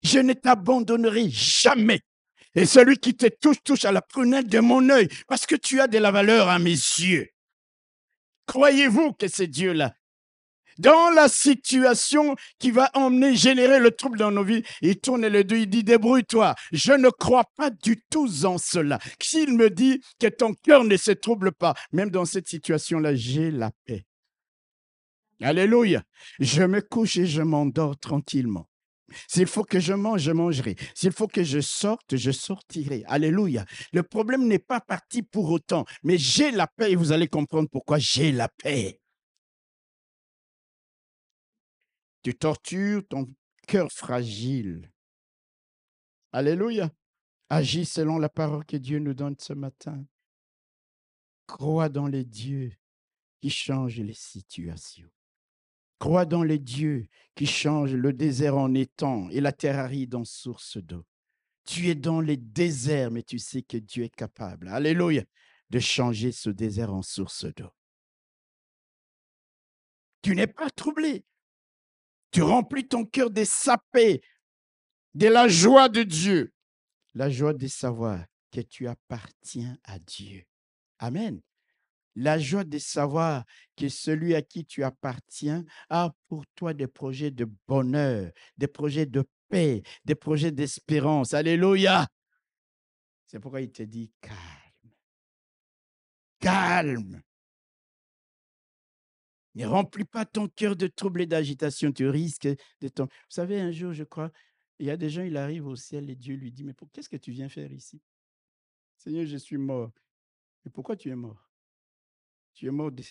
Je 0.03 0.21
ne 0.21 0.33
t'abandonnerai 0.33 1.29
jamais. 1.29 2.01
Et 2.55 2.65
celui 2.65 2.97
qui 2.97 3.15
te 3.15 3.27
touche, 3.27 3.63
touche 3.63 3.85
à 3.85 3.93
la 3.93 4.01
prunelle 4.01 4.47
de 4.47 4.61
mon 4.61 4.89
œil, 4.89 5.09
parce 5.27 5.45
que 5.45 5.55
tu 5.55 5.83
as 5.83 5.87
de 5.87 5.99
la 5.99 6.11
valeur 6.11 6.49
à 6.49 6.59
mes 6.59 6.71
yeux. 6.71 7.29
Croyez-vous 8.47 9.13
que 9.13 9.29
c'est 9.29 9.49
Dieu-là 9.49 9.95
dans 10.79 11.11
la 11.11 11.29
situation 11.29 12.37
qui 12.59 12.71
va 12.71 12.91
emmener, 12.95 13.37
générer 13.37 13.81
le 13.81 13.91
trouble 13.91 14.19
dans 14.19 14.31
nos 14.31 14.45
vies, 14.45 14.63
il 14.81 14.99
tourne 14.99 15.27
les 15.27 15.45
deux, 15.45 15.59
il 15.59 15.69
dit, 15.69 15.85
débrouille-toi. 15.85 16.55
Je 16.73 16.93
ne 16.93 17.11
crois 17.11 17.45
pas 17.57 17.71
du 17.71 18.03
tout 18.11 18.29
en 18.45 18.59
cela. 18.59 18.99
S'il 19.21 19.57
me 19.57 19.71
dit 19.71 20.01
que 20.21 20.29
ton 20.29 20.55
cœur 20.55 20.85
ne 20.85 20.97
se 20.97 21.11
trouble 21.11 21.53
pas, 21.53 21.75
même 21.93 22.11
dans 22.11 22.25
cette 22.25 22.49
situation-là, 22.49 23.15
j'ai 23.15 23.51
la 23.51 23.71
paix. 23.85 24.05
Alléluia. 25.41 26.03
Je 26.41 26.63
me 26.63 26.81
couche 26.81 27.17
et 27.17 27.27
je 27.27 27.43
m'endors 27.43 27.97
tranquillement. 27.99 28.69
S'il 29.27 29.47
faut 29.47 29.65
que 29.65 29.81
je 29.81 29.95
mange, 29.95 30.23
je 30.23 30.33
mangerai. 30.33 30.77
S'il 30.95 31.13
faut 31.13 31.29
que 31.29 31.43
je 31.43 31.61
sorte, 31.61 32.17
je 32.17 32.31
sortirai. 32.31 33.05
Alléluia. 33.07 33.65
Le 33.93 34.03
problème 34.03 34.47
n'est 34.47 34.59
pas 34.59 34.81
parti 34.81 35.23
pour 35.23 35.51
autant, 35.51 35.85
mais 36.03 36.19
j'ai 36.19 36.51
la 36.51 36.67
paix 36.67 36.93
et 36.93 36.97
vous 36.97 37.13
allez 37.13 37.29
comprendre 37.29 37.69
pourquoi 37.71 37.99
j'ai 37.99 38.33
la 38.33 38.49
paix. 38.49 39.01
Tu 42.29 42.35
tortures 42.35 43.09
ton 43.09 43.27
cœur 43.67 43.91
fragile. 43.91 44.93
Alléluia. 46.31 46.93
Agis 47.49 47.87
selon 47.87 48.19
la 48.19 48.29
parole 48.29 48.67
que 48.67 48.77
Dieu 48.77 48.99
nous 48.99 49.15
donne 49.15 49.37
ce 49.39 49.55
matin. 49.55 50.05
Crois 51.47 51.89
dans 51.89 52.07
les 52.07 52.27
dieux 52.27 52.75
qui 53.41 53.49
changent 53.49 54.01
les 54.01 54.13
situations. 54.13 55.09
Crois 55.99 56.27
dans 56.27 56.43
les 56.43 56.59
dieux 56.59 57.07
qui 57.35 57.47
changent 57.47 57.95
le 57.95 58.13
désert 58.13 58.59
en 58.59 58.75
étang 58.75 59.31
et 59.31 59.41
la 59.41 59.53
terre 59.53 59.79
aride 59.79 60.15
en 60.15 60.27
source 60.27 60.77
d'eau. 60.77 61.07
Tu 61.65 61.89
es 61.89 61.95
dans 61.95 62.21
les 62.21 62.37
déserts, 62.37 63.11
mais 63.11 63.23
tu 63.23 63.39
sais 63.39 63.63
que 63.63 63.79
Dieu 63.79 64.05
est 64.05 64.15
capable, 64.15 64.69
alléluia, 64.69 65.25
de 65.71 65.79
changer 65.79 66.33
ce 66.33 66.51
désert 66.51 66.93
en 66.93 67.01
source 67.01 67.47
d'eau. 67.57 67.71
Tu 70.21 70.37
n'es 70.37 70.47
pas 70.47 70.69
troublé. 70.69 71.25
Tu 72.31 72.43
remplis 72.43 72.87
ton 72.87 73.05
cœur 73.05 73.31
de 73.31 73.45
sa 73.45 73.79
paix, 73.93 74.21
de 75.15 75.29
la 75.29 75.49
joie 75.49 75.89
de 75.89 76.03
Dieu, 76.03 76.53
la 77.15 77.31
joie 77.31 77.55
de 77.55 77.67
savoir 77.67 78.25
que 78.53 78.61
tu 78.61 78.87
appartiens 78.87 79.77
à 79.85 79.99
Dieu. 79.99 80.45
Amen 80.99 81.41
la 82.19 82.39
joie 82.39 82.65
de 82.65 82.79
savoir 82.79 83.45
que 83.77 83.89
celui 83.89 84.35
à 84.35 84.43
qui 84.43 84.65
tu 84.65 84.83
appartiens 84.83 85.65
a 85.89 86.11
pour 86.27 86.45
toi 86.57 86.75
des 86.75 86.89
projets 86.89 87.31
de 87.31 87.49
bonheur, 87.69 88.33
des 88.57 88.67
projets 88.67 89.07
de 89.07 89.25
paix, 89.49 89.83
des 90.05 90.17
projets 90.17 90.51
d'espérance. 90.51 91.33
Alléluia. 91.33 92.09
C'est 93.27 93.39
pourquoi 93.39 93.61
il 93.61 93.71
te 93.71 93.85
dit 93.85 94.11
calme. 94.21 94.93
Calme. 96.41 97.23
Ne 99.59 99.67
remplis 99.67 100.05
pas 100.05 100.25
ton 100.25 100.47
cœur 100.47 100.77
de 100.77 100.87
troubles 100.87 101.23
et 101.23 101.27
d'agitation. 101.27 101.91
Tu 101.91 102.09
risques 102.09 102.47
de 102.81 102.89
ton. 102.89 103.07
Vous 103.07 103.11
savez, 103.29 103.61
un 103.61 103.73
jour, 103.73 103.93
je 103.93 104.05
crois, 104.05 104.31
il 104.79 104.87
y 104.87 104.91
a 104.91 104.97
des 104.97 105.11
gens, 105.11 105.23
il 105.23 105.37
arrive 105.37 105.67
au 105.67 105.75
ciel 105.75 106.09
et 106.09 106.15
Dieu 106.15 106.37
lui 106.37 106.53
dit 106.53 106.63
Mais 106.63 106.75
qu'est-ce 106.93 107.09
que 107.09 107.17
tu 107.17 107.33
viens 107.33 107.49
faire 107.49 107.73
ici? 107.73 108.01
Seigneur, 108.97 109.27
je 109.27 109.37
suis 109.37 109.57
mort. 109.57 109.91
Et 110.65 110.71
pourquoi 110.71 110.97
tu 110.97 111.11
es 111.11 111.17
mort? 111.17 111.51
Tu 112.55 112.67
es 112.67 112.71
mort 112.71 112.93
de 112.93 113.03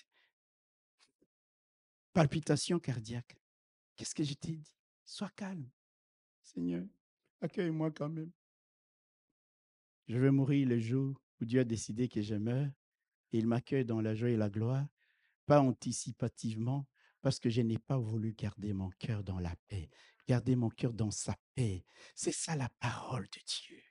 palpitation 2.14 2.80
cardiaque. 2.80 3.36
Qu'est-ce 3.98 4.16
que 4.16 4.24
je 4.24 4.34
t'ai 4.34 4.56
dit? 4.56 4.76
Sois 5.04 5.32
calme. 5.36 5.70
Seigneur, 6.42 6.86
accueille-moi 7.42 7.92
quand 7.92 8.10
même. 8.10 8.32
Je 10.08 10.18
vais 10.18 10.32
mourir 10.32 10.70
le 10.70 10.80
jour 10.80 11.22
où 11.42 11.46
Dieu 11.46 11.60
a 11.60 11.66
décidé 11.66 12.08
que 12.08 12.22
je 12.22 12.36
meurs 12.36 12.72
et 13.34 13.38
il 13.38 13.48
m'accueille 13.48 13.84
dans 13.84 14.00
la 14.00 14.16
joie 14.16 14.30
et 14.30 14.38
la 14.38 14.50
gloire, 14.50 14.88
pas 15.48 15.62
anticipativement, 15.62 16.86
parce 17.22 17.40
que 17.40 17.50
je 17.50 17.62
n'ai 17.62 17.80
pas 17.80 17.98
voulu 17.98 18.34
garder 18.34 18.74
mon 18.74 18.92
cœur 19.00 19.24
dans 19.24 19.40
la 19.40 19.56
paix, 19.68 19.90
garder 20.28 20.56
mon 20.56 20.70
cœur 20.70 20.94
dans 20.94 21.10
sa 21.10 21.36
paix. 21.56 21.84
C'est 22.14 22.34
ça 22.34 22.56
la 22.56 22.70
parole 22.80 23.24
de 23.24 23.40
Dieu. 23.46 23.82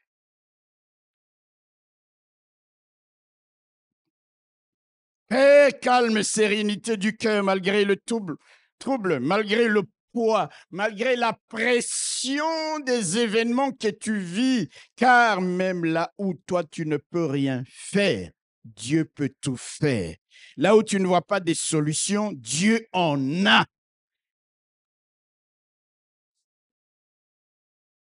Paix, 5.29 5.77
calme, 5.83 6.23
sérénité 6.23 6.97
du 6.97 7.16
cœur 7.16 7.42
malgré 7.42 7.85
le 7.85 7.97
trouble, 7.97 8.37
trouble, 8.79 9.19
malgré 9.19 9.66
le 9.66 9.83
poids, 10.12 10.49
malgré 10.71 11.16
la 11.16 11.38
pression 11.49 12.79
des 12.81 13.19
événements 13.19 13.73
que 13.73 13.88
tu 13.88 14.19
vis, 14.19 14.69
car 14.95 15.40
même 15.40 15.85
là 15.85 16.12
où 16.16 16.35
toi 16.47 16.62
tu 16.64 16.87
ne 16.87 16.97
peux 16.97 17.27
rien 17.27 17.64
faire, 17.66 18.31
Dieu 18.74 19.05
peut 19.05 19.33
tout 19.40 19.57
faire. 19.57 20.16
Là 20.57 20.76
où 20.76 20.83
tu 20.83 20.98
ne 20.98 21.07
vois 21.07 21.22
pas 21.22 21.40
des 21.40 21.55
solutions, 21.55 22.33
Dieu 22.33 22.87
en 22.92 23.46
a. 23.46 23.64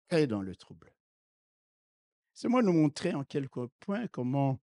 Paix 0.07 0.27
dans 0.27 0.41
le 0.41 0.55
trouble. 0.55 0.93
C'est 2.33 2.49
moi 2.49 2.61
nous 2.61 2.73
montrer 2.73 3.13
en 3.13 3.23
quelques 3.23 3.67
points 3.79 4.07
comment 4.07 4.59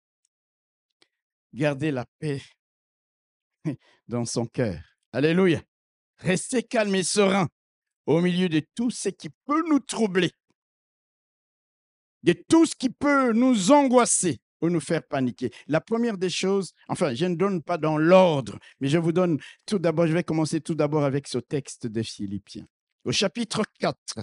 garder 1.55 1.91
la 1.91 2.05
paix 2.19 2.43
dans 4.09 4.27
son 4.27 4.47
cœur. 4.47 4.83
Alléluia. 5.13 5.63
Restez 6.19 6.65
calme 6.65 6.95
et 6.97 7.05
serein 7.05 7.49
au 8.05 8.21
milieu 8.21 8.49
de 8.49 8.61
tout 8.75 8.91
ce 8.91 9.09
qui 9.09 9.31
peut 9.31 9.63
nous 9.69 9.81
troubler, 9.81 10.33
de 12.25 12.33
tout 12.33 12.67
ce 12.67 12.75
qui 12.75 12.91
peut 12.91 13.33
nous 13.33 13.71
angoisser 13.71 14.41
ou 14.61 14.71
nous 14.71 14.81
faire 14.81 15.07
paniquer. 15.07 15.51
La 15.67 15.81
première 15.81 16.19
des 16.19 16.31
choses, 16.31 16.73
enfin, 16.89 17.15
je 17.15 17.27
ne 17.27 17.37
donne 17.37 17.63
pas 17.63 17.79
dans 17.79 17.99
l'ordre, 17.99 18.59
mais 18.81 18.89
je 18.89 18.99
vous 18.99 19.13
donne 19.13 19.39
tout 19.67 19.79
d'abord, 19.79 20.07
je 20.07 20.13
vais 20.13 20.25
commencer 20.25 20.61
tout 20.61 20.75
d'abord 20.75 21.05
avec 21.05 21.29
ce 21.29 21.39
texte 21.39 21.87
de 21.87 22.03
Philippiens. 22.03 22.67
Au 23.05 23.13
chapitre 23.13 23.63
4, 23.79 24.21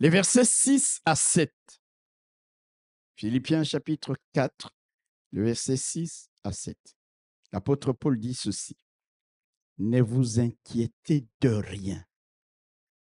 les 0.00 0.10
versets 0.10 0.44
6 0.44 1.00
à 1.04 1.16
7. 1.16 1.52
Philippiens 3.16 3.64
chapitre 3.64 4.16
4, 4.34 4.74
le 5.32 5.44
verset 5.44 5.76
6 5.76 6.30
à 6.44 6.52
7. 6.52 6.76
L'apôtre 7.52 7.92
Paul 7.92 8.18
dit 8.18 8.34
ceci. 8.34 8.76
Ne 9.78 10.00
vous 10.00 10.40
inquiétez 10.40 11.26
de 11.40 11.48
rien. 11.48 12.04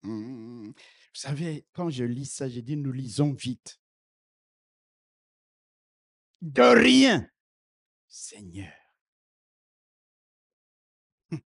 Mmh. 0.03 0.67
Vous 0.67 0.73
savez, 1.13 1.65
quand 1.73 1.89
je 1.89 2.03
lis 2.03 2.25
ça, 2.25 2.47
j'ai 2.47 2.61
dit, 2.61 2.77
nous 2.77 2.91
lisons 2.91 3.33
vite. 3.33 3.79
De 6.41 6.61
rien, 6.61 7.27
Seigneur. 8.07 8.73
Hum. 11.31 11.41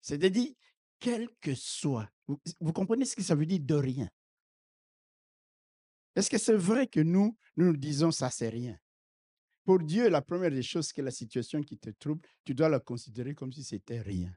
C'est-à-dire, 0.00 0.54
quel 1.00 1.28
que 1.40 1.54
soit, 1.54 2.10
vous, 2.26 2.40
vous, 2.60 2.72
comprenez 2.72 3.04
ce 3.04 3.16
que 3.16 3.22
ça 3.22 3.34
veut 3.34 3.46
dire 3.46 3.60
de 3.60 3.74
rien? 3.74 4.08
Est-ce 6.14 6.30
que 6.30 6.38
c'est 6.38 6.56
vrai 6.56 6.86
que 6.86 7.00
nous, 7.00 7.36
nous 7.56 7.66
nous 7.66 7.76
disons 7.76 8.10
ça, 8.10 8.30
c'est 8.30 8.48
rien? 8.48 8.78
Pour 9.64 9.80
Dieu, 9.80 10.08
la 10.08 10.22
première 10.22 10.50
des 10.50 10.62
choses, 10.62 10.90
c'est 10.94 11.02
la 11.02 11.10
situation 11.10 11.60
qui 11.62 11.78
te 11.78 11.90
trouble, 11.90 12.26
tu 12.44 12.54
dois 12.54 12.68
la 12.68 12.80
considérer 12.80 13.34
comme 13.34 13.52
si 13.52 13.62
c'était 13.62 14.00
rien. 14.00 14.34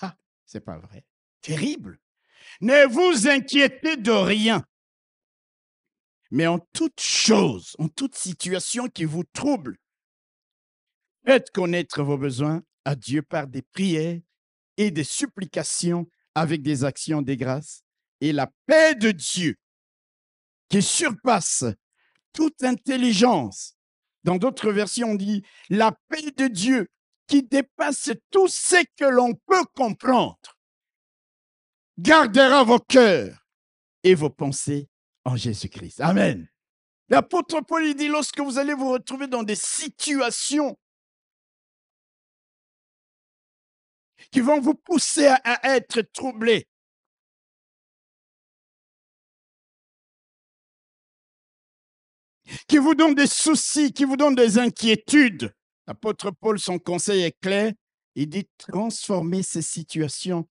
Ah, 0.00 0.16
c'est 0.44 0.60
pas 0.60 0.78
vrai. 0.78 1.06
Terrible. 1.40 2.00
Ne 2.60 2.86
vous 2.86 3.28
inquiétez 3.28 3.96
de 3.96 4.10
rien. 4.10 4.64
Mais 6.34 6.48
en 6.48 6.58
toute 6.58 7.00
chose, 7.00 7.76
en 7.78 7.86
toute 7.86 8.16
situation 8.16 8.88
qui 8.88 9.04
vous 9.04 9.22
trouble, 9.22 9.76
faites 11.24 11.52
connaître 11.52 12.02
vos 12.02 12.18
besoins 12.18 12.64
à 12.84 12.96
Dieu 12.96 13.22
par 13.22 13.46
des 13.46 13.62
prières 13.62 14.18
et 14.76 14.90
des 14.90 15.04
supplications 15.04 16.08
avec 16.34 16.60
des 16.62 16.82
actions 16.82 17.22
des 17.22 17.36
grâces. 17.36 17.84
Et 18.20 18.32
la 18.32 18.50
paix 18.66 18.96
de 18.96 19.12
Dieu, 19.12 19.54
qui 20.68 20.82
surpasse 20.82 21.66
toute 22.32 22.64
intelligence, 22.64 23.76
dans 24.24 24.34
d'autres 24.34 24.72
versions, 24.72 25.10
on 25.10 25.14
dit 25.14 25.44
la 25.70 25.96
paix 26.08 26.32
de 26.32 26.48
Dieu 26.48 26.88
qui 27.28 27.44
dépasse 27.44 28.10
tout 28.32 28.48
ce 28.48 28.82
que 28.96 29.04
l'on 29.04 29.34
peut 29.34 29.64
comprendre. 29.76 30.58
Gardera 31.96 32.64
vos 32.64 32.80
cœurs 32.80 33.46
et 34.02 34.16
vos 34.16 34.30
pensées 34.30 34.88
en 35.24 35.36
Jésus-Christ. 35.36 36.00
Amen. 36.00 36.48
L'apôtre 37.08 37.60
Paul 37.60 37.94
dit, 37.94 38.08
lorsque 38.08 38.40
vous 38.40 38.58
allez 38.58 38.74
vous 38.74 38.90
retrouver 38.90 39.26
dans 39.26 39.42
des 39.42 39.56
situations 39.56 40.78
qui 44.30 44.40
vont 44.40 44.60
vous 44.60 44.74
pousser 44.74 45.26
à, 45.26 45.36
à 45.44 45.76
être 45.76 46.00
troublés, 46.00 46.66
qui 52.66 52.78
vous 52.78 52.94
donnent 52.94 53.14
des 53.14 53.26
soucis, 53.26 53.92
qui 53.92 54.04
vous 54.04 54.16
donnent 54.16 54.34
des 54.34 54.58
inquiétudes, 54.58 55.54
l'apôtre 55.86 56.30
Paul, 56.30 56.58
son 56.58 56.78
conseil 56.78 57.22
est 57.22 57.38
clair. 57.40 57.72
Il 58.14 58.28
dit 58.28 58.48
transformer 58.56 59.42
ces 59.42 59.62
situations, 59.62 60.48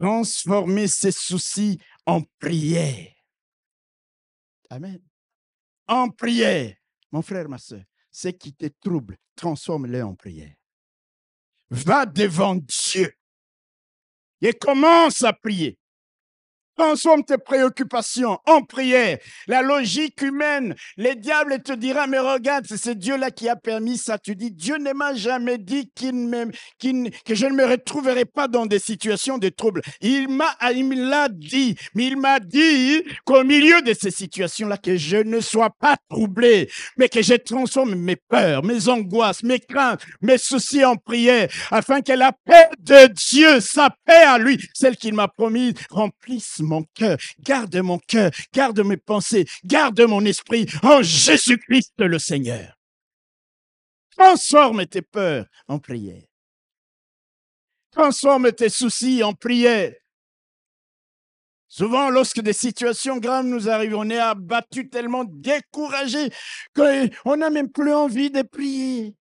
transformer 0.00 0.88
ces 0.88 1.12
soucis 1.12 1.78
en 2.06 2.22
prière. 2.40 3.13
Amen. 4.70 5.00
En 5.86 6.10
prière. 6.10 6.76
Mon 7.12 7.22
frère, 7.22 7.48
ma 7.48 7.58
soeur, 7.58 7.84
ce 8.10 8.28
qui 8.28 8.54
te 8.54 8.66
trouble, 8.66 9.16
transforme-les 9.36 10.02
en 10.02 10.14
prière. 10.14 10.54
Va 11.70 12.06
devant 12.06 12.56
Dieu 12.56 13.14
et 14.40 14.52
commence 14.52 15.22
à 15.22 15.32
prier. 15.32 15.78
Transforme 16.76 17.22
tes 17.24 17.38
préoccupations 17.38 18.38
en 18.46 18.62
prière. 18.62 19.18
La 19.46 19.62
logique 19.62 20.20
humaine, 20.22 20.74
les 20.96 21.14
diables 21.14 21.62
te 21.62 21.72
dira, 21.72 22.06
mais 22.06 22.18
regarde, 22.18 22.66
c'est 22.68 22.76
ce 22.76 22.90
Dieu-là 22.90 23.30
qui 23.30 23.48
a 23.48 23.54
permis 23.54 23.96
ça. 23.96 24.18
Tu 24.18 24.34
dis, 24.34 24.50
Dieu 24.50 24.78
ne 24.78 24.92
m'a 24.92 25.14
jamais 25.14 25.58
dit 25.58 25.90
qu'il 25.94 26.14
que 27.24 27.34
je 27.34 27.46
ne 27.46 27.54
me 27.54 27.64
retrouverai 27.64 28.24
pas 28.24 28.48
dans 28.48 28.66
des 28.66 28.78
situations 28.78 29.38
de 29.38 29.48
trouble. 29.48 29.82
Il 30.00 30.28
m'a, 30.28 30.56
il 30.72 30.88
dit, 31.32 31.76
mais 31.94 32.06
il 32.06 32.16
m'a 32.16 32.40
dit 32.40 33.02
qu'au 33.24 33.44
milieu 33.44 33.82
de 33.82 33.94
ces 33.94 34.10
situations-là, 34.10 34.76
que 34.76 34.96
je 34.96 35.18
ne 35.18 35.40
sois 35.40 35.70
pas 35.70 35.96
troublé, 36.08 36.68
mais 36.96 37.08
que 37.08 37.22
je 37.22 37.34
transforme 37.34 37.94
mes 37.94 38.16
peurs, 38.16 38.64
mes 38.64 38.88
angoisses, 38.88 39.42
mes 39.42 39.60
craintes, 39.60 40.02
mes 40.20 40.38
soucis 40.38 40.84
en 40.84 40.96
prière, 40.96 41.48
afin 41.70 42.00
que 42.00 42.12
la 42.12 42.32
paix 42.32 42.68
de 42.80 43.12
Dieu, 43.12 43.60
sa 43.60 43.90
paix 44.04 44.24
à 44.26 44.38
lui, 44.38 44.58
celle 44.74 44.96
qu'il 44.96 45.14
m'a 45.14 45.28
promise, 45.28 45.74
remplisse 45.90 46.60
mon 46.64 46.84
cœur, 46.94 47.16
garde 47.40 47.76
mon 47.76 47.98
cœur, 47.98 48.30
garde 48.52 48.80
mes 48.80 48.96
pensées, 48.96 49.46
garde 49.64 50.00
mon 50.00 50.24
esprit 50.24 50.66
en 50.82 51.02
Jésus-Christ 51.02 51.94
le 51.98 52.18
Seigneur. 52.18 52.76
Transforme 54.16 54.86
tes 54.86 55.02
peurs 55.02 55.46
en 55.68 55.78
prière. 55.78 56.22
Transforme 57.90 58.52
tes 58.52 58.68
soucis 58.68 59.22
en 59.22 59.34
prière. 59.34 59.92
Souvent, 61.68 62.08
lorsque 62.08 62.40
des 62.40 62.52
situations 62.52 63.18
graves 63.18 63.46
nous 63.46 63.68
arrivent, 63.68 63.96
on 63.96 64.08
est 64.08 64.18
abattu, 64.18 64.88
tellement 64.88 65.24
découragé 65.24 66.30
qu'on 66.74 67.36
n'a 67.36 67.50
même 67.50 67.68
plus 67.68 67.92
envie 67.92 68.30
de 68.30 68.42
prier. 68.42 69.16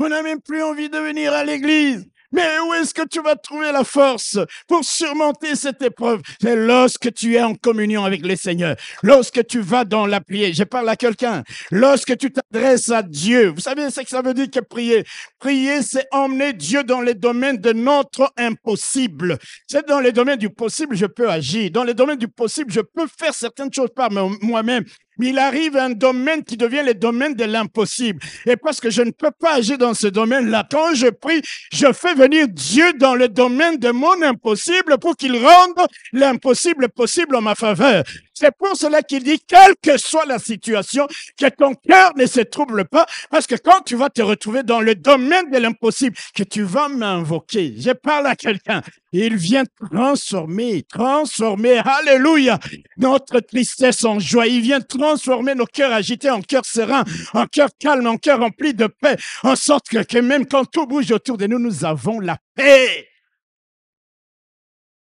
On 0.00 0.08
n'a 0.08 0.22
même 0.22 0.40
plus 0.40 0.62
envie 0.62 0.88
de 0.88 0.98
venir 0.98 1.32
à 1.32 1.44
l'église. 1.44 2.08
Mais 2.32 2.58
où 2.66 2.74
est-ce 2.74 2.94
que 2.94 3.06
tu 3.06 3.20
vas 3.20 3.36
trouver 3.36 3.72
la 3.72 3.84
force 3.84 4.38
pour 4.66 4.84
surmonter 4.84 5.54
cette 5.54 5.82
épreuve? 5.82 6.22
C'est 6.40 6.56
lorsque 6.56 7.12
tu 7.12 7.34
es 7.34 7.42
en 7.42 7.54
communion 7.54 8.04
avec 8.04 8.24
le 8.24 8.36
Seigneur, 8.36 8.76
lorsque 9.02 9.46
tu 9.46 9.60
vas 9.60 9.84
dans 9.84 10.06
la 10.06 10.20
prière. 10.20 10.52
Je 10.54 10.64
parle 10.64 10.88
à 10.88 10.96
quelqu'un. 10.96 11.44
Lorsque 11.70 12.16
tu 12.16 12.30
t'adresses 12.32 12.90
à 12.90 13.02
Dieu, 13.02 13.48
vous 13.48 13.60
savez 13.60 13.90
ce 13.90 14.00
que 14.00 14.08
ça 14.08 14.22
veut 14.22 14.34
dire 14.34 14.50
que 14.50 14.60
prier? 14.60 15.04
Prier, 15.38 15.82
c'est 15.82 16.06
emmener 16.10 16.52
Dieu 16.52 16.84
dans 16.84 17.00
les 17.00 17.14
domaines 17.14 17.58
de 17.58 17.72
notre 17.72 18.32
impossible. 18.36 19.38
C'est 19.66 19.86
dans 19.86 20.00
les 20.00 20.12
domaines 20.12 20.38
du 20.38 20.50
possible, 20.50 20.96
je 20.96 21.06
peux 21.06 21.28
agir. 21.28 21.70
Dans 21.70 21.84
les 21.84 21.94
domaines 21.94 22.18
du 22.18 22.28
possible, 22.28 22.72
je 22.72 22.80
peux 22.80 23.06
faire 23.06 23.34
certaines 23.34 23.72
choses 23.72 23.90
par 23.94 24.10
moi-même 24.10 24.84
il 25.20 25.38
arrive 25.38 25.76
un 25.76 25.90
domaine 25.90 26.42
qui 26.44 26.56
devient 26.56 26.82
le 26.84 26.94
domaine 26.94 27.34
de 27.34 27.44
l'impossible. 27.44 28.20
Et 28.46 28.56
parce 28.56 28.80
que 28.80 28.90
je 28.90 29.02
ne 29.02 29.10
peux 29.10 29.30
pas 29.30 29.54
agir 29.54 29.78
dans 29.78 29.94
ce 29.94 30.06
domaine-là, 30.06 30.66
quand 30.70 30.94
je 30.94 31.08
prie, 31.08 31.42
je 31.72 31.92
fais 31.92 32.14
venir 32.14 32.48
Dieu 32.48 32.92
dans 32.94 33.14
le 33.14 33.28
domaine 33.28 33.76
de 33.76 33.90
mon 33.90 34.20
impossible 34.22 34.98
pour 34.98 35.16
qu'il 35.16 35.36
rende 35.36 35.86
l'impossible 36.12 36.88
possible 36.88 37.36
en 37.36 37.42
ma 37.42 37.54
faveur. 37.54 38.04
C'est 38.42 38.56
pour 38.58 38.76
cela 38.76 39.02
qu'il 39.02 39.22
dit, 39.22 39.38
quelle 39.38 39.76
que 39.80 39.96
soit 39.96 40.26
la 40.26 40.40
situation, 40.40 41.06
que 41.38 41.48
ton 41.48 41.74
cœur 41.74 42.10
ne 42.16 42.26
se 42.26 42.40
trouble 42.40 42.86
pas, 42.86 43.06
parce 43.30 43.46
que 43.46 43.54
quand 43.54 43.82
tu 43.82 43.94
vas 43.94 44.10
te 44.10 44.20
retrouver 44.20 44.64
dans 44.64 44.80
le 44.80 44.96
domaine 44.96 45.48
de 45.52 45.58
l'impossible, 45.58 46.16
que 46.34 46.42
tu 46.42 46.64
vas 46.64 46.88
m'invoquer, 46.88 47.76
je 47.78 47.92
parle 47.92 48.26
à 48.26 48.34
quelqu'un, 48.34 48.82
il 49.12 49.36
vient 49.36 49.62
transformer, 49.92 50.82
transformer, 50.82 51.82
alléluia, 51.84 52.58
notre 52.96 53.38
tristesse 53.38 54.04
en 54.04 54.18
joie. 54.18 54.48
Il 54.48 54.62
vient 54.62 54.80
transformer 54.80 55.54
nos 55.54 55.66
cœurs 55.66 55.92
agités 55.92 56.30
en 56.30 56.42
cœurs 56.42 56.66
sereins, 56.66 57.04
en 57.34 57.46
cœurs 57.46 57.70
calmes, 57.78 58.08
en 58.08 58.16
cœurs 58.16 58.40
remplis 58.40 58.74
de 58.74 58.88
paix, 58.88 59.18
en 59.44 59.54
sorte 59.54 59.88
que, 59.88 60.02
que 60.02 60.18
même 60.18 60.46
quand 60.46 60.64
tout 60.64 60.88
bouge 60.88 61.12
autour 61.12 61.38
de 61.38 61.46
nous, 61.46 61.60
nous 61.60 61.84
avons 61.84 62.18
la 62.18 62.38
paix. 62.56 63.06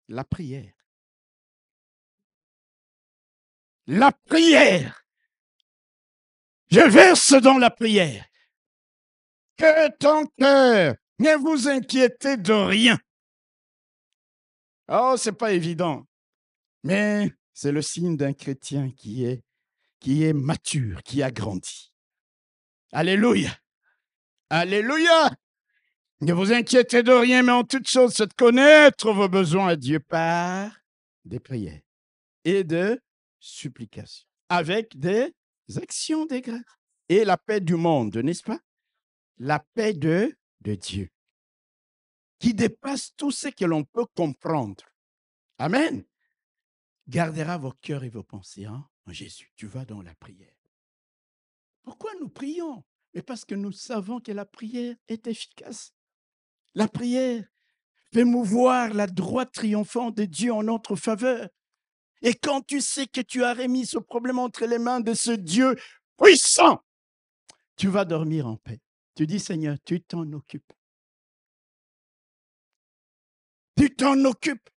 La 0.08 0.22
prière. 0.22 0.73
La 3.86 4.12
prière. 4.12 5.04
Je 6.70 6.80
verse 6.80 7.34
dans 7.34 7.58
la 7.58 7.70
prière. 7.70 8.24
Que 9.56 9.90
ton 9.98 10.26
cœur, 10.38 10.94
ne 11.18 11.36
vous 11.36 11.68
inquiétez 11.68 12.36
de 12.36 12.52
rien. 12.52 12.98
Oh, 14.88 15.14
c'est 15.16 15.32
pas 15.32 15.52
évident. 15.52 16.06
Mais 16.82 17.30
c'est 17.52 17.72
le 17.72 17.82
signe 17.82 18.16
d'un 18.16 18.32
chrétien 18.32 18.90
qui 18.90 19.24
est, 19.24 19.42
qui 20.00 20.24
est 20.24 20.32
mature, 20.32 21.02
qui 21.02 21.22
a 21.22 21.30
grandi. 21.30 21.92
Alléluia. 22.92 23.50
Alléluia. 24.50 25.30
Ne 26.20 26.32
vous 26.32 26.52
inquiétez 26.52 27.02
de 27.02 27.12
rien, 27.12 27.42
mais 27.42 27.52
en 27.52 27.64
toute 27.64 27.88
chose, 27.88 28.14
de 28.14 28.26
connaître 28.36 29.12
vos 29.12 29.28
besoins 29.28 29.68
à 29.68 29.76
Dieu 29.76 30.00
par 30.00 30.70
des 31.24 31.40
prières 31.40 31.80
et 32.44 32.64
de 32.64 33.00
supplications, 33.44 34.26
avec 34.48 34.98
des 34.98 35.32
actions 35.76 36.26
des 36.26 36.40
grâces. 36.40 36.62
Et 37.08 37.24
la 37.24 37.36
paix 37.36 37.60
du 37.60 37.74
monde, 37.74 38.16
n'est-ce 38.16 38.42
pas? 38.42 38.58
La 39.36 39.58
paix 39.74 39.92
de, 39.92 40.34
de 40.60 40.74
Dieu 40.74 41.10
qui 42.38 42.54
dépasse 42.54 43.14
tout 43.16 43.30
ce 43.30 43.48
que 43.48 43.64
l'on 43.64 43.84
peut 43.84 44.06
comprendre. 44.14 44.84
Amen. 45.58 46.04
Gardera 47.08 47.58
vos 47.58 47.72
cœurs 47.72 48.04
et 48.04 48.10
vos 48.10 48.22
pensées 48.22 48.66
en 48.66 48.84
Jésus. 49.08 49.52
Tu 49.56 49.66
vas 49.66 49.84
dans 49.84 50.02
la 50.02 50.14
prière. 50.14 50.54
Pourquoi 51.82 52.10
nous 52.20 52.28
prions? 52.28 52.84
Mais 53.14 53.22
parce 53.22 53.44
que 53.44 53.54
nous 53.54 53.72
savons 53.72 54.20
que 54.20 54.32
la 54.32 54.44
prière 54.44 54.96
est 55.08 55.26
efficace. 55.26 55.94
La 56.74 56.88
prière 56.88 57.44
fait 58.12 58.24
mouvoir 58.24 58.92
la 58.92 59.06
droite 59.06 59.52
triomphante 59.52 60.16
de 60.16 60.24
Dieu 60.24 60.52
en 60.52 60.64
notre 60.64 60.96
faveur. 60.96 61.48
Et 62.24 62.32
quand 62.32 62.62
tu 62.62 62.80
sais 62.80 63.06
que 63.06 63.20
tu 63.20 63.44
as 63.44 63.52
remis 63.52 63.84
ce 63.84 63.98
problème 63.98 64.38
entre 64.38 64.64
les 64.64 64.78
mains 64.78 65.00
de 65.00 65.12
ce 65.12 65.30
Dieu 65.30 65.76
puissant, 66.16 66.82
tu 67.76 67.88
vas 67.88 68.06
dormir 68.06 68.46
en 68.46 68.56
paix. 68.56 68.80
Tu 69.14 69.26
dis, 69.26 69.38
Seigneur, 69.38 69.76
tu 69.84 70.00
t'en 70.00 70.32
occupes. 70.32 70.72
Tu 73.76 73.94
t'en 73.94 74.24
occupes. 74.24 74.70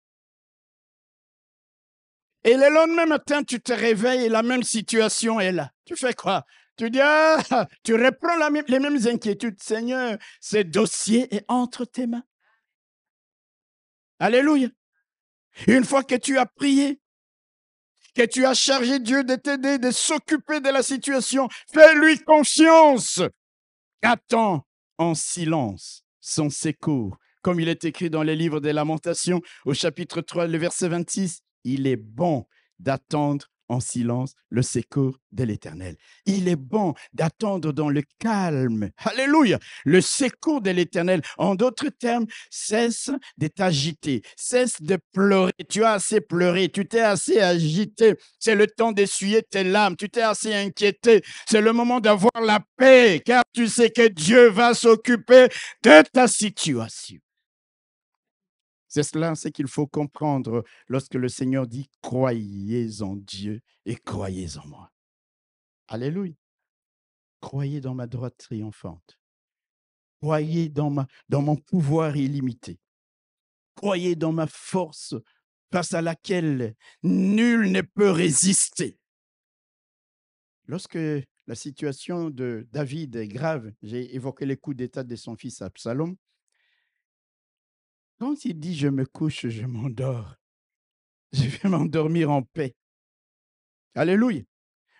Et 2.42 2.56
le 2.56 2.68
lendemain 2.68 3.06
matin, 3.06 3.44
tu 3.44 3.60
te 3.60 3.72
réveilles 3.72 4.24
et 4.24 4.28
la 4.28 4.42
même 4.42 4.64
situation 4.64 5.38
est 5.38 5.52
là. 5.52 5.70
Tu 5.84 5.94
fais 5.94 6.14
quoi? 6.14 6.44
Tu 6.76 6.90
dis, 6.90 7.00
ah, 7.00 7.38
tu 7.84 7.94
reprends 7.94 8.36
les 8.50 8.80
mêmes 8.80 9.06
inquiétudes. 9.06 9.62
Seigneur, 9.62 10.18
ce 10.40 10.58
dossier 10.58 11.32
est 11.32 11.44
entre 11.46 11.84
tes 11.84 12.08
mains. 12.08 12.24
Alléluia. 14.18 14.68
Une 15.68 15.84
fois 15.84 16.02
que 16.02 16.16
tu 16.16 16.38
as 16.38 16.46
prié, 16.46 17.00
que 18.16 18.26
tu 18.26 18.46
as 18.46 18.54
chargé 18.54 18.98
Dieu 18.98 19.22
de 19.24 19.36
t'aider, 19.36 19.78
de 19.78 19.90
s'occuper 19.90 20.60
de 20.60 20.70
la 20.70 20.82
situation, 20.82 21.48
fais-lui 21.72 22.18
confiance. 22.20 23.20
Attends 24.02 24.66
en 24.98 25.14
silence 25.14 26.02
son 26.20 26.50
secours 26.50 27.18
comme 27.46 27.60
il 27.60 27.68
est 27.68 27.84
écrit 27.84 28.10
dans 28.10 28.24
les 28.24 28.34
livres 28.34 28.58
des 28.58 28.72
lamentations 28.72 29.40
au 29.66 29.72
chapitre 29.72 30.20
3, 30.20 30.48
le 30.48 30.58
verset 30.58 30.88
26, 30.88 31.42
il 31.62 31.86
est 31.86 31.94
bon 31.94 32.44
d'attendre 32.80 33.46
en 33.68 33.80
silence 33.80 34.34
le 34.50 34.62
secours 34.62 35.18
de 35.32 35.44
l'Éternel. 35.44 35.96
Il 36.24 36.48
est 36.48 36.56
bon 36.56 36.94
d'attendre 37.12 37.72
dans 37.72 37.88
le 37.88 38.02
calme. 38.18 38.90
Alléluia. 38.98 39.58
Le 39.84 40.00
secours 40.00 40.60
de 40.60 40.70
l'Éternel. 40.70 41.22
En 41.38 41.54
d'autres 41.54 41.88
termes, 41.88 42.26
cesse 42.50 43.10
de 43.38 43.48
t'agiter, 43.48 44.22
cesse 44.36 44.80
de 44.80 44.98
pleurer. 45.12 45.52
Tu 45.68 45.84
as 45.84 45.92
assez 45.92 46.20
pleuré, 46.20 46.68
tu 46.68 46.86
t'es 46.86 47.00
assez 47.00 47.40
agité. 47.40 48.14
C'est 48.38 48.54
le 48.54 48.66
temps 48.66 48.92
d'essuyer 48.92 49.42
tes 49.42 49.64
larmes, 49.64 49.96
tu 49.96 50.08
t'es 50.08 50.22
assez 50.22 50.54
inquiété. 50.54 51.22
C'est 51.48 51.60
le 51.60 51.72
moment 51.72 52.00
d'avoir 52.00 52.40
la 52.42 52.60
paix, 52.76 53.22
car 53.24 53.42
tu 53.52 53.68
sais 53.68 53.90
que 53.90 54.08
Dieu 54.08 54.48
va 54.48 54.74
s'occuper 54.74 55.48
de 55.82 56.02
ta 56.12 56.28
situation. 56.28 57.18
C'est 58.88 59.02
cela 59.02 59.34
ce 59.34 59.48
qu'il 59.48 59.66
faut 59.66 59.86
comprendre 59.86 60.64
lorsque 60.88 61.14
le 61.14 61.28
Seigneur 61.28 61.66
dit 61.66 61.88
croyez 62.02 63.02
en 63.02 63.16
Dieu 63.16 63.60
et 63.84 63.96
croyez 63.96 64.56
en 64.58 64.66
moi. 64.66 64.92
Alléluia. 65.88 66.34
Croyez 67.40 67.80
dans 67.80 67.94
ma 67.94 68.06
droite 68.06 68.36
triomphante. 68.38 69.18
Croyez 70.20 70.68
dans, 70.68 70.90
ma, 70.90 71.06
dans 71.28 71.42
mon 71.42 71.56
pouvoir 71.56 72.16
illimité. 72.16 72.80
Croyez 73.74 74.16
dans 74.16 74.32
ma 74.32 74.46
force 74.46 75.14
face 75.70 75.92
à 75.92 76.00
laquelle 76.00 76.74
nul 77.02 77.70
ne 77.70 77.82
peut 77.82 78.10
résister. 78.10 78.98
Lorsque 80.66 80.98
la 81.46 81.54
situation 81.54 82.30
de 82.30 82.66
David 82.72 83.16
est 83.16 83.28
grave, 83.28 83.72
j'ai 83.82 84.14
évoqué 84.14 84.46
les 84.46 84.56
coups 84.56 84.76
d'état 84.76 85.04
de 85.04 85.14
son 85.14 85.36
fils 85.36 85.62
Absalom, 85.62 86.16
quand 88.18 88.44
il 88.44 88.58
dit 88.58 88.74
je 88.74 88.88
me 88.88 89.04
couche, 89.04 89.46
je 89.46 89.66
m'endors, 89.66 90.36
je 91.32 91.44
vais 91.44 91.68
m'endormir 91.68 92.30
en 92.30 92.42
paix. 92.42 92.74
Alléluia. 93.94 94.42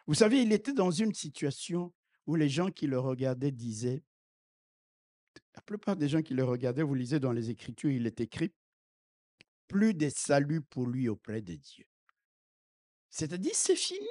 Vous 0.07 0.15
savez, 0.15 0.43
il 0.43 0.53
était 0.53 0.73
dans 0.73 0.91
une 0.91 1.15
situation 1.15 1.93
où 2.27 2.37
les 2.37 2.49
gens 2.49 2.71
qui 2.71 2.87
le 2.87 2.99
regardaient 2.99 3.53
disaient, 3.53 4.03
la 5.55 5.63
plupart 5.63 5.97
des 5.97 6.09
gens 6.09 6.23
qui 6.23 6.35
le 6.35 6.45
regardaient, 6.45 6.83
vous 6.83 6.95
lisez 6.95 7.21
dans 7.21 7.33
les 7.33 7.51
Écritures, 7.51 7.91
il 7.91 8.07
est 8.07 8.21
écrit, 8.21 8.53
plus 9.69 9.95
de 9.95 10.09
salut 10.09 10.61
pour 10.61 10.87
lui 10.87 11.09
auprès 11.09 11.41
de 11.43 11.55
Dieu. 11.55 11.87
C'est-à-dire, 13.11 13.55
c'est 13.55 13.77
fini. 13.77 14.07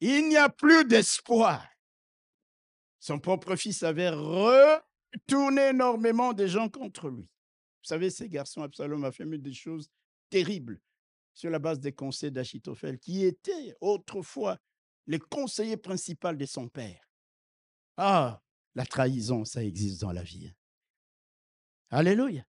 Il 0.00 0.28
n'y 0.28 0.36
a 0.36 0.48
plus 0.48 0.84
d'espoir. 0.84 1.66
Son 3.00 3.18
propre 3.18 3.56
fils 3.56 3.82
avait 3.82 4.10
retourné 4.10 5.68
énormément 5.68 6.32
de 6.32 6.46
gens 6.46 6.68
contre 6.68 7.08
lui. 7.08 7.28
Vous 7.84 7.88
savez, 7.88 8.08
ces 8.08 8.30
garçons, 8.30 8.62
Absalom 8.62 9.04
a 9.04 9.12
fait 9.12 9.26
des 9.26 9.52
choses 9.52 9.90
terribles 10.30 10.80
sur 11.34 11.50
la 11.50 11.58
base 11.58 11.80
des 11.80 11.92
conseils 11.92 12.32
d'Achitophel, 12.32 12.98
qui 12.98 13.26
était 13.26 13.76
autrefois 13.82 14.58
le 15.06 15.18
conseiller 15.18 15.76
principal 15.76 16.38
de 16.38 16.46
son 16.46 16.66
père. 16.66 17.10
Ah, 17.98 18.42
la 18.74 18.86
trahison, 18.86 19.44
ça 19.44 19.62
existe 19.62 20.00
dans 20.00 20.12
la 20.12 20.22
vie. 20.22 20.46
Hein. 20.48 20.54
Alléluia. 21.90 22.46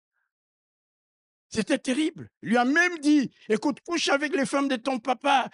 C'était 1.50 1.80
terrible. 1.80 2.30
Il 2.44 2.50
lui 2.50 2.58
a 2.58 2.66
même 2.66 3.00
dit, 3.00 3.32
écoute, 3.50 3.80
couche 3.82 4.10
avec 4.10 4.36
les 4.36 4.46
femmes 4.46 4.68
de 4.68 4.76
ton 4.76 5.00
papa 5.00 5.50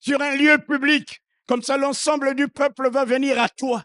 sur 0.00 0.20
un 0.20 0.36
lieu 0.36 0.58
public. 0.58 1.22
Comme 1.46 1.62
ça, 1.62 1.78
l'ensemble 1.78 2.34
du 2.34 2.48
peuple 2.48 2.90
va 2.90 3.06
venir 3.06 3.40
à 3.40 3.48
toi. 3.48 3.82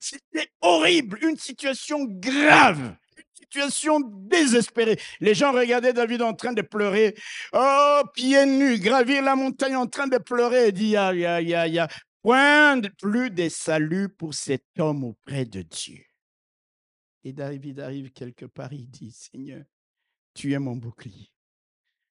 C'était 0.00 0.50
horrible, 0.60 1.20
une 1.22 1.38
situation 1.38 2.04
grave, 2.04 2.96
situation 3.34 4.00
désespérée. 4.00 4.98
Les 5.20 5.34
gens 5.34 5.52
regardaient 5.52 5.92
David 5.92 6.22
en 6.22 6.34
train 6.34 6.52
de 6.52 6.62
pleurer. 6.62 7.14
Oh, 7.52 8.02
pieds 8.14 8.46
nus, 8.46 8.78
gravir 8.78 9.22
la 9.22 9.36
montagne 9.36 9.76
en 9.76 9.86
train 9.86 10.06
de 10.06 10.18
pleurer 10.18 10.68
et 10.68 10.72
dit, 10.72 10.90
ya, 10.90 11.12
ya, 11.14 11.40
ya, 11.40 11.66
ya. 11.66 11.88
Point 12.22 12.82
plus 12.98 13.30
de 13.30 13.48
salut 13.48 14.08
pour 14.08 14.32
cet 14.32 14.64
homme 14.78 15.04
auprès 15.04 15.44
de 15.44 15.62
Dieu. 15.62 16.02
Et 17.22 17.32
David 17.32 17.80
arrive 17.80 18.12
quelque 18.12 18.46
part, 18.46 18.72
il 18.72 18.88
dit, 18.88 19.12
Seigneur, 19.12 19.64
tu 20.32 20.52
es 20.52 20.58
mon 20.58 20.76
bouclier. 20.76 21.30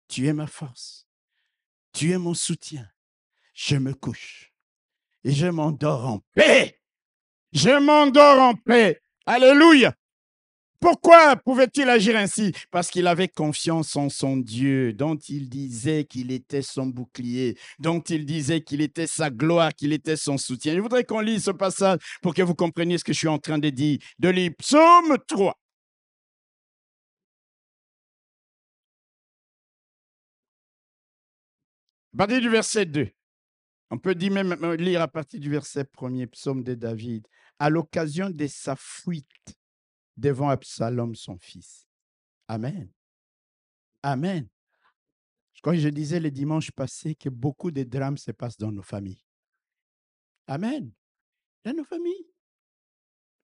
Tu 0.08 0.26
es 0.26 0.32
ma 0.32 0.46
force. 0.46 1.06
Tu 1.92 2.12
es 2.12 2.18
mon 2.18 2.34
soutien. 2.34 2.86
Je 3.54 3.76
me 3.76 3.94
couche 3.94 4.52
et 5.24 5.32
je 5.32 5.46
m'endors 5.46 6.06
en 6.06 6.20
paix. 6.34 6.80
Je 7.52 7.70
m'endors 7.70 8.40
en 8.40 8.54
paix. 8.54 9.00
Alléluia. 9.26 9.94
Pourquoi 10.82 11.36
pouvait-il 11.36 11.88
agir 11.88 12.16
ainsi? 12.16 12.52
Parce 12.72 12.90
qu'il 12.90 13.06
avait 13.06 13.28
confiance 13.28 13.94
en 13.94 14.08
son 14.08 14.36
Dieu, 14.36 14.92
dont 14.92 15.14
il 15.14 15.48
disait 15.48 16.04
qu'il 16.04 16.32
était 16.32 16.60
son 16.60 16.86
bouclier, 16.86 17.56
dont 17.78 18.00
il 18.00 18.26
disait 18.26 18.62
qu'il 18.62 18.80
était 18.80 19.06
sa 19.06 19.30
gloire, 19.30 19.72
qu'il 19.74 19.92
était 19.92 20.16
son 20.16 20.38
soutien. 20.38 20.74
Je 20.74 20.80
voudrais 20.80 21.04
qu'on 21.04 21.20
lise 21.20 21.44
ce 21.44 21.52
passage 21.52 22.00
pour 22.20 22.34
que 22.34 22.42
vous 22.42 22.56
compreniez 22.56 22.98
ce 22.98 23.04
que 23.04 23.12
je 23.12 23.18
suis 23.18 23.28
en 23.28 23.38
train 23.38 23.58
de 23.58 23.70
dire. 23.70 24.00
De 24.18 24.28
l'Ipsaume 24.28 25.18
3. 25.28 25.56
À 32.18 32.26
du 32.26 32.48
verset 32.48 32.86
2, 32.86 33.08
on 33.90 33.98
peut 33.98 34.16
même 34.30 34.56
euh, 34.62 34.76
lire 34.76 35.00
à 35.00 35.08
partir 35.08 35.38
du 35.38 35.50
verset 35.50 35.84
1er, 35.84 36.26
psaume 36.26 36.62
de 36.62 36.74
David, 36.74 37.26
à 37.58 37.70
l'occasion 37.70 38.30
de 38.30 38.46
sa 38.46 38.74
fuite 38.76 39.56
devant 40.16 40.48
Absalom, 40.48 41.14
son 41.14 41.38
fils. 41.38 41.86
Amen. 42.48 42.90
Amen. 44.02 44.48
Que 45.62 45.76
je 45.76 45.88
disais 45.88 46.18
le 46.18 46.30
dimanche 46.30 46.72
passé 46.72 47.14
que 47.14 47.28
beaucoup 47.28 47.70
de 47.70 47.84
drames 47.84 48.18
se 48.18 48.32
passent 48.32 48.58
dans 48.58 48.72
nos 48.72 48.82
familles. 48.82 49.24
Amen. 50.48 50.92
Dans 51.64 51.72
nos 51.72 51.84
familles. 51.84 52.26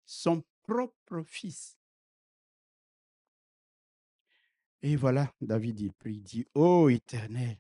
Son 0.05 0.43
propre 0.63 1.23
fils. 1.23 1.79
Et 4.83 4.97
voilà, 4.97 5.33
David, 5.41 5.81
il 5.81 5.93
prie, 5.93 6.15
il 6.15 6.23
dit, 6.23 6.47
Ô 6.55 6.89
éternel, 6.89 7.59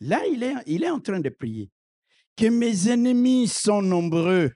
Là, 0.00 0.26
il 0.26 0.42
est, 0.42 0.54
il 0.66 0.82
est 0.82 0.90
en 0.90 0.98
train 0.98 1.20
de 1.20 1.28
prier. 1.28 1.70
Que 2.36 2.46
mes 2.46 2.88
ennemis 2.88 3.46
sont 3.46 3.82
nombreux. 3.82 4.52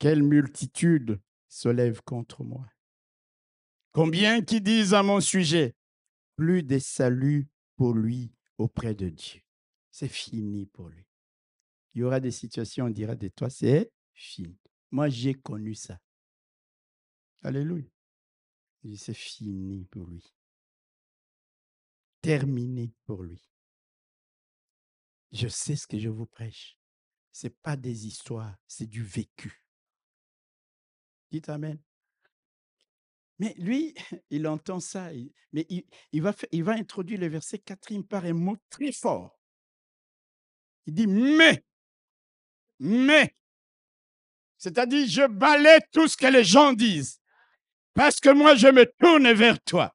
Quelle 0.00 0.22
multitude 0.22 1.20
se 1.46 1.68
lève 1.68 2.00
contre 2.00 2.42
moi. 2.42 2.66
Combien 3.92 4.40
qui 4.40 4.62
disent 4.62 4.94
à 4.94 5.02
mon 5.02 5.20
sujet, 5.20 5.76
plus 6.36 6.62
de 6.62 6.78
salut 6.78 7.50
pour 7.76 7.92
lui 7.92 8.32
auprès 8.56 8.94
de 8.94 9.10
Dieu. 9.10 9.42
C'est 9.90 10.08
fini 10.08 10.64
pour 10.64 10.88
lui. 10.88 11.04
Il 11.92 12.00
y 12.00 12.02
aura 12.02 12.18
des 12.18 12.30
situations, 12.30 12.86
on 12.86 12.90
dira 12.90 13.14
de 13.14 13.28
toi, 13.28 13.50
c'est 13.50 13.92
fini. 14.14 14.58
Moi, 14.90 15.10
j'ai 15.10 15.34
connu 15.34 15.74
ça. 15.74 16.00
Alléluia. 17.42 17.90
C'est 18.96 19.12
fini 19.12 19.84
pour 19.84 20.06
lui. 20.06 20.24
Terminé 22.22 22.90
pour 23.04 23.22
lui. 23.22 23.50
Je 25.32 25.48
sais 25.48 25.76
ce 25.76 25.86
que 25.86 25.98
je 25.98 26.08
vous 26.08 26.26
prêche. 26.26 26.78
Ce 27.32 27.48
n'est 27.48 27.54
pas 27.62 27.76
des 27.76 28.06
histoires, 28.06 28.56
c'est 28.66 28.86
du 28.86 29.02
vécu. 29.02 29.66
Dites 31.30 31.48
Amen. 31.48 31.78
Mais 33.38 33.54
lui, 33.56 33.94
il 34.30 34.46
entend 34.46 34.80
ça, 34.80 35.10
mais 35.52 35.66
il, 36.12 36.22
va, 36.22 36.34
il 36.52 36.62
va 36.62 36.72
introduire 36.72 37.20
le 37.20 37.28
verset 37.28 37.58
4 37.58 38.02
par 38.08 38.24
un 38.24 38.34
mot 38.34 38.56
très 38.68 38.92
fort. 38.92 39.38
Il 40.86 40.94
dit 40.94 41.06
mais, 41.06 41.64
mais, 42.78 43.34
c'est-à-dire 44.58 45.06
je 45.08 45.26
balais 45.26 45.80
tout 45.92 46.08
ce 46.08 46.16
que 46.16 46.26
les 46.26 46.44
gens 46.44 46.72
disent, 46.72 47.20
parce 47.94 48.20
que 48.20 48.30
moi 48.30 48.54
je 48.56 48.68
me 48.68 48.84
tourne 48.98 49.32
vers 49.32 49.60
toi. 49.62 49.94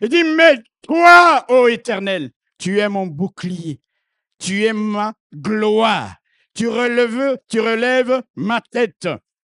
Il 0.00 0.08
dit 0.08 0.24
mais 0.24 0.58
toi, 0.82 1.44
ô 1.48 1.68
Éternel, 1.68 2.30
tu 2.58 2.78
es 2.78 2.88
mon 2.88 3.06
bouclier, 3.06 3.80
tu 4.38 4.64
es 4.64 4.72
ma 4.72 5.14
gloire. 5.32 6.16
Tu 6.54 6.68
relèves, 6.68 7.38
tu 7.48 7.58
relèves 7.58 8.22
ma 8.36 8.60
tête. 8.60 9.08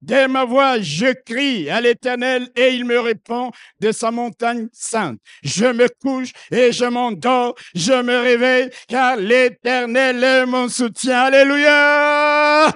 Dès 0.02 0.28
ma 0.28 0.44
voix, 0.44 0.80
je 0.80 1.12
crie 1.24 1.70
à 1.70 1.80
l'Éternel 1.80 2.50
et 2.54 2.74
il 2.74 2.84
me 2.84 3.00
répond 3.00 3.50
de 3.80 3.92
sa 3.92 4.10
montagne 4.10 4.68
sainte. 4.72 5.18
Je 5.42 5.66
me 5.66 5.88
couche 5.88 6.32
et 6.50 6.70
je 6.70 6.84
m'endors, 6.84 7.54
je 7.74 8.02
me 8.02 8.18
réveille 8.18 8.70
car 8.88 9.16
l'Éternel 9.16 10.22
est 10.22 10.46
mon 10.46 10.68
soutien. 10.68 11.22
Alléluia! 11.22 12.72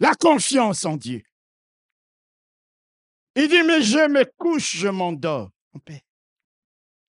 La 0.00 0.14
confiance 0.14 0.84
en 0.84 0.96
Dieu. 0.96 1.22
Il 3.36 3.48
dit, 3.48 3.62
mais 3.64 3.82
je 3.82 4.08
me 4.08 4.24
couche, 4.38 4.76
je 4.76 4.88
m'endors. 4.88 5.50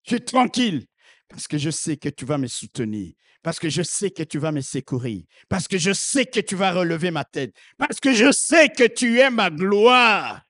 Je 0.04 0.16
suis 0.16 0.22
tranquille 0.22 0.86
parce 1.28 1.48
que 1.48 1.58
je 1.58 1.70
sais 1.70 1.98
que 1.98 2.10
tu 2.10 2.26
vas 2.26 2.38
me 2.38 2.48
soutenir, 2.48 3.14
parce 3.46 3.60
que 3.60 3.70
je 3.70 3.84
sais 3.84 4.10
que 4.10 4.24
tu 4.24 4.40
vas 4.40 4.52
me 4.52 4.62
secourir, 4.62 5.22
parce 5.50 5.68
que 5.68 5.78
je 5.78 5.94
sais 5.94 6.26
que 6.26 6.40
tu 6.40 6.56
vas 6.56 6.72
relever 6.72 7.12
ma 7.12 7.24
tête, 7.24 7.56
parce 7.78 8.00
que 8.00 8.12
je 8.12 8.32
sais 8.32 8.70
que 8.70 8.88
tu 8.88 9.20
es 9.20 9.30
ma 9.30 9.52
gloire. 9.52 10.42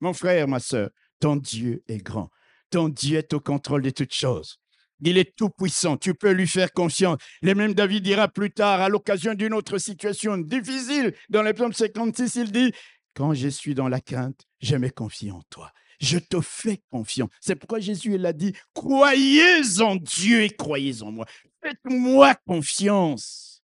Mon 0.00 0.12
frère, 0.12 0.48
ma 0.48 0.58
soeur, 0.58 0.90
ton 1.20 1.36
Dieu 1.36 1.84
est 1.86 1.98
grand. 1.98 2.28
Ton 2.70 2.88
Dieu 2.88 3.18
est 3.18 3.32
au 3.34 3.38
contrôle 3.38 3.82
de 3.82 3.90
toutes 3.90 4.12
choses. 4.12 4.58
Il 5.00 5.16
est 5.16 5.36
tout 5.36 5.50
puissant. 5.50 5.96
Tu 5.96 6.12
peux 6.12 6.32
lui 6.32 6.48
faire 6.48 6.72
confiance. 6.72 7.18
Le 7.40 7.54
même 7.54 7.72
David 7.72 8.02
dira 8.02 8.26
plus 8.26 8.50
tard, 8.50 8.80
à 8.80 8.88
l'occasion 8.88 9.34
d'une 9.34 9.54
autre 9.54 9.78
situation 9.78 10.38
difficile, 10.38 11.14
dans 11.28 11.42
le 11.42 11.52
psaume 11.52 11.72
56, 11.72 12.34
il 12.34 12.50
dit, 12.50 12.72
quand 13.14 13.32
je 13.32 13.46
suis 13.46 13.76
dans 13.76 13.88
la 13.88 14.00
crainte, 14.00 14.40
je 14.60 14.74
me 14.74 14.88
confie 14.88 15.30
en 15.30 15.42
toi. 15.50 15.70
Je 15.98 16.18
te 16.18 16.40
fais 16.40 16.80
confiance. 16.90 17.30
C'est 17.40 17.56
pourquoi 17.56 17.80
Jésus 17.80 18.14
il 18.14 18.26
a 18.26 18.32
dit, 18.32 18.54
croyez 18.74 19.80
en 19.80 19.96
Dieu 19.96 20.42
et 20.42 20.50
croyez 20.50 21.02
en 21.02 21.10
moi. 21.10 21.26
Faites-moi 21.60 22.34
confiance. 22.46 23.62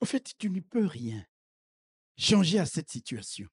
Au 0.00 0.04
fait, 0.04 0.34
tu 0.36 0.50
n'y 0.50 0.60
peux 0.60 0.84
rien. 0.84 1.24
changer 2.18 2.58
à 2.58 2.66
cette 2.66 2.90
situation. 2.90 3.48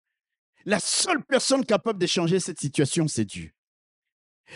La 0.65 0.79
seule 0.79 1.23
personne 1.23 1.65
capable 1.65 1.99
de 1.99 2.07
changer 2.07 2.39
cette 2.39 2.59
situation, 2.59 3.07
c'est 3.07 3.25
Dieu. 3.25 3.51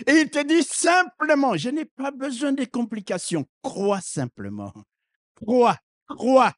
Et 0.07 0.13
il 0.13 0.30
te 0.30 0.43
dit 0.43 0.63
simplement, 0.63 1.55
je 1.55 1.69
n'ai 1.69 1.86
pas 1.86 2.11
besoin 2.11 2.51
de 2.51 2.65
complications. 2.65 3.45
Crois 3.61 4.01
simplement. 4.01 4.74
Crois, 5.36 5.78
crois. 6.07 6.53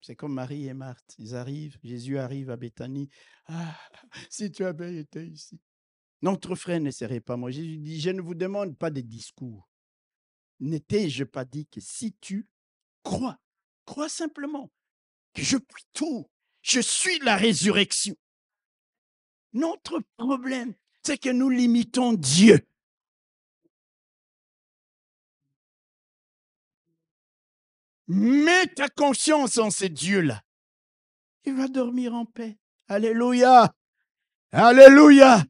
C'est 0.00 0.16
comme 0.16 0.34
Marie 0.34 0.66
et 0.66 0.74
Marthe. 0.74 1.14
Ils 1.18 1.34
arrivent, 1.34 1.78
Jésus 1.82 2.18
arrive 2.18 2.50
à 2.50 2.56
Béthanie. 2.56 3.08
Ah, 3.46 3.78
si 4.30 4.50
tu 4.50 4.64
avais 4.64 4.96
été 4.96 5.26
ici. 5.26 5.60
Notre 6.22 6.54
frère 6.54 6.80
ne 6.80 6.90
serait 6.90 7.20
pas 7.20 7.36
moi. 7.36 7.50
Jésus 7.50 7.78
dit, 7.78 8.00
je 8.00 8.10
ne 8.10 8.20
vous 8.20 8.34
demande 8.34 8.76
pas 8.76 8.90
de 8.90 9.00
discours. 9.00 9.68
N'étais-je 10.60 11.24
pas 11.24 11.44
dit 11.44 11.66
que 11.66 11.80
si 11.80 12.14
tu 12.20 12.48
crois, 13.02 13.38
crois 13.84 14.08
simplement 14.08 14.72
que 15.34 15.42
je 15.42 15.56
puis 15.56 15.84
tout, 15.92 16.28
je 16.62 16.80
suis 16.80 17.18
la 17.20 17.36
résurrection? 17.36 18.16
Notre 19.52 20.00
problème, 20.16 20.74
c'est 21.02 21.18
que 21.18 21.30
nous 21.30 21.48
limitons 21.48 22.12
Dieu. 22.12 22.66
Mets 28.08 28.68
ta 28.68 28.88
conscience 28.88 29.58
en 29.58 29.70
ces 29.70 29.90
dieux-là. 29.90 30.42
Il 31.44 31.54
va 31.54 31.68
dormir 31.68 32.14
en 32.14 32.24
paix. 32.24 32.58
Alléluia. 32.88 33.74
Alléluia. 34.50 35.44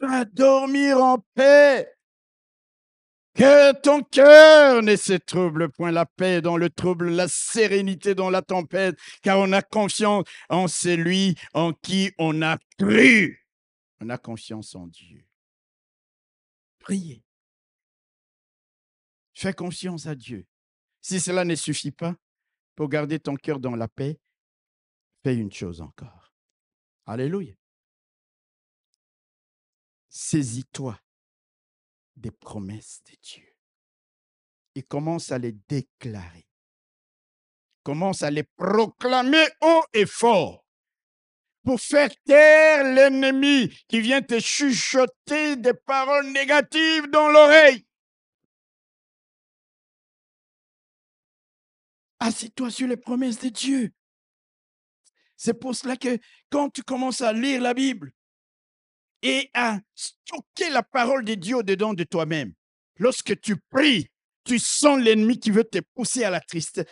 Il 0.00 0.08
va 0.08 0.24
dormir 0.24 0.98
en 0.98 1.18
paix. 1.34 1.88
Que 3.34 3.72
ton 3.80 4.02
cœur 4.02 4.82
ne 4.82 4.94
se 4.94 5.14
trouble 5.14 5.70
point 5.70 5.90
la 5.90 6.06
paix 6.06 6.40
dans 6.40 6.56
le 6.56 6.70
trouble, 6.70 7.10
la 7.10 7.26
sérénité 7.26 8.14
dans 8.14 8.30
la 8.30 8.42
tempête, 8.42 8.96
car 9.22 9.40
on 9.40 9.52
a 9.52 9.60
confiance 9.60 10.24
en 10.48 10.68
celui 10.68 11.36
en 11.52 11.72
qui 11.72 12.12
on 12.18 12.42
a 12.42 12.58
cru. 12.78 13.44
On 14.00 14.08
a 14.08 14.18
confiance 14.18 14.74
en 14.76 14.86
Dieu. 14.86 15.24
Priez. 16.78 17.24
Fais 19.32 19.52
confiance 19.52 20.06
à 20.06 20.14
Dieu. 20.14 20.46
Si 21.04 21.20
cela 21.20 21.44
ne 21.44 21.54
suffit 21.54 21.90
pas 21.90 22.16
pour 22.74 22.88
garder 22.88 23.20
ton 23.20 23.36
cœur 23.36 23.60
dans 23.60 23.76
la 23.76 23.88
paix, 23.88 24.18
fais 25.22 25.36
une 25.36 25.52
chose 25.52 25.82
encore. 25.82 26.32
Alléluia. 27.04 27.52
Saisis-toi 30.08 30.98
des 32.16 32.30
promesses 32.30 33.02
de 33.04 33.16
Dieu 33.22 33.54
et 34.74 34.82
commence 34.82 35.30
à 35.30 35.36
les 35.36 35.52
déclarer. 35.68 36.48
Commence 37.82 38.22
à 38.22 38.30
les 38.30 38.44
proclamer 38.56 39.46
haut 39.60 39.84
et 39.92 40.06
fort 40.06 40.64
pour 41.64 41.80
faire 41.80 42.16
taire 42.24 42.82
l'ennemi 42.82 43.68
qui 43.88 44.00
vient 44.00 44.22
te 44.22 44.40
chuchoter 44.40 45.56
des 45.56 45.74
paroles 45.74 46.32
négatives 46.32 47.10
dans 47.10 47.28
l'oreille. 47.28 47.86
Assieds-toi 52.24 52.70
sur 52.70 52.88
les 52.88 52.96
promesses 52.96 53.38
de 53.38 53.50
Dieu. 53.50 53.92
C'est 55.36 55.52
pour 55.52 55.74
cela 55.74 55.96
que 55.96 56.18
quand 56.50 56.70
tu 56.70 56.82
commences 56.82 57.20
à 57.20 57.34
lire 57.34 57.60
la 57.60 57.74
Bible, 57.74 58.12
et 59.24 59.50
à 59.54 59.78
stocker 59.94 60.68
la 60.70 60.82
parole 60.82 61.24
de 61.24 61.34
Dieu 61.34 61.62
dedans 61.62 61.94
de 61.94 62.04
toi-même. 62.04 62.52
Lorsque 62.98 63.40
tu 63.40 63.56
pries, 63.70 64.06
tu 64.44 64.58
sens 64.58 65.00
l'ennemi 65.00 65.40
qui 65.40 65.50
veut 65.50 65.64
te 65.64 65.78
pousser 65.94 66.24
à 66.24 66.30
la 66.30 66.40
tristesse, 66.40 66.84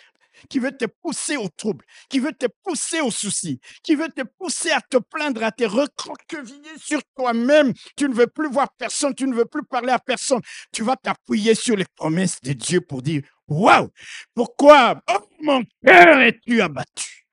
qui 0.49 0.59
veut 0.59 0.75
te 0.75 0.87
pousser 0.87 1.37
au 1.37 1.49
trouble, 1.49 1.85
qui 2.09 2.19
veut 2.19 2.33
te 2.33 2.47
pousser 2.65 3.03
au 3.03 3.11
souci, 3.11 3.61
qui 3.83 3.95
veut 3.95 4.09
te 4.09 4.23
pousser 4.23 4.71
à 4.71 4.81
te 4.81 4.97
plaindre, 4.97 5.45
à 5.45 5.53
te 5.53 5.65
recroqueviller 5.65 6.79
sur 6.79 7.03
toi-même. 7.15 7.75
Tu 7.97 8.09
ne 8.09 8.15
veux 8.15 8.27
plus 8.27 8.51
voir 8.51 8.73
personne, 8.79 9.15
tu 9.15 9.27
ne 9.27 9.35
veux 9.35 9.45
plus 9.45 9.65
parler 9.65 9.93
à 9.93 9.99
personne. 9.99 10.41
Tu 10.73 10.83
vas 10.83 10.97
t'appuyer 10.97 11.55
sur 11.55 11.77
les 11.77 11.87
promesses 11.97 12.41
de 12.41 12.55
Dieu 12.55 12.81
pour 12.81 13.03
dire, 13.03 13.23
waouh, 13.47 13.91
pourquoi? 14.35 15.03
Oh, 15.11 15.22
mon 15.43 15.63
cœur 15.85 16.21
es-tu 16.21 16.61
abattu? 16.61 17.27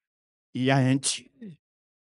Il 0.54 0.64
y 0.64 0.72
a 0.72 0.78
un 0.78 0.96
Dieu. 0.96 1.26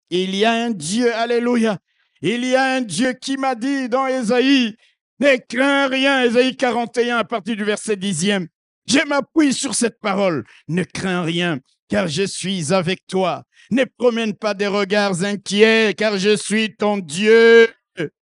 Il 0.09 0.35
y 0.35 0.45
a 0.45 0.51
un 0.53 0.71
Dieu, 0.71 1.13
alléluia, 1.13 1.77
il 2.21 2.43
y 2.45 2.55
a 2.55 2.75
un 2.75 2.81
Dieu 2.81 3.13
qui 3.13 3.37
m'a 3.37 3.55
dit 3.55 3.87
dans 3.89 4.07
Ésaïe, 4.07 4.75
ne 5.19 5.35
crains 5.37 5.87
rien, 5.87 6.23
Ésaïe 6.23 6.55
41 6.55 7.17
à 7.17 7.23
partir 7.23 7.55
du 7.55 7.63
verset 7.63 7.95
10e. 7.95 8.47
Je 8.87 9.05
m'appuie 9.05 9.53
sur 9.53 9.75
cette 9.75 9.99
parole. 9.99 10.45
Ne 10.67 10.83
crains 10.83 11.21
rien, 11.21 11.59
car 11.89 12.07
je 12.07 12.23
suis 12.23 12.73
avec 12.73 13.05
toi. 13.05 13.43
Ne 13.69 13.83
promène 13.83 14.33
pas 14.33 14.55
des 14.55 14.67
regards 14.67 15.23
inquiets, 15.23 15.93
car 15.95 16.17
je 16.17 16.35
suis 16.35 16.75
ton 16.75 16.97
Dieu. 16.97 17.67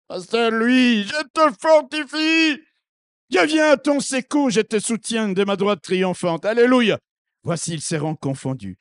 Pasteur 0.07 0.53
lui, 0.53 1.03
je 1.03 1.23
te 1.33 1.55
fortifie. 1.61 2.63
Je 3.31 3.47
viens 3.47 3.71
à 3.73 3.77
ton 3.77 3.99
secours, 3.99 4.51
je 4.51 4.61
te 4.61 4.79
soutiens 4.79 5.31
de 5.31 5.45
ma 5.45 5.57
droite 5.57 5.81
triomphante. 5.83 6.45
Alléluia. 6.45 6.99
Voici, 7.45 7.75
ils 7.75 7.83
seront 7.83 8.17
confondus. 8.17 8.79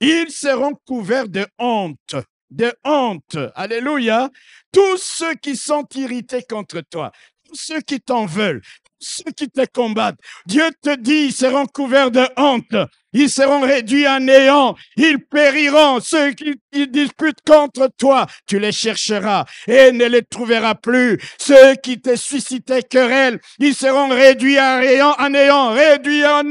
Ils 0.00 0.30
seront 0.30 0.74
couverts 0.84 1.28
de 1.28 1.46
honte 1.58 2.14
de 2.50 2.72
honte. 2.84 3.36
Alléluia. 3.54 4.30
Tous 4.72 4.98
ceux 4.98 5.34
qui 5.34 5.56
sont 5.56 5.86
irrités 5.94 6.42
contre 6.42 6.80
toi, 6.80 7.12
tous 7.44 7.54
ceux 7.54 7.80
qui 7.80 8.00
t'en 8.00 8.26
veulent, 8.26 8.62
ceux 9.00 9.30
qui 9.36 9.48
te 9.48 9.64
combattent, 9.66 10.18
Dieu 10.46 10.64
te 10.82 10.96
dit, 10.96 11.26
ils 11.26 11.32
seront 11.32 11.66
couverts 11.66 12.10
de 12.10 12.26
honte. 12.36 12.74
Ils 13.12 13.30
seront 13.30 13.60
réduits 13.60 14.06
à 14.06 14.20
néant. 14.20 14.76
Ils 14.96 15.18
périront. 15.18 16.00
Ceux 16.00 16.32
qui, 16.32 16.54
disputent 16.88 17.40
contre 17.46 17.88
toi, 17.96 18.26
tu 18.46 18.58
les 18.58 18.72
chercheras 18.72 19.46
et 19.66 19.92
ne 19.92 20.04
les 20.04 20.22
trouveras 20.22 20.74
plus. 20.74 21.18
Ceux 21.38 21.74
qui 21.76 22.00
te 22.00 22.16
suscitaient 22.16 22.82
querelle, 22.82 23.40
ils 23.58 23.74
seront 23.74 24.08
réduits 24.08 24.58
à 24.58 24.80
néant, 24.80 25.12
à 25.12 25.28
néant 25.30 25.72
réduits 25.72 26.22
à 26.22 26.42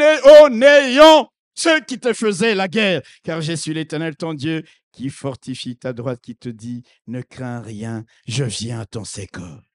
au 0.42 0.50
néant 0.50 1.30
ceux 1.58 1.80
qui 1.82 2.00
te 2.00 2.14
faisaient 2.14 2.56
la 2.56 2.68
guerre, 2.68 3.02
car 3.24 3.42
je 3.42 3.54
suis 3.54 3.74
l'Éternel 3.74 4.16
ton 4.16 4.34
Dieu 4.34 4.64
qui 4.92 5.10
fortifie 5.10 5.76
ta 5.76 5.92
droite, 5.92 6.22
qui 6.22 6.36
te 6.36 6.50
dit, 6.50 6.84
ne 7.08 7.22
crains 7.22 7.62
rien, 7.62 8.06
je 8.28 8.44
viens 8.44 8.82
à 8.82 8.86
ton 8.86 9.04
secours. 9.04 9.67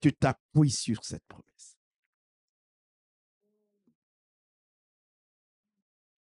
Tu 0.00 0.12
t'appuies 0.12 0.70
sur 0.70 1.04
cette 1.04 1.24
promesse. 1.26 1.76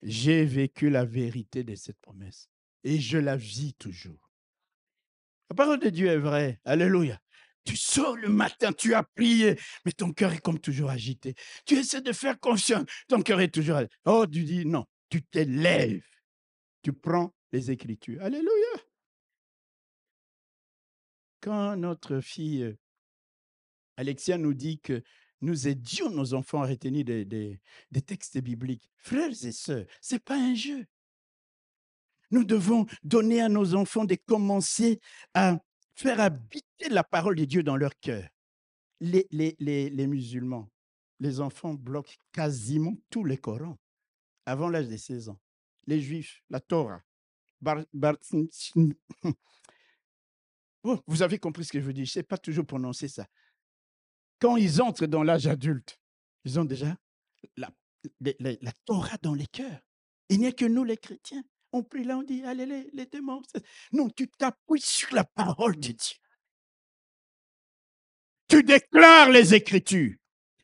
J'ai 0.02 0.44
vécu 0.44 0.88
la 0.88 1.04
vérité 1.04 1.64
de 1.64 1.74
cette 1.74 1.98
promesse 2.00 2.48
et 2.84 3.00
je 3.00 3.18
la 3.18 3.36
vis 3.36 3.74
toujours. 3.74 4.30
La 5.50 5.56
parole 5.56 5.80
de 5.80 5.90
Dieu 5.90 6.08
est 6.08 6.18
vraie. 6.18 6.60
Alléluia. 6.64 7.20
Tu 7.64 7.76
sors 7.76 8.16
le 8.16 8.28
matin, 8.28 8.72
tu 8.72 8.94
as 8.94 9.02
prié, 9.02 9.58
mais 9.84 9.90
ton 9.90 10.12
cœur 10.12 10.32
est 10.32 10.38
comme 10.38 10.60
toujours 10.60 10.90
agité. 10.90 11.34
Tu 11.64 11.74
essaies 11.74 12.00
de 12.00 12.12
faire 12.12 12.38
confiance, 12.38 12.86
ton 13.08 13.22
cœur 13.22 13.40
est 13.40 13.52
toujours 13.52 13.76
agité. 13.76 13.94
Oh, 14.04 14.24
tu 14.24 14.44
dis 14.44 14.64
non, 14.64 14.86
tu 15.08 15.22
t'élèves. 15.24 16.06
Tu 16.82 16.92
prends 16.92 17.34
les 17.50 17.72
Écritures. 17.72 18.22
Alléluia. 18.22 18.80
Quand 21.40 21.76
notre 21.76 22.20
fille 22.20 22.76
Alexia 23.96 24.38
nous 24.38 24.54
dit 24.54 24.78
que 24.80 25.02
nous 25.40 25.68
aidions 25.68 26.10
nos 26.10 26.34
enfants 26.34 26.62
à 26.62 26.66
retenir 26.66 27.04
des, 27.04 27.60
textes 28.06 28.38
bibliques, 28.38 28.90
frères 28.96 29.32
et 29.44 29.52
sœurs, 29.52 29.86
ce 30.00 30.14
n'est 30.14 30.20
pas 30.20 30.36
un 30.36 30.54
jeu. 30.54 30.86
Nous 32.30 32.44
devons 32.44 32.86
donner 33.02 33.40
à 33.40 33.48
nos 33.48 33.74
enfants 33.74 34.04
de 34.04 34.16
commencer 34.26 35.00
à 35.34 35.58
faire 35.94 36.20
habiter 36.20 36.88
la 36.90 37.04
parole 37.04 37.36
de 37.36 37.44
Dieu 37.44 37.62
dans 37.62 37.76
leur 37.76 37.98
cœur. 38.00 38.28
Les 39.00 40.06
musulmans, 40.06 40.70
les 41.20 41.40
enfants 41.40 41.74
bloquent 41.74 42.14
quasiment 42.32 42.94
tous 43.10 43.24
les 43.24 43.38
Corans 43.38 43.78
avant 44.46 44.68
l'âge 44.68 44.88
de 44.88 44.96
16 44.96 45.28
ans. 45.28 45.40
Les 45.86 46.00
juifs, 46.00 46.42
la 46.50 46.60
Torah, 46.60 47.02
vous 51.06 51.22
avez 51.22 51.38
compris 51.38 51.64
ce 51.64 51.72
que 51.72 51.80
je 51.80 51.84
veux 51.84 51.92
dire. 51.92 52.04
Je 52.04 52.10
ne 52.10 52.14
sais 52.14 52.22
pas 52.22 52.38
toujours 52.38 52.66
prononcer 52.66 53.08
ça. 53.08 53.26
Quand 54.40 54.56
ils 54.56 54.82
entrent 54.82 55.06
dans 55.06 55.22
l'âge 55.22 55.46
adulte, 55.46 55.98
ils 56.44 56.60
ont 56.60 56.64
déjà 56.64 56.96
la, 57.56 57.70
la, 58.20 58.72
Torah 58.84 59.16
dans 59.22 59.34
les 59.34 59.46
cœurs. 59.46 59.80
Il 60.28 60.40
n'y 60.40 60.46
a 60.46 60.52
que 60.52 60.64
nous, 60.64 60.84
les 60.84 60.96
chrétiens. 60.96 61.42
On 61.72 61.82
prie 61.82 62.04
là, 62.04 62.18
on 62.18 62.22
dit, 62.22 62.42
allez, 62.44 62.66
les, 62.66 62.90
les 62.92 63.06
démons. 63.06 63.42
Non, 63.92 64.08
tu 64.08 64.28
t'appuies 64.28 64.80
sur 64.80 65.14
la 65.14 65.24
parole 65.24 65.76
de 65.76 65.92
Dieu. 65.92 66.16
Tu 68.48 68.62
déclares 68.62 69.30
les 69.30 69.54
Écritures. 69.54 70.14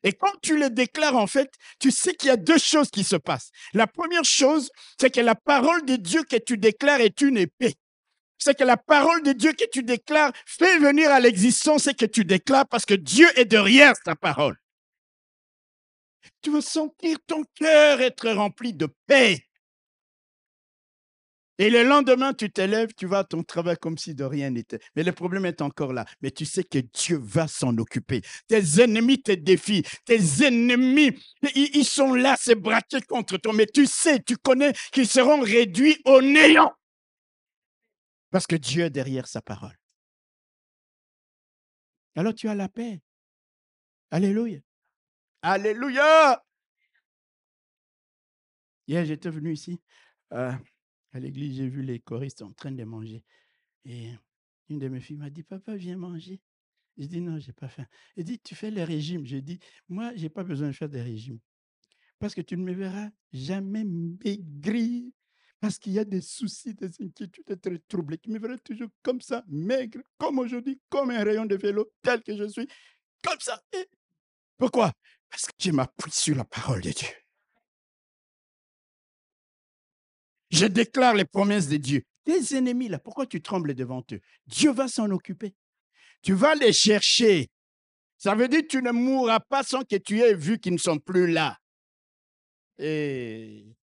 Et 0.05 0.12
quand 0.12 0.33
tu 0.43 0.59
les 0.59 0.70
déclares, 0.70 1.16
en 1.16 1.27
fait, 1.27 1.53
tu 1.79 1.91
sais 1.91 2.14
qu'il 2.14 2.29
y 2.29 2.31
a 2.31 2.37
deux 2.37 2.59
choses 2.59 2.91
qui 2.91 3.05
se 3.05 3.16
passent. 3.16 3.51
La 3.73 3.87
première 3.87 4.25
chose, 4.25 4.70
c'est 5.01 5.11
que 5.11 5.20
la 5.20 5.35
parole 5.35 5.85
de 5.85 5.97
Dieu 5.97 6.25
que 6.25 6.37
tu 6.37 6.59
déclares 6.59 7.01
est 7.01 7.20
une 7.20 7.37
épée. 7.37 7.75
C'est 8.43 8.59
que 8.59 8.64
la 8.64 8.76
parole 8.76 9.22
de 9.22 9.32
Dieu 9.32 9.53
que 9.53 9.64
tu 9.70 9.82
déclares 9.84 10.32
fait 10.47 10.78
venir 10.78 11.11
à 11.11 11.20
l'existence 11.20 11.86
et 11.86 11.95
que 11.95 12.07
tu 12.07 12.24
déclares 12.24 12.66
parce 12.66 12.84
que 12.84 12.95
Dieu 12.95 13.28
est 13.38 13.45
derrière 13.45 13.95
ta 14.05 14.16
parole. 14.16 14.57
Tu 16.43 16.51
vas 16.51 16.61
sentir 16.61 17.18
ton 17.26 17.45
cœur 17.55 18.01
être 18.01 18.28
rempli 18.30 18.74
de 18.74 18.88
paix. 19.07 19.45
Et 21.59 21.70
le 21.70 21.84
lendemain, 21.84 22.32
tu 22.32 22.51
t'élèves, 22.51 22.90
tu 22.97 23.07
vas 23.07 23.18
à 23.18 23.24
ton 23.24 23.45
travail 23.45 23.76
comme 23.80 23.97
si 23.97 24.16
de 24.16 24.24
rien 24.24 24.51
n'était. 24.51 24.80
Mais 24.97 25.05
le 25.05 25.12
problème 25.12 25.47
est 25.47 25.62
encore 25.62 25.93
là. 25.93 26.05
Mais 26.20 26.32
tu 26.32 26.45
sais 26.45 26.64
que 26.64 26.78
Dieu 26.78 27.20
va 27.22 27.47
s'en 27.47 27.76
occuper. 27.78 28.22
Tes 28.49 28.82
ennemis 28.82 29.22
te 29.22 29.30
défient. 29.30 29.84
Tes 30.05 30.45
ennemis, 30.45 31.12
ils, 31.55 31.84
sont 31.84 32.14
là, 32.14 32.36
c'est 32.40 32.57
braqués 32.57 33.03
contre 33.03 33.36
toi. 33.36 33.53
Mais 33.53 33.66
tu 33.66 33.86
sais, 33.86 34.20
tu 34.20 34.36
connais 34.36 34.72
qu'ils 34.90 35.07
seront 35.07 35.40
réduits 35.40 35.99
au 36.05 36.20
néant. 36.20 36.72
Parce 38.33 38.47
que 38.47 38.57
Dieu 38.57 38.85
est 38.85 38.91
derrière 38.91 39.28
sa 39.28 39.43
parole. 39.43 39.78
Alors 42.16 42.35
tu 42.35 42.49
as 42.49 42.55
la 42.55 42.68
paix. 42.68 43.03
Alléluia. 44.11 44.59
Alléluia. 45.43 46.43
Hier, 48.89 49.05
j'étais 49.05 49.28
venu 49.28 49.53
ici. 49.53 49.80
Euh, 50.33 50.53
à 51.12 51.20
l'église, 51.20 51.57
j'ai 51.57 51.68
vu 51.68 51.83
les 51.83 52.01
choristes 52.01 52.41
en 52.41 52.53
train 52.53 52.72
de 52.72 52.85
manger. 52.85 53.22
Et 53.85 54.11
une 54.70 54.78
de 54.78 54.89
mes 54.89 55.01
filles 55.01 55.18
m'a 55.18 55.30
dit, 55.30 55.43
papa, 55.43 55.76
viens 55.76 55.97
manger. 55.97 56.41
Je 56.97 57.05
dis, 57.07 57.20
non, 57.20 57.39
j'ai 57.39 57.53
pas 57.53 57.68
faim. 57.68 57.87
Elle 58.16 58.24
dit, 58.24 58.39
tu 58.39 58.55
fais 58.55 58.70
les 58.70 58.85
régimes. 58.85 59.26
Je 59.26 59.37
dis, 59.37 59.59
moi, 59.89 60.12
j'ai 60.14 60.30
pas 60.30 60.43
besoin 60.43 60.68
de 60.68 60.72
faire 60.72 60.89
des 60.89 61.03
régimes. 61.03 61.39
Parce 62.18 62.35
que 62.35 62.41
tu 62.41 62.57
ne 62.57 62.64
me 62.64 62.72
verras 62.72 63.11
jamais 63.33 63.85
maigrir. 63.85 65.11
Parce 65.63 65.79
qu'il 65.79 65.93
y 65.93 66.01
a 66.01 66.05
des 66.05 66.21
soucis, 66.21 66.75
des 66.75 66.91
inquiétudes, 67.01 67.45
des 67.47 67.57
très 67.57 67.79
troublé. 67.87 68.19
Tu 68.19 68.31
me 68.31 68.41
verras 68.41 68.59
toujours 68.59 68.89
comme 69.01 69.21
ça, 69.21 69.45
maigre, 69.47 70.01
comme 70.19 70.41
aujourd'hui, 70.41 70.81
comme 70.89 71.11
un 71.11 71.23
rayon 71.23 71.47
de 71.47 71.55
vélo, 71.55 71.89
tel 72.03 72.21
que 72.21 72.37
je 72.37 72.49
suis. 72.49 72.67
Comme 73.23 73.39
ça. 73.39 73.63
pourquoi? 74.59 74.93
Parce 75.31 75.47
que 75.47 75.53
je 75.61 75.71
m'appuie 75.71 76.11
sur 76.11 76.35
la 76.35 76.45
parole 76.45 76.81
de 76.81 76.91
Dieu. 76.91 77.07
Je 80.51 80.67
déclare 80.67 81.15
les 81.15 81.27
promesses 81.27 81.69
de 81.69 81.77
Dieu. 81.77 82.03
Tes 82.25 82.57
ennemis, 82.57 82.89
là, 82.89 82.99
pourquoi 82.99 83.27
tu 83.27 83.41
trembles 83.41 83.75
devant 83.75 84.03
eux? 84.11 84.21
Dieu 84.49 84.73
va 84.73 84.89
s'en 84.89 85.09
occuper. 85.13 85.55
Tu 86.23 86.33
vas 86.33 86.57
les 86.57 86.73
chercher. 86.73 87.53
Ça 88.19 88.35
veut 88.35 88.49
dire 88.49 88.63
que 88.63 88.67
tu 88.67 88.83
ne 88.83 88.91
mourras 88.91 89.39
pas 89.39 89.63
sans 89.63 89.85
que 89.85 89.95
tu 89.95 90.23
aies 90.23 90.35
vu 90.35 90.59
qu'ils 90.59 90.73
ne 90.73 90.79
sont 90.79 90.99
plus 90.99 91.31
là. 91.31 91.57
Et 92.79 93.77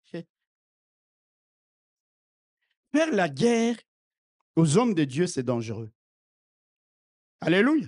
faire 2.91 3.11
la 3.11 3.29
guerre 3.29 3.77
aux 4.55 4.77
hommes 4.77 4.93
de 4.93 5.03
Dieu, 5.05 5.27
c'est 5.27 5.43
dangereux. 5.43 5.91
Alléluia. 7.41 7.87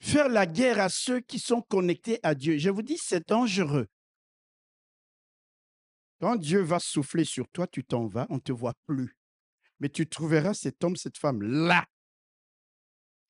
Faire 0.00 0.28
la 0.28 0.46
guerre 0.46 0.80
à 0.80 0.88
ceux 0.88 1.20
qui 1.20 1.38
sont 1.38 1.62
connectés 1.62 2.20
à 2.22 2.34
Dieu, 2.34 2.56
je 2.58 2.70
vous 2.70 2.82
dis, 2.82 2.96
c'est 2.96 3.28
dangereux. 3.28 3.88
Quand 6.20 6.36
Dieu 6.36 6.60
va 6.60 6.78
souffler 6.78 7.24
sur 7.24 7.48
toi, 7.48 7.66
tu 7.66 7.84
t'en 7.84 8.06
vas, 8.06 8.26
on 8.30 8.36
ne 8.36 8.40
te 8.40 8.52
voit 8.52 8.74
plus. 8.86 9.16
Mais 9.80 9.88
tu 9.88 10.06
trouveras 10.06 10.54
cet 10.54 10.84
homme, 10.84 10.96
cette 10.96 11.18
femme 11.18 11.42
là. 11.42 11.86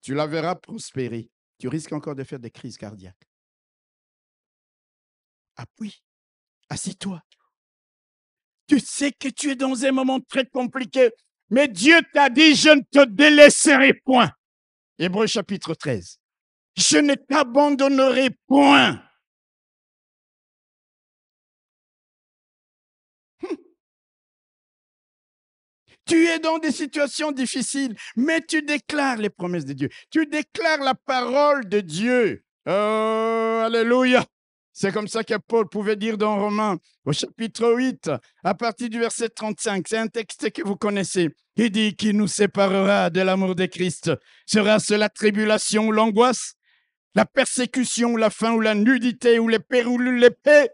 Tu 0.03 0.15
la 0.15 0.27
verras 0.27 0.57
prospérer. 0.57 1.31
Tu 1.59 1.69
risques 1.69 1.93
encore 1.93 2.15
de 2.15 2.25
faire 2.25 2.41
des 2.41 2.51
crises 2.51 2.77
cardiaques. 2.77 3.29
Appuie. 5.57 6.03
Assis-toi. 6.69 7.23
Tu 8.71 8.79
sais 8.79 9.11
que 9.11 9.27
tu 9.27 9.51
es 9.51 9.57
dans 9.57 9.85
un 9.85 9.91
moment 9.91 10.21
très 10.21 10.47
compliqué, 10.47 11.11
mais 11.51 11.67
Dieu 11.67 12.01
t'a 12.15 12.31
dit, 12.31 12.55
je 12.55 12.69
ne 12.69 12.83
te 12.83 13.05
délaisserai 13.05 13.95
point. 13.95 14.31
Hébreu 14.97 15.27
chapitre 15.27 15.75
13. 15.75 16.21
Je 16.77 16.99
ne 16.99 17.17
t'abandonnerai 17.17 18.31
point. 18.47 19.03
Tu 26.07 26.27
es 26.29 26.39
dans 26.39 26.59
des 26.59 26.71
situations 26.71 27.33
difficiles, 27.33 27.97
mais 28.15 28.41
tu 28.41 28.63
déclares 28.63 29.17
les 29.17 29.31
promesses 29.31 29.65
de 29.65 29.73
Dieu. 29.73 29.89
Tu 30.11 30.27
déclares 30.27 30.85
la 30.85 30.95
parole 30.95 31.69
de 31.69 31.81
Dieu. 31.81 32.45
Oh, 32.67 33.63
alléluia. 33.65 34.25
C'est 34.81 34.93
comme 34.93 35.09
ça 35.09 35.23
que 35.25 35.37
Paul 35.37 35.69
pouvait 35.69 35.95
dire 35.95 36.17
dans 36.17 36.39
Romains, 36.39 36.79
au 37.05 37.13
chapitre 37.13 37.71
8, 37.71 38.13
à 38.43 38.55
partir 38.55 38.89
du 38.89 38.99
verset 38.99 39.29
35. 39.29 39.87
C'est 39.87 39.99
un 39.99 40.09
texte 40.09 40.51
que 40.53 40.63
vous 40.63 40.77
connaissez. 40.77 41.29
Il 41.57 41.71
dit 41.71 41.95
Qui 41.95 42.15
nous 42.15 42.27
séparera 42.27 43.11
de 43.11 43.21
l'amour 43.21 43.55
de 43.55 43.67
Christ 43.67 44.11
Sera-ce 44.47 44.95
la 44.95 45.11
tribulation 45.11 45.89
ou 45.89 45.93
l'angoisse 45.93 46.55
La 47.15 47.27
persécution 47.27 48.13
ou 48.13 48.17
la 48.17 48.31
faim 48.31 48.55
ou 48.55 48.61
la 48.61 48.75
nudité 48.75 49.39
ou 49.39 49.49
l'épée 49.49 49.85
ou 49.85 49.99
l'épée 49.99 50.71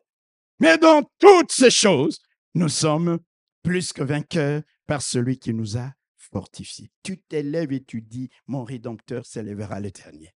Mais 0.61 0.79
dans 0.79 1.03
toutes 1.19 1.51
ces 1.51 1.73
choses, 1.73 2.21
nous 2.55 2.69
sommes 2.69 3.19
plus 3.65 3.93
que 3.93 4.05
vainqueurs 4.05 4.63
par 4.87 5.03
celui 5.03 5.37
qui 5.41 5.53
nous 5.53 5.79
a 5.79 5.91
fortifiés. 6.17 6.93
Tu 7.03 7.19
t'élèves 7.19 7.73
et 7.73 7.83
tu 7.83 8.03
dis, 8.03 8.31
mon 8.47 8.63
Rédempteur 8.63 9.27
s'élèvera 9.27 9.81
l'éternel. 9.81 10.33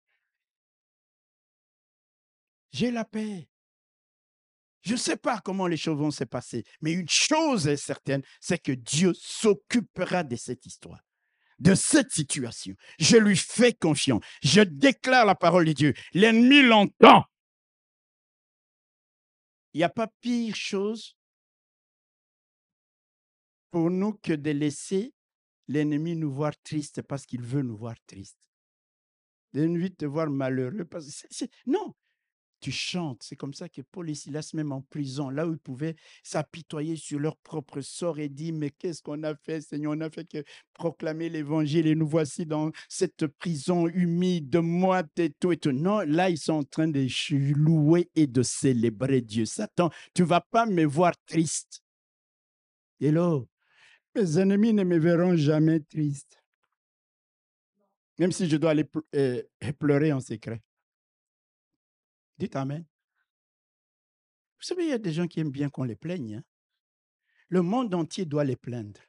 J'ai 2.73 2.91
la 2.91 3.05
paix. 3.05 3.47
Je 4.89 4.95
ne 4.95 4.99
sais 4.99 5.19
pas 5.19 5.39
comment 5.41 5.67
les 5.67 5.77
choses 5.77 5.99
vont 5.99 6.11
se 6.11 6.25
passer, 6.25 6.65
mais 6.81 6.93
une 6.93 7.11
chose 7.11 7.67
est 7.67 7.77
certaine, 7.77 8.23
c'est 8.41 8.57
que 8.57 8.73
Dieu 8.73 9.13
s'occupera 9.13 10.25
de 10.25 10.35
cette 10.35 10.65
histoire, 10.65 11.05
de 11.59 11.75
cette 11.75 12.11
situation. 12.11 12.75
Je 12.99 13.19
lui 13.19 13.37
fais 13.37 13.75
confiance. 13.75 14.25
Je 14.43 14.63
déclare 14.63 15.27
la 15.27 15.35
parole 15.35 15.67
de 15.67 15.75
Dieu. 15.75 15.95
L'ennemi 16.15 16.63
l'entend. 16.63 17.27
Il 19.75 19.81
n'y 19.81 19.85
a 19.85 19.91
pas 19.91 20.09
pire 20.23 20.57
chose 20.57 21.19
pour 23.71 23.91
nous 23.91 24.15
que 24.15 24.33
de 24.33 24.53
laisser 24.53 25.13
l'ennemi 25.67 26.17
nous 26.17 26.33
voir 26.33 26.55
tristes 26.63 27.03
parce 27.03 27.27
qu'il 27.27 27.43
veut 27.43 27.61
nous 27.61 27.77
voir 27.77 27.97
tristes. 28.07 28.41
De 29.53 29.89
te 29.89 30.07
voir 30.07 30.31
malheureux. 30.31 30.87
Parce 30.87 31.27
que 31.29 31.45
Non, 31.67 31.95
tu 32.61 32.73
chantes. 32.73 33.23
C'est 33.23 33.37
comme 33.37 33.55
ça 33.55 33.69
que 33.69 33.83
Paul 33.83 34.11
et 34.11 34.15
Silas, 34.15 34.51
même 34.55 34.73
en 34.73 34.83
prison, 34.83 35.31
là 35.31 35.47
où 35.47 35.53
ils 35.53 35.59
pouvaient 35.59 35.97
s'apitoyer 36.23 36.97
sur 36.97 37.19
leur 37.19 37.37
propre 37.37 37.81
sort 37.81 38.19
et 38.19 38.29
dire, 38.29 38.55
mais 38.55 38.71
qu'est-ce 38.71 39.03
qu'on 39.03 39.23
a 39.23 39.35
fait, 39.35 39.61
Seigneur? 39.61 39.93
On 39.97 40.01
a 40.01 40.11
fait 40.11 40.27
que 40.27 40.43
proclamer 40.75 41.29
l'évangile 41.29 41.87
et 41.87 41.95
nous 41.95 42.09
voici 42.09 42.47
dans 42.47 42.71
cette 42.89 43.27
prison 43.27 43.87
humide, 43.89 44.57
moite 44.57 45.19
et 45.19 45.31
tout 45.31 45.53
et 45.53 45.57
tout. 45.57 45.73
Non, 45.73 46.01
là, 46.01 46.31
ils 46.31 46.39
sont 46.39 46.55
en 46.55 46.65
train 46.65 46.89
de 46.89 47.07
louer 47.55 48.11
et 48.15 48.27
de 48.27 48.43
célébrer 48.43 49.21
Dieu. 49.21 49.45
Satan, 49.45 49.91
tu 50.15 50.25
vas 50.25 50.41
pas 50.41 50.67
me 50.67 50.85
voir 50.85 51.15
triste. 51.27 51.83
Hello, 53.01 53.49
mes 54.15 54.39
ennemis 54.39 54.73
ne 54.73 54.83
me 54.83 54.99
verront 54.99 55.37
jamais 55.37 55.81
triste. 55.81 56.43
Même 58.19 58.33
si 58.33 58.49
je 58.49 58.57
dois 58.57 58.71
aller 58.71 58.85
euh, 59.15 59.43
pleurer 59.79 60.13
en 60.13 60.21
secret. 60.21 60.61
Dites 62.39 62.57
Amen. 62.57 62.85
Vous 64.59 64.65
savez, 64.65 64.85
il 64.85 64.91
y 64.91 64.93
a 64.93 64.99
des 64.99 65.13
gens 65.13 65.27
qui 65.27 65.41
aiment 65.41 65.51
bien 65.51 65.69
qu'on 65.69 65.85
les 65.85 65.97
plaigne. 65.97 66.37
Hein. 66.37 66.45
Le 67.49 67.63
monde 67.63 67.95
entier 67.95 68.25
doit 68.25 68.45
les 68.45 68.57
plaindre. 68.57 69.01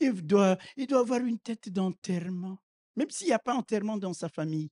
Il 0.00 0.26
doit, 0.26 0.58
avoir 0.92 1.20
une 1.20 1.38
tête 1.38 1.68
d'enterrement, 1.68 2.58
même 2.96 3.10
s'il 3.10 3.28
n'y 3.28 3.32
a 3.32 3.38
pas 3.38 3.54
enterrement 3.54 3.96
dans 3.96 4.12
sa 4.12 4.28
famille. 4.28 4.70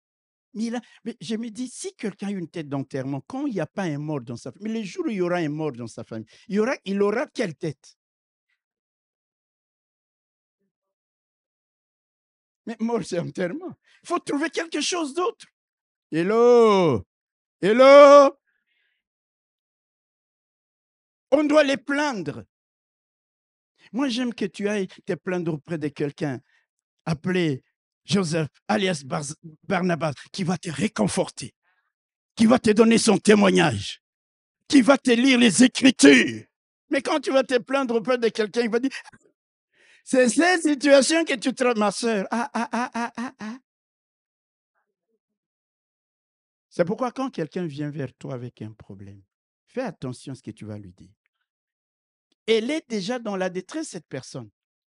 Mais, 0.55 0.70
mais 1.05 1.16
je 1.20 1.37
me 1.37 1.51
dis, 1.51 1.68
si 1.68 1.95
quelqu'un 1.95 2.28
a 2.28 2.30
une 2.30 2.49
tête 2.49 2.68
d'enterrement, 2.68 3.20
quand 3.26 3.47
il 3.47 3.55
n'y 3.55 3.61
a 3.61 3.66
pas 3.66 3.82
un 3.82 3.99
mort 3.99 4.20
dans 4.20 4.37
sa 4.37 4.53
famille, 4.53 4.72
mais 4.72 4.80
le 4.80 4.85
jour 4.85 5.05
où 5.07 5.11
il 5.11 5.16
y 5.16 5.20
aura 5.20 5.37
un 5.37 5.49
mort 5.49 5.72
dans 5.72 5.87
sa 5.87 6.05
famille, 6.05 6.26
il, 6.49 6.61
aura, 6.61 6.76
il 6.85 7.03
aura 7.03 7.26
quelle 7.26 7.55
tête? 7.57 7.97
Mais 12.66 12.76
mort, 12.80 13.03
c'est 13.05 13.18
enterrement. 13.18 13.76
Il 14.03 14.09
faut 14.09 14.18
trouver 14.20 14.49
quelque 14.49 14.80
chose 14.80 15.12
d'autre. 15.12 15.47
Hello? 16.11 17.05
Hello 17.65 18.37
On 21.31 21.45
doit 21.45 21.65
les 21.65 21.79
plaindre. 21.79 22.45
Moi, 23.91 24.09
j'aime 24.09 24.35
que 24.35 24.45
tu 24.45 24.69
ailles 24.69 24.89
te 25.07 25.15
plaindre 25.15 25.55
auprès 25.55 25.79
de 25.79 25.89
quelqu'un 25.89 26.41
appelé 27.07 27.62
Joseph, 28.05 28.49
alias 28.69 29.03
Barnabas, 29.67 30.12
qui 30.31 30.45
va 30.45 30.59
te 30.59 30.69
réconforter, 30.69 31.55
qui 32.37 32.45
va 32.45 32.59
te 32.59 32.69
donner 32.69 32.99
son 32.99 33.17
témoignage, 33.17 34.03
qui 34.69 34.83
va 34.83 34.99
te 34.99 35.12
lire 35.12 35.39
les 35.39 35.65
Écritures. 35.65 36.45
Mais 36.91 37.01
quand 37.01 37.21
tu 37.21 37.31
vas 37.31 37.45
te 37.45 37.57
plaindre 37.57 37.95
auprès 37.95 38.19
de 38.19 38.29
quelqu'un, 38.29 38.61
il 38.61 38.71
va 38.71 38.79
dire 38.79 38.91
c'est 40.05 40.29
cette 40.29 40.65
situation 40.65 41.25
que 41.25 41.33
tu 41.33 41.55
traverses, 41.55 41.79
ma 41.79 41.91
soeur. 41.91 42.27
Ah, 42.31 42.51
ah, 42.53 42.69
ah, 42.73 42.91
ah, 42.93 43.12
ah, 43.17 43.33
ah. 43.41 43.59
C'est 46.77 46.85
pourquoi 46.85 47.12
quand 47.12 47.31
quelqu'un 47.31 47.66
vient 47.66 47.89
vers 47.89 48.12
toi 48.14 48.35
avec 48.35 48.61
un 48.61 48.72
problème, 48.72 49.22
fais 49.64 49.83
attention 49.83 50.33
à 50.33 50.35
ce 50.35 50.43
que 50.43 50.51
tu 50.51 50.64
vas 50.64 50.77
lui 50.77 50.93
dire. 50.93 51.14
Elle 52.49 52.68
est 52.68 52.85
déjà 52.89 53.20
dans 53.20 53.37
la 53.37 53.49
détresse, 53.49 53.91
cette 53.91 54.09
personne. 54.09 54.51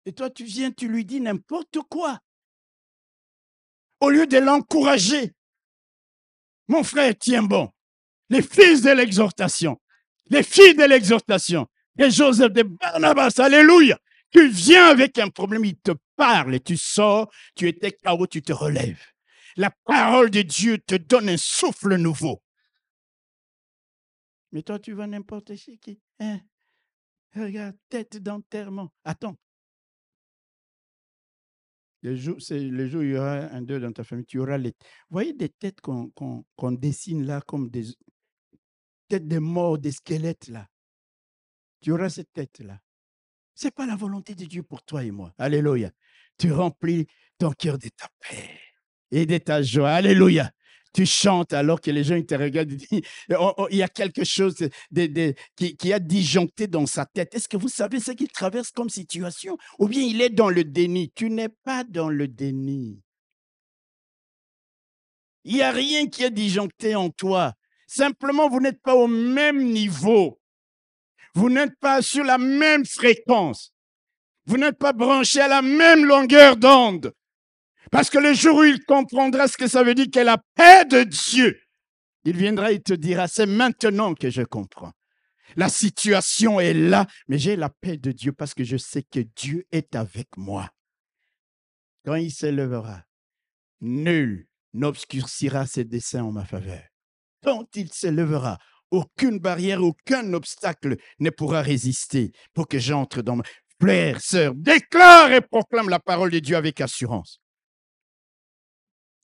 Et 0.06 0.14
toi, 0.14 0.30
tu 0.30 0.44
viens, 0.44 0.72
tu 0.72 0.88
lui 0.88 1.04
dis 1.04 1.20
n'importe 1.20 1.76
quoi. 1.90 2.18
Au 4.00 4.08
lieu 4.08 4.26
de 4.26 4.38
l'encourager. 4.38 5.34
Mon 6.66 6.82
frère, 6.82 7.12
tiens 7.20 7.42
bon. 7.42 7.70
Les 8.30 8.40
fils 8.40 8.80
de 8.80 8.92
l'exhortation. 8.92 9.78
Les 10.30 10.42
filles 10.42 10.76
de 10.76 10.84
l'exhortation. 10.84 11.66
Et 11.98 12.10
Joseph 12.10 12.54
de 12.54 12.62
Barnabas, 12.62 13.34
alléluia 13.36 13.98
Tu 14.30 14.48
viens 14.48 14.86
avec 14.86 15.18
un 15.18 15.28
problème, 15.28 15.66
il 15.66 15.76
te 15.76 15.92
parle 16.16 16.54
et 16.54 16.60
tu 16.60 16.78
sors, 16.78 17.30
tu 17.54 17.68
étais 17.68 17.92
KO, 17.92 18.26
tu 18.26 18.40
te 18.40 18.54
relèves. 18.54 19.15
La 19.56 19.70
parole 19.70 20.30
de 20.30 20.42
Dieu 20.42 20.78
te 20.78 20.96
donne 20.96 21.30
un 21.30 21.38
souffle 21.38 21.96
nouveau. 21.96 22.42
Mais 24.52 24.62
toi, 24.62 24.78
tu 24.78 24.92
vas 24.92 25.06
n'importe 25.06 25.54
qui. 25.54 26.00
Hein? 26.20 26.40
Regarde, 27.34 27.76
tête 27.88 28.18
d'enterrement. 28.18 28.92
Attends. 29.04 29.36
Le 32.02 32.14
jour, 32.14 32.36
où 32.36 33.02
il 33.02 33.10
y 33.10 33.16
aura 33.16 33.52
un 33.52 33.62
deux 33.62 33.80
dans 33.80 33.92
ta 33.92 34.04
famille, 34.04 34.26
tu 34.26 34.38
auras 34.38 34.58
les. 34.58 34.70
Vous 34.70 35.14
voyez 35.14 35.32
des 35.32 35.48
têtes 35.48 35.80
qu'on 35.80 36.72
dessine 36.72 37.26
là 37.26 37.40
comme 37.40 37.70
des 37.70 37.86
têtes 39.08 39.26
de 39.26 39.38
morts, 39.38 39.78
des 39.78 39.92
squelettes 39.92 40.48
là. 40.48 40.68
Tu 41.80 41.92
auras 41.92 42.10
cette 42.10 42.32
tête-là. 42.32 42.80
Ce 43.54 43.66
n'est 43.66 43.70
pas 43.70 43.86
la 43.86 43.96
volonté 43.96 44.34
de 44.34 44.44
Dieu 44.44 44.62
pour 44.62 44.82
toi 44.82 45.02
et 45.02 45.10
moi. 45.10 45.34
Alléluia. 45.38 45.90
Tu 46.38 46.52
remplis 46.52 47.06
ton 47.38 47.50
cœur 47.52 47.78
de 47.78 47.88
ta 47.88 48.08
paix 48.20 48.65
et 49.10 49.26
de 49.26 49.38
ta 49.38 49.62
joie. 49.62 49.90
Alléluia. 49.90 50.50
Tu 50.92 51.04
chantes 51.04 51.52
alors 51.52 51.80
que 51.82 51.90
les 51.90 52.04
gens 52.04 52.20
te 52.22 52.34
regardent 52.34 52.70
disent, 52.70 52.88
oh, 53.38 53.52
oh, 53.58 53.68
il 53.70 53.78
y 53.78 53.82
a 53.82 53.88
quelque 53.88 54.24
chose 54.24 54.56
de, 54.90 55.34
qui, 55.54 55.76
qui, 55.76 55.92
a 55.92 55.98
disjoncté 55.98 56.68
dans 56.68 56.86
sa 56.86 57.04
tête. 57.04 57.34
Est-ce 57.34 57.48
que 57.48 57.58
vous 57.58 57.68
savez 57.68 58.00
ce 58.00 58.12
qu'il 58.12 58.28
traverse 58.28 58.70
comme 58.70 58.88
situation? 58.88 59.58
Ou 59.78 59.88
bien 59.88 60.02
il 60.02 60.22
est 60.22 60.30
dans 60.30 60.48
le 60.48 60.64
déni? 60.64 61.12
Tu 61.14 61.28
n'es 61.28 61.50
pas 61.50 61.84
dans 61.84 62.08
le 62.08 62.28
déni. 62.28 63.02
Il 65.44 65.56
n'y 65.56 65.62
a 65.62 65.70
rien 65.70 66.06
qui 66.08 66.24
est 66.24 66.30
disjoncté 66.30 66.94
en 66.94 67.10
toi. 67.10 67.52
Simplement, 67.86 68.48
vous 68.48 68.60
n'êtes 68.60 68.80
pas 68.80 68.96
au 68.96 69.06
même 69.06 69.62
niveau. 69.64 70.40
Vous 71.34 71.50
n'êtes 71.50 71.78
pas 71.78 72.00
sur 72.00 72.24
la 72.24 72.38
même 72.38 72.86
fréquence. 72.86 73.74
Vous 74.46 74.56
n'êtes 74.56 74.78
pas 74.78 74.92
branché 74.92 75.40
à 75.40 75.48
la 75.48 75.60
même 75.60 76.04
longueur 76.04 76.56
d'onde. 76.56 77.12
Parce 77.90 78.10
que 78.10 78.18
le 78.18 78.34
jour 78.34 78.58
où 78.58 78.64
il 78.64 78.84
comprendra 78.84 79.48
ce 79.48 79.56
que 79.56 79.68
ça 79.68 79.82
veut 79.82 79.94
dire 79.94 80.06
qu'est 80.12 80.24
la 80.24 80.38
paix 80.54 80.84
de 80.84 81.02
Dieu, 81.02 81.58
il 82.24 82.36
viendra 82.36 82.72
et 82.72 82.80
te 82.80 82.92
dira, 82.92 83.28
c'est 83.28 83.46
maintenant 83.46 84.14
que 84.14 84.30
je 84.30 84.42
comprends. 84.42 84.92
La 85.54 85.68
situation 85.68 86.58
est 86.58 86.74
là, 86.74 87.06
mais 87.28 87.38
j'ai 87.38 87.54
la 87.54 87.70
paix 87.70 87.96
de 87.96 88.10
Dieu 88.10 88.32
parce 88.32 88.52
que 88.52 88.64
je 88.64 88.76
sais 88.76 89.02
que 89.02 89.20
Dieu 89.20 89.64
est 89.70 89.94
avec 89.94 90.36
moi. 90.36 90.68
Quand 92.04 92.16
il 92.16 92.32
s'élèvera, 92.32 93.04
nul 93.80 94.48
n'obscurcira 94.74 95.66
ses 95.66 95.84
desseins 95.84 96.24
en 96.24 96.32
ma 96.32 96.44
faveur. 96.44 96.82
Quand 97.44 97.76
il 97.76 97.92
s'élèvera, 97.92 98.58
aucune 98.90 99.38
barrière, 99.38 99.82
aucun 99.82 100.32
obstacle 100.32 100.96
ne 101.20 101.30
pourra 101.30 101.62
résister 101.62 102.32
pour 102.52 102.68
que 102.68 102.78
j'entre 102.78 103.22
dans 103.22 103.36
ma... 103.36 103.44
Frère, 103.78 104.22
sœur, 104.22 104.54
déclare 104.54 105.32
et 105.32 105.42
proclame 105.42 105.90
la 105.90 105.98
parole 105.98 106.30
de 106.30 106.38
Dieu 106.38 106.56
avec 106.56 106.80
assurance. 106.80 107.42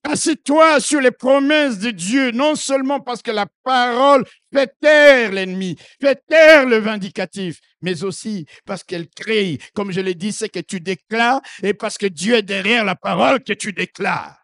Assieds-toi 0.04 0.80
sur 0.80 1.00
les 1.00 1.12
promesses 1.12 1.78
de 1.78 1.90
Dieu, 1.90 2.32
non 2.32 2.56
seulement 2.56 3.00
parce 3.00 3.22
que 3.22 3.30
la 3.30 3.46
parole 3.62 4.24
fait 4.52 4.74
taire 4.80 5.30
l'ennemi, 5.30 5.76
fait 6.00 6.20
taire 6.26 6.66
le 6.66 6.78
vindicatif, 6.78 7.60
mais 7.82 8.02
aussi 8.02 8.46
parce 8.66 8.82
qu'elle 8.82 9.08
crée, 9.08 9.58
comme 9.74 9.92
je 9.92 10.00
l'ai 10.00 10.14
dit, 10.14 10.32
c'est 10.32 10.48
que 10.48 10.58
tu 10.58 10.80
déclares 10.80 11.40
et 11.62 11.72
parce 11.72 11.98
que 11.98 12.06
Dieu 12.06 12.34
est 12.34 12.42
derrière 12.42 12.84
la 12.84 12.96
parole 12.96 13.44
que 13.44 13.52
tu 13.52 13.72
déclares. 13.72 14.42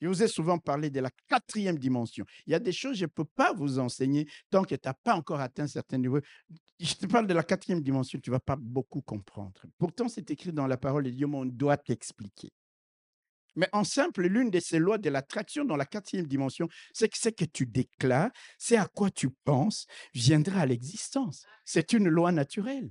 Je 0.00 0.06
vous 0.06 0.22
ai 0.22 0.28
souvent 0.28 0.58
parlé 0.58 0.90
de 0.90 1.00
la 1.00 1.10
quatrième 1.26 1.78
dimension. 1.78 2.24
Il 2.46 2.52
y 2.52 2.54
a 2.54 2.60
des 2.60 2.72
choses 2.72 2.92
que 2.92 2.98
je 2.98 3.04
ne 3.04 3.10
peux 3.10 3.24
pas 3.24 3.52
vous 3.52 3.78
enseigner 3.78 4.28
tant 4.50 4.62
que 4.62 4.74
tu 4.74 4.86
n'as 4.86 4.94
pas 4.94 5.14
encore 5.14 5.40
atteint 5.40 5.66
certains 5.66 5.98
niveaux. 5.98 6.20
Je 6.78 6.94
te 6.94 7.06
parle 7.06 7.26
de 7.26 7.34
la 7.34 7.42
quatrième 7.42 7.80
dimension, 7.80 8.20
tu 8.22 8.30
ne 8.30 8.34
vas 8.34 8.40
pas 8.40 8.56
beaucoup 8.56 9.00
comprendre. 9.00 9.60
Pourtant, 9.78 10.08
c'est 10.08 10.30
écrit 10.30 10.52
dans 10.52 10.66
la 10.66 10.76
parole 10.76 11.04
de 11.04 11.10
Dieu, 11.10 11.26
mais 11.26 11.38
on 11.38 11.46
doit 11.46 11.76
t'expliquer. 11.76 12.52
Mais 13.56 13.68
en 13.72 13.84
simple, 13.84 14.26
l'une 14.26 14.50
de 14.50 14.60
ces 14.60 14.78
lois 14.78 14.98
de 14.98 15.10
l'attraction 15.10 15.64
dans 15.64 15.76
la 15.76 15.86
quatrième 15.86 16.26
dimension, 16.26 16.68
c'est 16.92 17.08
que 17.08 17.18
ce 17.18 17.28
que 17.28 17.44
tu 17.44 17.66
déclares, 17.66 18.30
c'est 18.58 18.76
à 18.76 18.86
quoi 18.86 19.10
tu 19.10 19.30
penses, 19.30 19.86
viendra 20.14 20.60
à 20.60 20.66
l'existence. 20.66 21.44
C'est 21.64 21.92
une 21.92 22.08
loi 22.08 22.32
naturelle. 22.32 22.90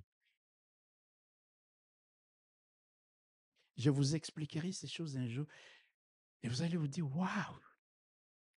Je 3.78 3.89
vous 3.89 4.16
expliquerai 4.16 4.72
ces 4.72 4.88
choses 4.88 5.18
un 5.18 5.28
jour. 5.28 5.45
Et 6.43 6.49
vous 6.49 6.62
allez 6.62 6.78
vous 6.78 6.88
dire, 6.88 7.08
waouh, 7.16 7.60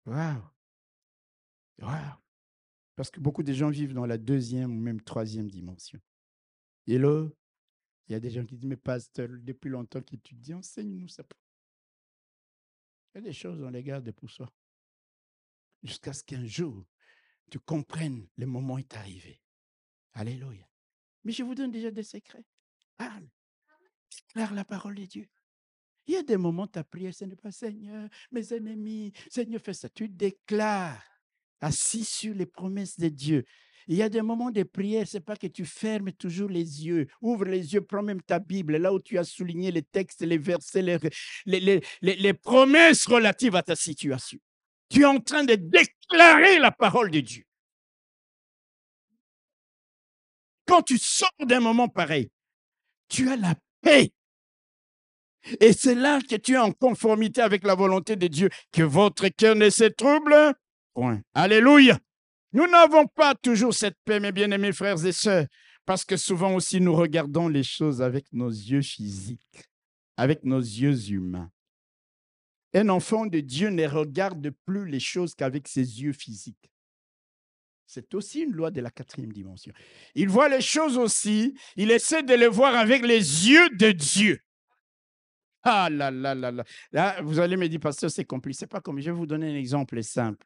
waouh, 0.05 0.43
waouh. 1.79 2.15
Parce 2.95 3.11
que 3.11 3.19
beaucoup 3.19 3.43
de 3.43 3.53
gens 3.53 3.69
vivent 3.69 3.93
dans 3.93 4.05
la 4.05 4.17
deuxième 4.17 4.75
ou 4.75 4.79
même 4.79 5.01
troisième 5.01 5.49
dimension. 5.49 5.99
Et 6.87 6.97
là, 6.97 7.27
il 8.07 8.13
y 8.13 8.15
a 8.15 8.19
des 8.19 8.31
gens 8.31 8.45
qui 8.45 8.55
disent, 8.55 8.67
mais 8.67 8.75
pasteur, 8.75 9.29
depuis 9.29 9.69
longtemps 9.69 10.01
qu'étudie, 10.01 10.53
enseigne-nous 10.53 11.07
ça. 11.07 11.23
Il 13.13 13.17
y 13.17 13.19
a 13.19 13.21
des 13.21 13.33
choses, 13.33 13.61
on 13.61 13.69
les 13.69 13.83
garde 13.83 14.11
pour 14.11 14.29
soi. 14.29 14.51
Jusqu'à 15.83 16.13
ce 16.13 16.23
qu'un 16.23 16.45
jour, 16.45 16.85
tu 17.49 17.59
comprennes, 17.59 18.27
le 18.37 18.45
moment 18.45 18.77
est 18.77 18.95
arrivé. 18.95 19.41
Alléluia. 20.13 20.67
Mais 21.23 21.31
je 21.31 21.43
vous 21.43 21.55
donne 21.55 21.71
déjà 21.71 21.91
des 21.91 22.03
secrets. 22.03 22.45
Parle. 22.97 23.27
Déclare 24.11 24.53
la 24.53 24.65
parole 24.65 24.95
de 24.95 25.05
Dieu. 25.05 25.29
Il 26.05 26.13
y 26.13 26.17
a 26.17 26.23
des 26.23 26.37
moments, 26.37 26.67
ta 26.67 26.83
prière, 26.83 27.13
ce 27.13 27.25
n'est 27.25 27.35
pas 27.35 27.51
Seigneur, 27.51 28.09
mes 28.31 28.53
ennemis, 28.53 29.13
Seigneur, 29.29 29.61
fais 29.61 29.73
ça. 29.73 29.89
Tu 29.89 30.09
déclares, 30.09 31.03
assis 31.61 32.03
sur 32.03 32.33
les 32.33 32.47
promesses 32.47 32.97
de 32.97 33.09
Dieu. 33.09 33.45
Il 33.87 33.97
y 33.97 34.01
a 34.01 34.09
des 34.09 34.21
moments 34.21 34.51
de 34.51 34.63
prière, 34.63 35.07
ce 35.07 35.17
n'est 35.17 35.21
pas 35.21 35.35
que 35.35 35.47
tu 35.47 35.65
fermes 35.65 36.11
toujours 36.11 36.49
les 36.49 36.85
yeux. 36.85 37.07
Ouvre 37.21 37.45
les 37.45 37.73
yeux, 37.73 37.81
prends 37.81 38.03
même 38.03 38.21
ta 38.21 38.39
Bible, 38.39 38.77
là 38.77 38.93
où 38.93 38.99
tu 38.99 39.17
as 39.17 39.23
souligné 39.23 39.71
les 39.71 39.83
textes, 39.83 40.21
les 40.21 40.37
versets, 40.37 40.99
les 41.45 42.33
promesses 42.33 43.05
relatives 43.05 43.55
à 43.55 43.63
ta 43.63 43.75
situation. 43.75 44.39
Tu 44.89 45.01
es 45.01 45.05
en 45.05 45.19
train 45.19 45.43
de 45.43 45.55
déclarer 45.55 46.59
la 46.59 46.71
parole 46.71 47.11
de 47.11 47.19
Dieu. 47.19 47.43
Quand 50.65 50.81
tu 50.81 50.97
sors 50.97 51.29
d'un 51.39 51.59
moment 51.59 51.87
pareil, 51.87 52.29
tu 53.07 53.29
as 53.29 53.37
la 53.37 53.55
paix 53.81 54.11
et 55.59 55.73
c'est 55.73 55.95
là 55.95 56.19
que 56.21 56.35
tu 56.35 56.53
es 56.53 56.57
en 56.57 56.71
conformité 56.71 57.41
avec 57.41 57.63
la 57.63 57.75
volonté 57.75 58.15
de 58.15 58.27
Dieu, 58.27 58.49
que 58.71 58.83
votre 58.83 59.27
cœur 59.29 59.55
ne 59.55 59.69
se 59.69 59.85
trouble 59.85 60.53
point. 60.93 61.21
Alléluia. 61.33 61.97
Nous 62.51 62.67
n'avons 62.67 63.05
pas 63.07 63.35
toujours 63.35 63.73
cette 63.73 63.97
paix, 64.05 64.19
mes 64.19 64.31
bien-aimés 64.31 64.71
frères 64.71 65.05
et 65.05 65.11
sœurs, 65.11 65.45
parce 65.85 66.03
que 66.03 66.17
souvent 66.17 66.55
aussi 66.55 66.81
nous 66.81 66.95
regardons 66.95 67.47
les 67.47 67.63
choses 67.63 68.01
avec 68.01 68.25
nos 68.31 68.49
yeux 68.49 68.81
physiques, 68.81 69.69
avec 70.17 70.43
nos 70.43 70.59
yeux 70.59 71.11
humains. 71.11 71.51
Un 72.73 72.89
enfant 72.89 73.25
de 73.25 73.39
Dieu 73.39 73.69
ne 73.69 73.87
regarde 73.87 74.51
plus 74.65 74.85
les 74.87 74.99
choses 74.99 75.35
qu'avec 75.35 75.67
ses 75.67 76.01
yeux 76.01 76.13
physiques. 76.13 76.71
C'est 77.87 78.13
aussi 78.13 78.41
une 78.41 78.51
loi 78.51 78.69
de 78.69 78.81
la 78.81 78.91
quatrième 78.91 79.33
dimension. 79.33 79.73
Il 80.13 80.29
voit 80.29 80.47
les 80.47 80.61
choses 80.61 80.97
aussi, 80.97 81.55
il 81.75 81.89
essaie 81.89 82.21
de 82.21 82.35
les 82.35 82.47
voir 82.47 82.75
avec 82.75 83.03
les 83.03 83.49
yeux 83.49 83.69
de 83.71 83.91
Dieu. 83.91 84.39
Ah 85.63 85.89
là 85.89 86.11
là 86.11 86.35
là 86.35 86.51
là. 86.51 86.63
Là, 86.91 87.21
vous 87.21 87.39
allez 87.39 87.57
me 87.57 87.67
dire, 87.67 87.79
pasteur, 87.79 88.09
c'est 88.09 88.25
compliqué. 88.25 88.59
C'est 88.59 88.67
pas 88.67 88.79
comme. 88.79 88.99
Je 88.99 89.11
vais 89.11 89.17
vous 89.17 89.25
donner 89.25 89.51
un 89.51 89.55
exemple 89.55 90.01
simple. 90.03 90.45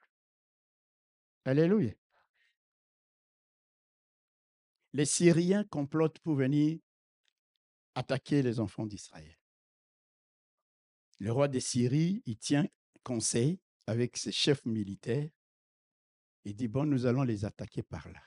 Alléluia. 1.45 1.93
Les 4.93 5.05
Syriens 5.05 5.65
complotent 5.65 6.19
pour 6.19 6.35
venir 6.35 6.79
attaquer 7.95 8.41
les 8.41 8.59
enfants 8.59 8.85
d'Israël. 8.85 9.37
Le 11.19 11.31
roi 11.31 11.47
de 11.47 11.59
Syrie, 11.59 12.21
il 12.25 12.37
tient 12.37 12.67
conseil 13.03 13.59
avec 13.87 14.17
ses 14.17 14.31
chefs 14.31 14.65
militaires. 14.65 15.29
Il 16.45 16.55
dit, 16.55 16.67
bon, 16.67 16.85
nous 16.85 17.05
allons 17.05 17.23
les 17.23 17.45
attaquer 17.45 17.83
par 17.83 18.09
là. 18.09 18.21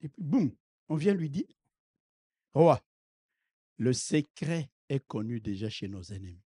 Et 0.00 0.08
puis, 0.08 0.22
boum, 0.22 0.56
on 0.88 0.96
vient 0.96 1.14
lui 1.14 1.30
dire, 1.30 1.48
roi, 2.54 2.82
le 3.76 3.92
secret 3.92 4.70
est 4.88 5.06
connu 5.06 5.40
déjà 5.40 5.68
chez 5.68 5.88
nos 5.88 6.02
ennemis. 6.02 6.42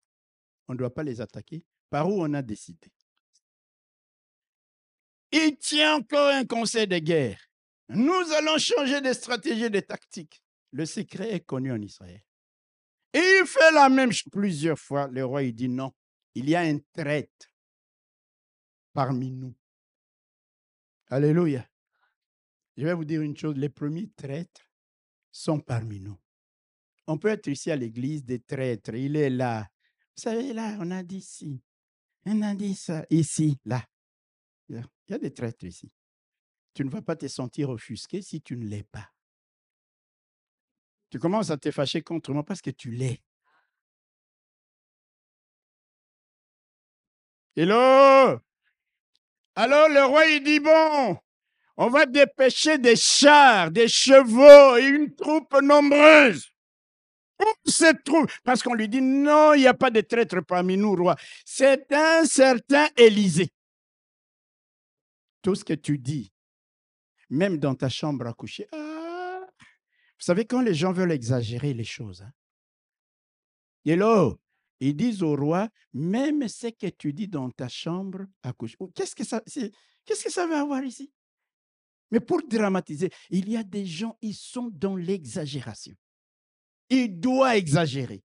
On 0.68 0.74
ne 0.74 0.78
doit 0.78 0.94
pas 0.94 1.04
les 1.04 1.22
attaquer. 1.22 1.66
Par 1.90 2.10
où 2.10 2.24
on 2.24 2.34
a 2.34 2.42
décidé? 2.42 2.92
Il 5.36 5.58
tient 5.58 5.96
encore 5.96 6.30
un 6.30 6.46
conseil 6.46 6.88
de 6.88 7.00
guerre. 7.00 7.42
Nous 7.90 8.32
allons 8.38 8.60
changer 8.60 9.02
de 9.02 9.12
stratégie, 9.14 9.68
de 9.68 9.80
tactique. 9.80 10.44
Le 10.72 10.86
secret 10.86 11.34
est 11.34 11.40
connu 11.40 11.72
en 11.72 11.82
Israël. 11.82 12.22
Et 13.14 13.18
il 13.18 13.46
fait 13.48 13.72
la 13.72 13.90
même 13.90 14.12
chose 14.12 14.30
plusieurs 14.32 14.78
fois. 14.78 15.08
Le 15.08 15.26
roi, 15.26 15.42
il 15.42 15.56
dit 15.56 15.70
non. 15.70 15.92
Il 16.36 16.48
y 16.48 16.56
a 16.56 16.62
un 16.62 16.78
traître 16.94 17.48
parmi 18.94 19.32
nous. 19.32 19.56
Alléluia. 21.08 21.68
Je 22.78 22.86
vais 22.86 22.94
vous 22.94 23.06
dire 23.06 23.22
une 23.22 23.36
chose. 23.36 23.56
Les 23.58 23.70
premiers 23.70 24.12
traîtres 24.16 24.70
sont 25.32 25.60
parmi 25.60 26.00
nous. 26.00 26.20
On 27.08 27.18
peut 27.18 27.30
être 27.30 27.48
ici 27.48 27.72
à 27.72 27.76
l'église 27.76 28.24
des 28.24 28.40
traîtres. 28.40 28.94
Il 28.94 29.16
est 29.16 29.32
là. 29.32 29.68
Vous 30.16 30.22
savez, 30.22 30.54
là, 30.54 30.78
on 30.80 30.92
a 30.92 31.02
dit 31.02 31.18
ici. 31.18 31.60
On 32.28 32.40
a 32.44 32.54
dit 32.54 32.76
ça 32.76 33.04
ici, 33.10 33.58
là. 33.66 33.84
Il 35.08 35.12
y 35.12 35.16
a 35.16 35.18
des 35.18 35.34
traîtres 35.34 35.66
ici. 35.66 35.94
Tu 36.74 36.84
ne 36.84 36.90
vas 36.90 37.02
pas 37.02 37.16
te 37.16 37.28
sentir 37.28 37.70
offusqué 37.70 38.22
si 38.22 38.42
tu 38.42 38.58
ne 38.58 38.66
l'es 38.68 38.84
pas. 38.84 39.10
Tu 41.10 41.20
commences 41.20 41.52
à 41.52 41.58
te 41.58 41.70
fâcher 41.70 42.02
contre 42.02 42.34
moi 42.34 42.44
parce 42.44 42.62
que 42.62 42.72
tu 42.72 42.90
l'es. 42.90 43.22
Hello? 47.56 48.40
Alors 49.56 49.90
le 49.90 50.06
roi, 50.06 50.26
il 50.26 50.44
dit, 50.44 50.60
bon, 50.60 51.20
on 51.78 51.88
va 51.90 52.08
dépêcher 52.08 52.80
des 52.80 52.96
chars, 52.96 53.70
des 53.70 53.88
chevaux 53.88 54.78
et 54.78 54.88
une 54.88 55.14
troupe 55.14 55.54
nombreuse. 55.62 56.50
Où 57.40 57.70
cette 57.70 58.04
troupe 58.04 58.32
Parce 58.44 58.64
qu'on 58.64 58.74
lui 58.74 58.90
dit, 58.90 59.02
non, 59.02 59.54
il 59.54 59.62
n'y 59.62 59.68
a 59.68 59.74
pas 59.76 59.92
de 59.92 60.02
traître 60.02 60.42
parmi 60.42 60.78
nous, 60.78 60.96
roi. 60.96 61.16
C'est 61.46 61.92
un 61.92 62.26
certain 62.26 62.88
Élysée. 62.98 63.52
Tout 65.44 65.54
ce 65.54 65.64
que 65.64 65.74
tu 65.74 66.00
dis, 66.00 66.34
même 67.30 67.58
dans 67.58 67.76
ta 67.76 67.90
chambre 67.90 68.26
à 68.26 68.34
coucher, 68.34 68.66
ah, 68.72 69.46
vous 69.60 70.26
savez, 70.26 70.46
quand 70.46 70.62
les 70.62 70.74
gens 70.74 70.94
veulent 70.94 71.12
exagérer 71.12 71.74
les 71.74 71.84
choses, 71.84 72.24
hein, 72.24 72.32
hello, 73.86 74.40
ils 74.80 74.96
disent 74.96 75.22
au 75.22 75.36
roi, 75.36 75.70
même 75.94 76.48
ce 76.48 76.68
que 76.68 76.88
tu 76.88 77.14
dis 77.14 77.28
dans 77.28 77.52
ta 77.52 77.68
chambre 77.68 78.26
à 78.42 78.54
coucher. 78.54 78.78
Oh, 78.80 78.90
qu'est-ce 78.96 79.16
que 79.16 79.24
ça, 79.24 79.42
qu'est-ce 80.06 80.24
que 80.24 80.32
ça 80.32 80.48
veut 80.48 80.56
avoir 80.56 80.84
ici? 80.84 81.12
Mais 82.10 82.20
pour 82.20 82.42
dramatiser, 82.48 83.10
il 83.30 83.50
y 83.50 83.58
a 83.58 83.64
des 83.64 83.86
gens, 83.86 84.18
ils 84.22 84.36
sont 84.36 84.70
dans 84.72 84.96
l'exagération. 84.96 85.96
Il 86.90 87.20
doit 87.20 87.58
exagérer. 87.58 88.24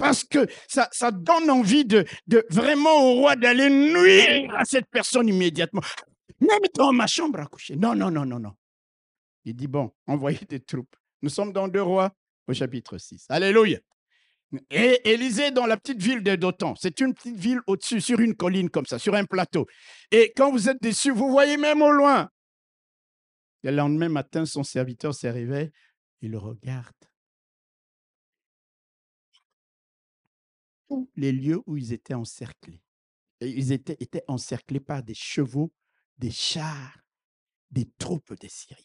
Parce 0.00 0.24
que 0.24 0.46
ça, 0.66 1.10
donne 1.10 1.50
envie 1.50 1.84
de, 1.84 2.06
vraiment 2.48 3.04
au 3.04 3.14
roi 3.16 3.36
d'aller 3.36 3.68
nuire 3.68 4.52
à 4.56 4.64
cette 4.64 4.86
personne 4.90 5.28
immédiatement. 5.28 5.82
Même 6.40 6.62
dans 6.74 6.90
ma 6.90 7.06
chambre 7.06 7.38
à 7.40 7.46
coucher. 7.46 7.76
Non, 7.76 7.94
non, 7.94 8.10
non, 8.10 8.24
non, 8.24 8.38
non. 8.38 8.52
Il 9.44 9.54
dit, 9.54 9.68
bon, 9.68 9.92
envoyez 10.06 10.40
des 10.48 10.60
troupes. 10.60 10.96
Nous 11.20 11.28
sommes 11.28 11.52
dans 11.52 11.68
Deux 11.68 11.82
Rois 11.82 12.10
au 12.48 12.54
chapitre 12.54 12.96
6. 12.96 13.26
Alléluia. 13.28 13.78
Et 14.70 15.00
Élysée 15.04 15.50
dans 15.50 15.66
la 15.66 15.76
petite 15.76 16.00
ville 16.00 16.22
de 16.22 16.34
Dotan. 16.34 16.74
C'est 16.76 17.00
une 17.00 17.12
petite 17.12 17.36
ville 17.36 17.60
au-dessus, 17.66 18.00
sur 18.00 18.20
une 18.20 18.34
colline 18.34 18.70
comme 18.70 18.86
ça, 18.86 18.98
sur 18.98 19.14
un 19.14 19.24
plateau. 19.24 19.66
Et 20.10 20.32
quand 20.34 20.50
vous 20.50 20.70
êtes 20.70 20.82
dessus, 20.82 21.10
vous 21.10 21.30
voyez 21.30 21.58
même 21.58 21.82
au 21.82 21.92
loin. 21.92 22.30
le 23.62 23.70
lendemain 23.70 24.08
matin, 24.08 24.46
son 24.46 24.62
serviteur 24.62 25.14
s'est 25.14 25.30
réveillé. 25.30 25.70
Il 26.22 26.36
regarde. 26.38 27.09
Les 31.16 31.32
lieux 31.32 31.60
où 31.66 31.76
ils 31.76 31.92
étaient 31.92 32.14
encerclés. 32.14 32.82
Et 33.40 33.48
ils 33.48 33.72
étaient, 33.72 34.24
encerclés 34.28 34.80
par 34.80 35.02
des 35.02 35.14
chevaux, 35.14 35.72
des 36.18 36.30
chars, 36.30 36.98
des 37.70 37.88
troupes 37.98 38.38
de 38.38 38.48
Syriens. 38.48 38.84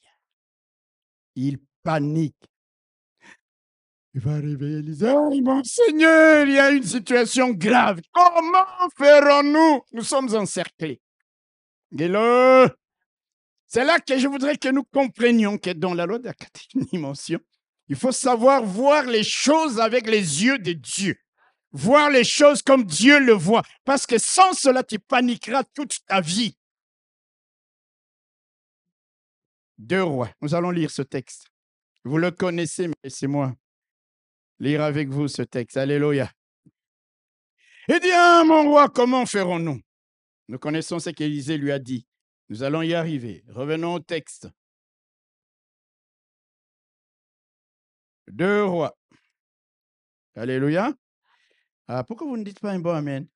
Il 1.35 1.59
panique. 1.83 2.49
Il 4.13 4.21
va 4.21 4.35
réveiller 4.35 4.77
Élisée. 4.77 5.11
Oh, 5.13 5.29
mon 5.41 5.63
Seigneur, 5.63 6.47
il 6.47 6.53
y 6.53 6.59
a 6.59 6.71
une 6.71 6.83
situation 6.83 7.51
grave. 7.51 7.99
Comment 8.13 8.89
ferons-nous? 8.97 9.81
Nous 9.91 10.03
sommes 10.03 10.33
encerclés. 10.35 11.01
C'est 11.91 13.83
là 13.83 13.99
que 13.99 14.17
je 14.17 14.27
voudrais 14.27 14.57
que 14.57 14.69
nous 14.69 14.83
comprenions 14.85 15.57
que 15.57 15.71
dans 15.71 15.93
la 15.93 16.05
loi 16.05 16.19
de 16.19 16.25
la 16.25 16.33
quatrième 16.33 16.85
dimension, 16.85 17.39
il 17.89 17.95
faut 17.95 18.11
savoir 18.13 18.63
voir 18.63 19.03
les 19.05 19.23
choses 19.23 19.79
avec 19.79 20.07
les 20.07 20.43
yeux 20.43 20.59
de 20.59 20.71
Dieu. 20.71 21.17
Voir 21.75 22.09
les 22.09 22.23
choses 22.23 22.61
comme 22.61 22.85
Dieu 22.85 23.19
le 23.19 23.33
voit. 23.33 23.63
Parce 23.83 24.07
que 24.07 24.17
sans 24.17 24.53
cela, 24.53 24.81
tu 24.83 24.97
paniqueras 24.97 25.63
toute 25.63 25.97
ta 26.05 26.21
vie. 26.21 26.57
Deux 29.77 30.03
rois. 30.03 30.31
Nous 30.41 30.55
allons 30.55 30.71
lire 30.71 30.89
ce 30.89 31.01
texte. 31.01 31.47
Vous 32.05 32.17
le 32.17 32.31
connaissez, 32.31 32.87
mais 32.87 33.09
c'est 33.09 33.27
moi 33.27 33.53
lire 34.59 34.81
avec 34.81 35.09
vous 35.09 35.27
ce 35.27 35.41
texte. 35.41 35.77
Alléluia. 35.77 36.31
Eh 37.87 37.99
bien, 37.99 38.43
mon 38.45 38.63
roi, 38.63 38.89
comment 38.89 39.25
ferons-nous? 39.25 39.79
Nous 40.47 40.59
connaissons 40.59 40.99
ce 40.99 41.09
qu'Élisée 41.09 41.57
lui 41.57 41.71
a 41.71 41.79
dit. 41.79 42.07
Nous 42.49 42.63
allons 42.63 42.81
y 42.81 42.93
arriver. 42.93 43.43
Revenons 43.49 43.95
au 43.95 43.99
texte. 43.99 44.47
Deux 48.27 48.63
rois. 48.63 48.97
Alléluia. 50.35 50.93
Ah, 51.87 52.03
pourquoi 52.03 52.27
vous 52.27 52.37
ne 52.37 52.43
dites 52.43 52.59
pas 52.59 52.71
un 52.71 52.79
bon 52.79 52.95
Amen? 52.95 53.27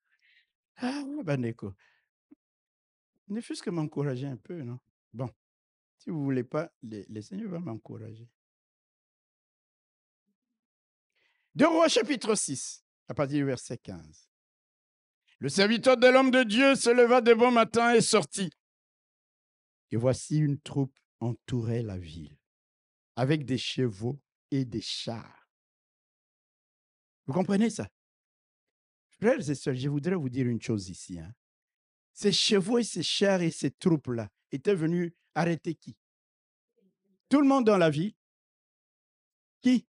Ah, 0.78 1.04
d'accord. 1.38 1.74
Ne 3.28 3.42
fût-ce 3.42 3.62
que 3.62 3.70
m'encourager 3.70 4.26
un 4.26 4.38
peu, 4.38 4.64
non? 4.64 4.80
Bon, 5.14 5.30
si 5.98 6.10
vous 6.10 6.20
ne 6.20 6.24
voulez 6.24 6.44
pas, 6.44 6.72
le 6.82 7.22
Seigneur 7.22 7.52
va 7.52 7.60
m'encourager. 7.60 8.28
Deux 11.54 11.68
Rois 11.68 11.90
chapitre 11.90 12.36
6, 12.36 12.84
à 13.08 13.14
partir 13.14 13.38
du 13.38 13.46
verset 13.46 13.78
15. 13.78 14.30
Le 15.40 15.50
serviteur 15.50 15.98
de 15.98 16.08
l'homme 16.08 16.32
de 16.32 16.44
Dieu 16.44 16.76
se 16.76 16.90
leva 16.90 17.22
de 17.22 17.34
bon 17.34 17.52
matin 17.52 17.94
et 17.94 18.02
sortit. 18.02 18.50
Et 19.92 19.98
voici 19.98 20.38
une 20.38 20.60
troupe 20.60 20.98
entourait 21.20 21.84
la 21.84 21.98
ville, 21.98 22.38
avec 23.16 23.46
des 23.46 23.58
chevaux 23.58 24.20
et 24.52 24.66
des 24.66 24.82
chars. 24.82 25.50
Vous 27.26 27.34
comprenez 27.34 27.70
ça? 27.70 27.88
Frères 29.20 29.50
et 29.50 29.56
sœurs, 29.56 29.76
je 29.76 29.90
voudrais 29.90 30.16
vous 30.16 30.30
dire 30.30 30.48
une 30.48 30.62
chose 30.62 30.90
ici. 30.90 31.20
Hein. 31.20 31.34
Ces 32.14 32.32
chevaux 32.32 32.78
et 32.78 32.84
ces 32.84 33.04
chars 33.04 33.42
et 33.42 33.52
ces 33.52 33.72
troupes-là 33.72 34.30
étaient 34.52 34.76
venus 34.76 35.12
arrêter 35.36 35.76
qui? 35.76 35.98
Tout 37.28 37.42
le 37.42 37.48
monde 37.48 37.66
dans 37.66 37.78
la 37.78 37.90
ville? 37.90 38.14
Qui? 39.62 39.86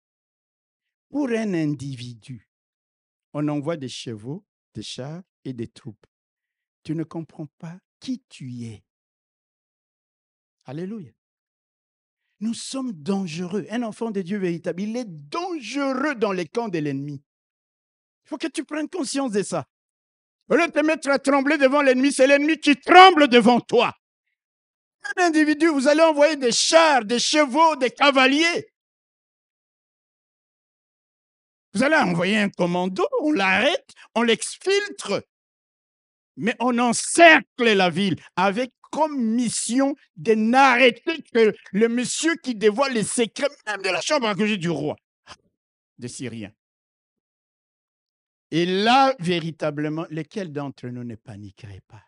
Pour 1.09 1.29
un 1.31 1.55
individu, 1.55 2.49
on 3.33 3.49
envoie 3.49 3.77
des 3.77 3.89
chevaux, 3.89 4.45
des 4.75 4.83
chars 4.83 5.23
et 5.45 5.53
des 5.53 5.69
troupes. 5.69 6.07
Tu 6.83 6.95
ne 6.95 7.05
comprends 7.05 7.47
pas 7.59 7.79
qui 8.01 8.23
tu 8.29 8.65
es. 8.65 8.85
Alléluia. 10.67 11.13
Nous 12.41 12.55
sommes 12.55 12.93
dangereux. 12.93 13.67
Un 13.71 13.85
enfant 13.85 14.11
de 14.11 14.21
Dieu 14.21 14.39
véritable, 14.39 14.83
il 14.83 14.97
est 14.97 15.09
dangereux 15.09 16.15
dans 16.15 16.33
les 16.33 16.47
camps 16.47 16.69
de 16.69 16.79
l'ennemi. 16.79 17.23
Il 18.25 18.29
faut 18.29 18.39
que 18.39 18.47
tu 18.47 18.65
prennes 18.65 18.89
conscience 18.89 19.33
de 19.33 19.43
ça. 19.43 19.67
Au 20.49 20.57
lieu 20.57 20.67
de 20.67 20.73
te 20.73 20.81
mettre 20.81 21.09
à 21.11 21.19
trembler 21.19 21.59
devant 21.59 21.83
l'ennemi, 21.83 22.13
c'est 22.13 22.27
l'ennemi 22.27 22.59
qui 22.59 22.77
tremble 22.77 23.29
devant 23.29 23.61
toi. 23.61 23.93
Un 25.17 25.25
individu, 25.25 25.69
vous 25.69 25.89
allez 25.89 26.03
envoyer 26.03 26.37
des 26.37 26.53
chars, 26.53 27.05
des 27.05 27.19
chevaux, 27.19 27.77
des 27.77 27.91
cavaliers. 27.91 28.67
Vous 31.75 31.83
allez 31.83 31.97
envoyer 31.97 32.39
un 32.39 32.51
commando, 32.51 33.07
on 33.21 33.33
l'arrête, 33.33 33.91
on 34.15 34.23
l'exfiltre, 34.23 35.25
mais 36.37 36.55
on 36.61 36.79
encercle 36.79 37.73
la 37.75 37.91
ville 37.91 38.17
avec 38.37 38.73
comme 38.91 39.21
mission 39.21 39.97
de 40.17 40.35
n'arrêter 40.35 41.23
que 41.35 41.53
le 41.73 41.89
monsieur 41.89 42.37
qui 42.37 42.55
dévoile 42.55 42.93
les 42.93 43.03
secrets 43.03 43.49
même 43.67 43.83
de 43.83 43.89
la 43.89 44.01
chambre 44.01 44.29
à 44.29 44.37
coucher 44.37 44.57
du 44.57 44.71
roi, 44.71 44.95
des 45.99 46.07
Syriens. 46.07 46.53
Et 48.55 48.67
là, 48.67 49.17
véritablement, 49.19 50.07
lesquels 50.11 50.53
d'entre 50.53 50.87
nous 50.87 51.03
ne 51.03 51.17
paniqueraient 51.17 51.83
pas? 51.89 52.05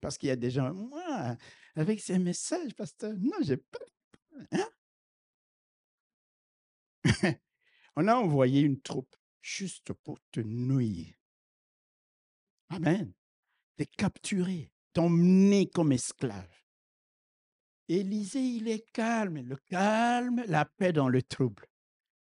Parce 0.00 0.16
qu'il 0.16 0.30
y 0.30 0.32
a 0.32 0.36
des 0.36 0.50
gens, 0.50 0.72
moi, 0.72 1.36
avec 1.74 2.00
ces 2.00 2.18
messages, 2.18 2.72
pasteur, 2.74 3.12
non, 3.18 3.36
j'ai 3.42 3.58
pas. 3.58 3.78
On 7.96 8.08
a 8.08 8.14
envoyé 8.14 8.62
une 8.62 8.80
troupe 8.80 9.14
juste 9.42 9.92
pour 9.92 10.18
te 10.30 10.40
nuire. 10.40 11.14
Amen. 12.70 13.12
Te 13.76 13.84
capturer, 13.98 14.72
t'emmener 14.94 15.68
comme 15.68 15.92
esclave. 15.92 16.62
Élisée, 17.86 18.40
il 18.40 18.68
est 18.68 18.90
calme. 18.92 19.42
Le 19.42 19.56
calme, 19.56 20.42
la 20.46 20.64
paix 20.64 20.94
dans 20.94 21.10
le 21.10 21.20
trouble. 21.20 21.66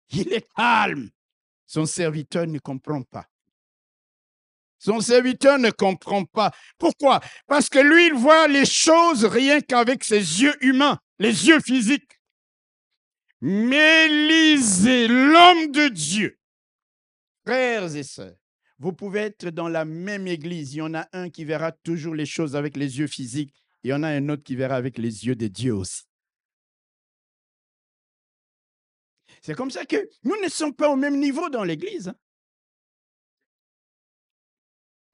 Il 0.09 0.33
est 0.33 0.53
calme. 0.57 1.09
Son 1.73 1.87
serviteur 1.87 2.47
ne 2.47 2.59
comprend 2.59 3.03
pas. 3.03 3.27
Son 4.79 5.01
serviteur 5.01 5.59
ne 5.59 5.71
comprend 5.71 6.27
pas. 6.27 6.51
Pourquoi? 6.77 7.21
Parce 7.47 7.71
que 7.71 7.79
lui, 7.79 8.09
il 8.09 8.13
voit 8.13 8.47
les 8.47 8.67
choses 8.67 9.25
rien 9.25 9.63
qu'avec 9.63 10.05
ses 10.05 10.19
yeux 10.19 10.55
humains, 10.63 10.99
les 11.19 11.49
yeux 11.49 11.61
physiques. 11.61 12.21
Mais 13.41 14.07
lisez 14.07 15.09
l'homme 15.09 15.73
de 15.73 15.89
Dieu. 15.89 16.39
Frères 17.47 17.97
et 17.97 18.03
sœurs, 18.03 18.37
vous 18.79 18.93
pouvez 18.93 19.21
être 19.21 19.49
dans 19.49 19.69
la 19.69 19.87
même 19.87 20.27
église. 20.27 20.75
Il 20.75 20.79
y 20.79 20.83
en 20.83 20.93
a 20.93 21.09
un 21.15 21.31
qui 21.31 21.47
verra 21.47 21.73
toujours 21.73 22.15
les 22.15 22.27
choses 22.27 22.55
avec 22.55 22.77
les 22.77 22.99
yeux 22.99 23.07
physiques. 23.07 23.55
Il 23.83 23.89
y 23.89 23.95
en 23.95 24.03
a 24.03 24.09
un 24.09 24.29
autre 24.29 24.43
qui 24.43 24.57
verra 24.57 24.77
avec 24.77 24.99
les 24.99 25.25
yeux 25.25 25.37
de 25.37 25.47
Dieu 25.47 25.75
aussi. 25.75 26.03
C'est 29.43 29.55
comme 29.55 29.71
ça 29.71 29.85
que 29.85 30.09
nous 30.23 30.41
ne 30.41 30.49
sommes 30.49 30.75
pas 30.75 30.89
au 30.89 30.97
même 30.97 31.19
niveau 31.19 31.51
dans 31.51 31.65
l'église. 31.65 32.09
Hein. 32.09 32.17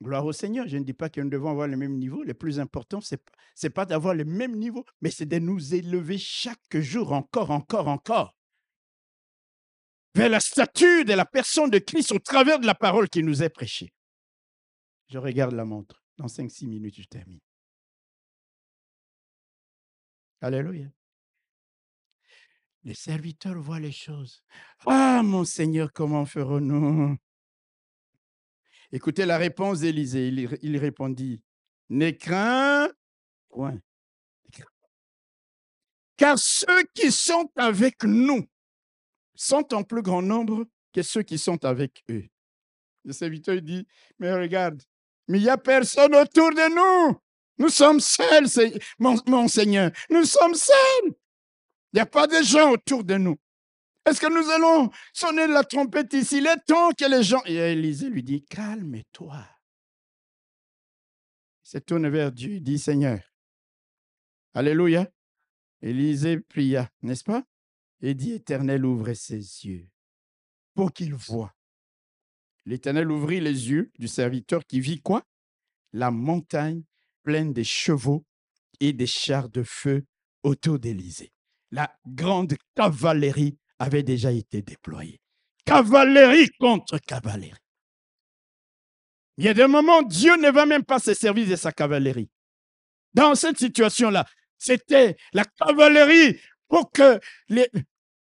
Gloire 0.03 0.24
au 0.24 0.33
Seigneur. 0.33 0.68
Je 0.68 0.76
ne 0.76 0.85
dis 0.85 0.93
pas 0.93 1.09
que 1.09 1.20
nous 1.20 1.31
devons 1.31 1.51
avoir 1.51 1.66
le 1.66 1.76
même 1.76 1.99
niveau. 1.99 2.22
Le 2.22 2.35
plus 2.35 2.61
important, 2.61 3.01
ce 3.01 3.16
n'est 3.62 3.70
pas 3.70 3.87
d'avoir 3.87 4.14
le 4.14 4.24
même 4.24 4.55
niveau, 4.55 4.85
mais 5.01 5.11
c'est 5.11 5.26
de 5.26 5.39
nous 5.39 5.74
élever 5.74 6.18
chaque 6.18 6.76
jour 6.76 7.12
encore, 7.12 7.51
encore, 7.51 7.89
encore. 7.89 8.37
vers 10.14 10.29
la 10.29 10.41
statue 10.41 11.05
de 11.05 11.14
la 11.14 11.24
personne 11.24 11.70
de 11.70 11.79
Christ 11.79 12.12
au 12.12 12.18
travers 12.18 12.59
de 12.61 12.66
la 12.66 12.74
parole 12.74 13.09
qui 13.09 13.22
nous 13.22 13.43
est 13.43 13.51
prêchée. 13.51 13.93
Je 15.09 15.18
regarde 15.18 15.55
la 15.55 15.64
montre. 15.64 16.03
Dans 16.18 16.26
5-6 16.26 16.66
minutes, 16.66 16.97
je 17.01 17.05
termine. 17.05 17.41
Alléluia. 20.41 20.89
Les 22.85 22.95
serviteurs 22.95 23.61
voient 23.61 23.81
les 23.81 23.93
choses. 23.93 24.43
Ah, 24.87 25.22
mon 25.22 25.45
Seigneur, 25.45 25.93
comment 25.93 26.24
ferons-nous? 26.24 27.16
Écoutez 28.91 29.26
la 29.26 29.37
réponse 29.37 29.81
d'Élisée. 29.81 30.29
Il, 30.62 30.76
répondit, 30.79 31.43
Ne 31.91 32.11
crains 32.11 32.89
point. 33.49 33.79
Car 36.16 36.39
ceux 36.39 36.83
qui 36.95 37.12
sont 37.12 37.51
avec 37.57 38.03
nous 38.05 38.45
sont 39.35 39.72
en 39.72 39.85
plus 39.85 40.03
grand 40.03 40.22
nombre 40.22 40.66
que 40.93 41.03
ceux 41.03 41.22
qui 41.22 41.39
sont 41.39 41.64
avec 41.64 42.03
eux. 42.11 42.24
Le 43.05 43.12
serviteur 43.12 43.62
dit, 43.62 43.87
mais 44.18 44.33
regarde, 44.33 44.83
mais 45.29 45.39
il 45.39 45.45
n'y 45.45 45.49
a 45.49 45.57
personne 45.57 46.14
autour 46.14 46.51
de 46.51 46.74
nous. 46.74 47.18
Nous 47.59 47.68
sommes 47.68 48.01
seuls, 48.01 48.47
mon, 48.99 49.49
Seigneur. 49.49 49.91
Nous 50.11 50.24
sommes 50.24 50.55
seuls. 50.55 51.14
Il 51.93 51.97
n'y 51.97 52.01
a 52.01 52.07
pas 52.07 52.26
de 52.26 52.43
gens 52.43 52.72
autour 52.72 53.05
de 53.05 53.16
nous. 53.16 53.36
Est-ce 54.05 54.20
que 54.20 54.32
nous 54.32 54.51
allons 54.51 54.91
sonner 55.12 55.47
la 55.47 55.64
trompette 55.64 56.12
ici? 56.12 56.39
Il 56.39 56.47
est 56.47 56.64
temps 56.66 56.91
que 56.93 57.05
les 57.05 57.22
gens... 57.22 57.43
Et 57.47 57.55
Élisée 57.57 58.09
lui 58.09 58.22
dit, 58.22 58.45
calme-toi. 58.45 59.45
Il 61.64 61.70
se 61.70 61.78
tourne 61.78 62.09
vers 62.09 62.32
Dieu 62.32 62.61
dit, 62.61 62.78
Seigneur, 62.78 63.20
Alléluia. 64.55 65.09
Élisée 65.82 66.41
pria, 66.41 66.91
n'est-ce 67.03 67.22
pas? 67.22 67.45
Et 68.01 68.14
dit, 68.14 68.32
Éternel, 68.32 68.84
ouvre 68.84 69.12
ses 69.12 69.36
yeux 69.36 69.89
pour 70.74 70.93
qu'il 70.93 71.14
voie. 71.14 71.55
L'Éternel 72.64 73.11
ouvrit 73.11 73.41
les 73.41 73.70
yeux 73.70 73.91
du 73.99 74.09
serviteur 74.09 74.64
qui 74.66 74.80
vit 74.80 75.01
quoi? 75.01 75.24
La 75.93 76.11
montagne 76.11 76.82
pleine 77.22 77.53
de 77.53 77.62
chevaux 77.62 78.24
et 78.80 78.93
des 78.93 79.07
chars 79.07 79.49
de 79.49 79.62
feu 79.62 80.05
autour 80.43 80.78
d'Élysée. 80.78 81.32
La 81.70 81.92
grande 82.06 82.54
cavalerie 82.74 83.58
avait 83.78 84.02
déjà 84.02 84.32
été 84.32 84.62
déployée. 84.62 85.20
Cavalerie 85.64 86.48
contre 86.58 86.98
cavalerie. 86.98 87.52
Il 89.36 89.44
y 89.44 89.48
a 89.48 89.54
des 89.54 89.66
moments, 89.66 90.02
Dieu 90.02 90.36
ne 90.36 90.50
va 90.50 90.66
même 90.66 90.84
pas 90.84 90.98
se 90.98 91.14
servir 91.14 91.46
de 91.46 91.56
sa 91.56 91.70
cavalerie. 91.70 92.30
Dans 93.14 93.34
cette 93.34 93.58
situation-là, 93.58 94.26
c'était 94.56 95.16
la 95.32 95.44
cavalerie 95.44 96.40
pour 96.68 96.90
que 96.90 97.20
les, 97.48 97.70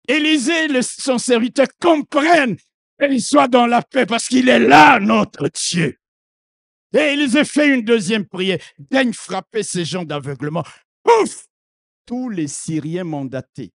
Élisée, 0.08 0.68
son 0.82 1.18
serviteur, 1.18 1.68
comprenne 1.80 2.58
et 3.00 3.20
soit 3.20 3.48
dans 3.48 3.68
la 3.68 3.82
paix 3.82 4.06
parce 4.06 4.28
qu'il 4.28 4.50
est 4.50 4.60
là, 4.60 5.00
notre 5.00 5.50
Dieu. 5.50 5.98
Et 6.94 7.14
Élisée 7.14 7.46
fait 7.46 7.74
une 7.74 7.84
deuxième 7.84 8.26
prière. 8.26 8.60
Daigne 8.78 9.14
frapper 9.14 9.64
ces 9.64 9.86
gens 9.86 10.04
d'aveuglement. 10.04 10.64
Ouf! 11.06 11.46
Tous 12.06 12.30
les 12.30 12.48
Syriens 12.48 13.04
mandatés, 13.04 13.72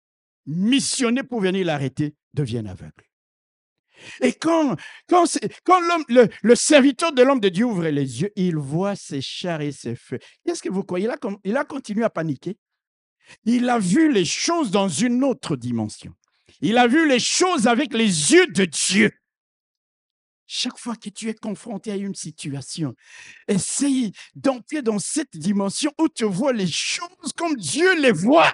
missionnés 0.45 1.23
pour 1.23 1.41
venir 1.41 1.65
l'arrêter, 1.65 2.15
deviennent 2.33 2.67
aveugles. 2.67 3.05
Et 4.21 4.33
quand, 4.33 4.75
quand, 5.07 5.25
quand 5.63 5.79
le, 6.09 6.55
serviteur 6.55 7.13
de 7.13 7.21
l'homme 7.21 7.39
de 7.39 7.49
Dieu 7.49 7.65
ouvre 7.65 7.87
les 7.87 8.21
yeux, 8.21 8.31
il 8.35 8.57
voit 8.57 8.95
ses 8.95 9.21
chars 9.21 9.61
et 9.61 9.71
ses 9.71 9.95
feux. 9.95 10.19
Qu'est-ce 10.45 10.61
que 10.61 10.69
vous 10.69 10.83
croyez? 10.83 11.09
Il 11.43 11.57
a 11.57 11.63
continué 11.63 12.03
à 12.03 12.09
paniquer. 12.09 12.57
Il 13.45 13.69
a 13.69 13.79
vu 13.79 14.11
les 14.11 14.25
choses 14.25 14.71
dans 14.71 14.89
une 14.89 15.23
autre 15.23 15.55
dimension. 15.55 16.13
Il 16.61 16.77
a 16.77 16.87
vu 16.87 17.07
les 17.07 17.19
choses 17.19 17.67
avec 17.67 17.93
les 17.93 18.33
yeux 18.33 18.47
de 18.47 18.65
Dieu. 18.65 19.11
Chaque 20.47 20.77
fois 20.77 20.95
que 20.95 21.09
tu 21.09 21.29
es 21.29 21.33
confronté 21.33 21.91
à 21.91 21.95
une 21.95 22.13
situation, 22.13 22.93
essaye 23.47 24.11
d'entrer 24.35 24.81
dans 24.81 24.99
cette 24.99 25.35
dimension 25.35 25.91
où 25.99 26.07
tu 26.07 26.25
vois 26.25 26.53
les 26.53 26.67
choses 26.67 27.33
comme 27.35 27.55
Dieu 27.55 27.99
les 27.99 28.11
voit. 28.11 28.53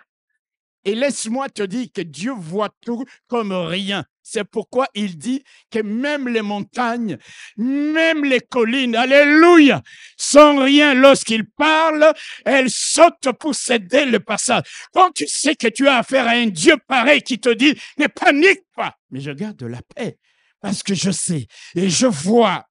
Et 0.84 0.96
laisse-moi 0.96 1.50
te 1.50 1.62
dire 1.62 1.88
que 1.94 2.02
Dieu 2.02 2.32
voit 2.32 2.74
tout 2.82 3.06
comme 3.28 3.52
rien. 3.52 4.04
C'est 4.24 4.44
pourquoi 4.44 4.88
il 4.96 5.18
dit 5.18 5.44
que 5.70 5.80
même 5.80 6.28
les 6.28 6.42
montagnes, 6.42 7.18
même 7.58 8.24
les 8.24 8.40
collines, 8.40 8.96
alléluia, 8.96 9.82
sans 10.18 10.64
rien 10.64 10.94
lorsqu'il 10.94 11.50
parle, 11.50 12.14
elles 12.46 12.70
sautent 12.70 13.32
pour 13.40 13.54
céder 13.54 14.06
le 14.06 14.20
passage. 14.20 14.64
Quand 14.94 15.12
tu 15.12 15.28
sais 15.28 15.56
que 15.56 15.68
tu 15.68 15.88
as 15.88 15.98
affaire 15.98 16.28
à 16.28 16.32
un 16.32 16.48
Dieu 16.48 16.78
pareil 16.88 17.22
qui 17.22 17.40
te 17.40 17.50
dit, 17.50 17.76
ne 17.98 18.08
panique 18.08 18.64
pas, 18.76 18.96
mais 19.10 19.20
je 19.20 19.32
garde 19.32 19.62
la 19.64 19.82
paix 19.96 20.18
parce 20.62 20.84
que 20.84 20.94
je 20.94 21.12
sais 21.12 21.48
et 21.76 21.90
je 21.90 22.08
vois. 22.08 22.68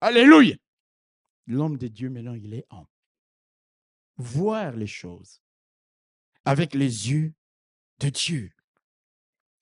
Alléluia. 0.00 0.54
L'homme 1.46 1.76
de 1.76 1.88
Dieu, 1.88 2.08
maintenant, 2.08 2.34
il 2.34 2.54
est 2.54 2.66
en 2.70 2.86
voir 4.16 4.72
les 4.72 4.86
choses 4.86 5.40
avec 6.44 6.74
les 6.74 7.10
yeux 7.10 7.34
de 7.98 8.08
Dieu. 8.08 8.50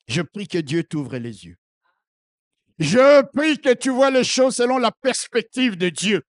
Je 0.08 0.22
prie 0.22 0.48
que 0.48 0.58
Dieu 0.58 0.84
t'ouvre 0.84 1.16
les 1.16 1.46
yeux. 1.46 1.56
Je 2.78 3.22
prie 3.32 3.58
que 3.58 3.72
tu 3.74 3.90
vois 3.90 4.10
les 4.10 4.24
choses 4.24 4.56
selon 4.56 4.78
la 4.78 4.90
perspective 4.90 5.76
de 5.76 5.88
Dieu. 5.88 6.22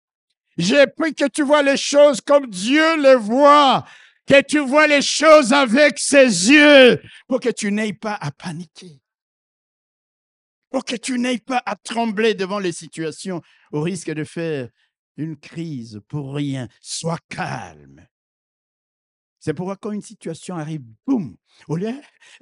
J'ai 0.57 0.85
prie 0.85 1.15
que 1.15 1.27
tu 1.27 1.41
vois 1.41 1.63
les 1.63 1.77
choses 1.77 2.21
comme 2.21 2.47
Dieu 2.47 3.01
les 3.01 3.15
voit, 3.15 3.85
que 4.27 4.41
tu 4.41 4.59
vois 4.59 4.87
les 4.87 5.01
choses 5.01 5.51
avec 5.51 5.97
ses 5.97 6.51
yeux, 6.51 7.01
pour 7.27 7.39
que 7.39 7.49
tu 7.49 7.71
n'aies 7.71 7.93
pas 7.93 8.17
à 8.21 8.31
paniquer, 8.31 9.01
pour 10.73 10.85
que 10.85 10.95
tu 10.95 11.19
n'aies 11.19 11.37
pas 11.37 11.61
à 11.67 11.75
trembler 11.75 12.33
devant 12.33 12.57
les 12.57 12.71
situations 12.71 13.43
au 13.71 13.81
risque 13.81 14.09
de 14.09 14.23
faire 14.23 14.69
une 15.17 15.37
crise 15.37 16.01
pour 16.07 16.33
rien. 16.33 16.67
Sois 16.81 17.19
calme. 17.29 18.07
C'est 19.39 19.53
pourquoi 19.53 19.77
quand 19.77 19.91
une 19.91 20.01
situation 20.01 20.55
arrive, 20.55 20.81
boum, 21.05 21.37
au 21.67 21.75
lieu, 21.75 21.93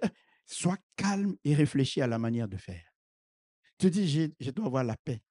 sois 0.45 0.77
calme 0.95 1.35
et 1.43 1.53
réfléchis 1.53 2.01
à 2.01 2.07
la 2.07 2.17
manière 2.17 2.47
de 2.47 2.55
faire. 2.55 2.85
Tu 3.77 3.89
dis, 3.89 4.33
je 4.39 4.51
dois 4.51 4.67
avoir 4.67 4.85
la 4.85 4.95
paix. 4.95 5.21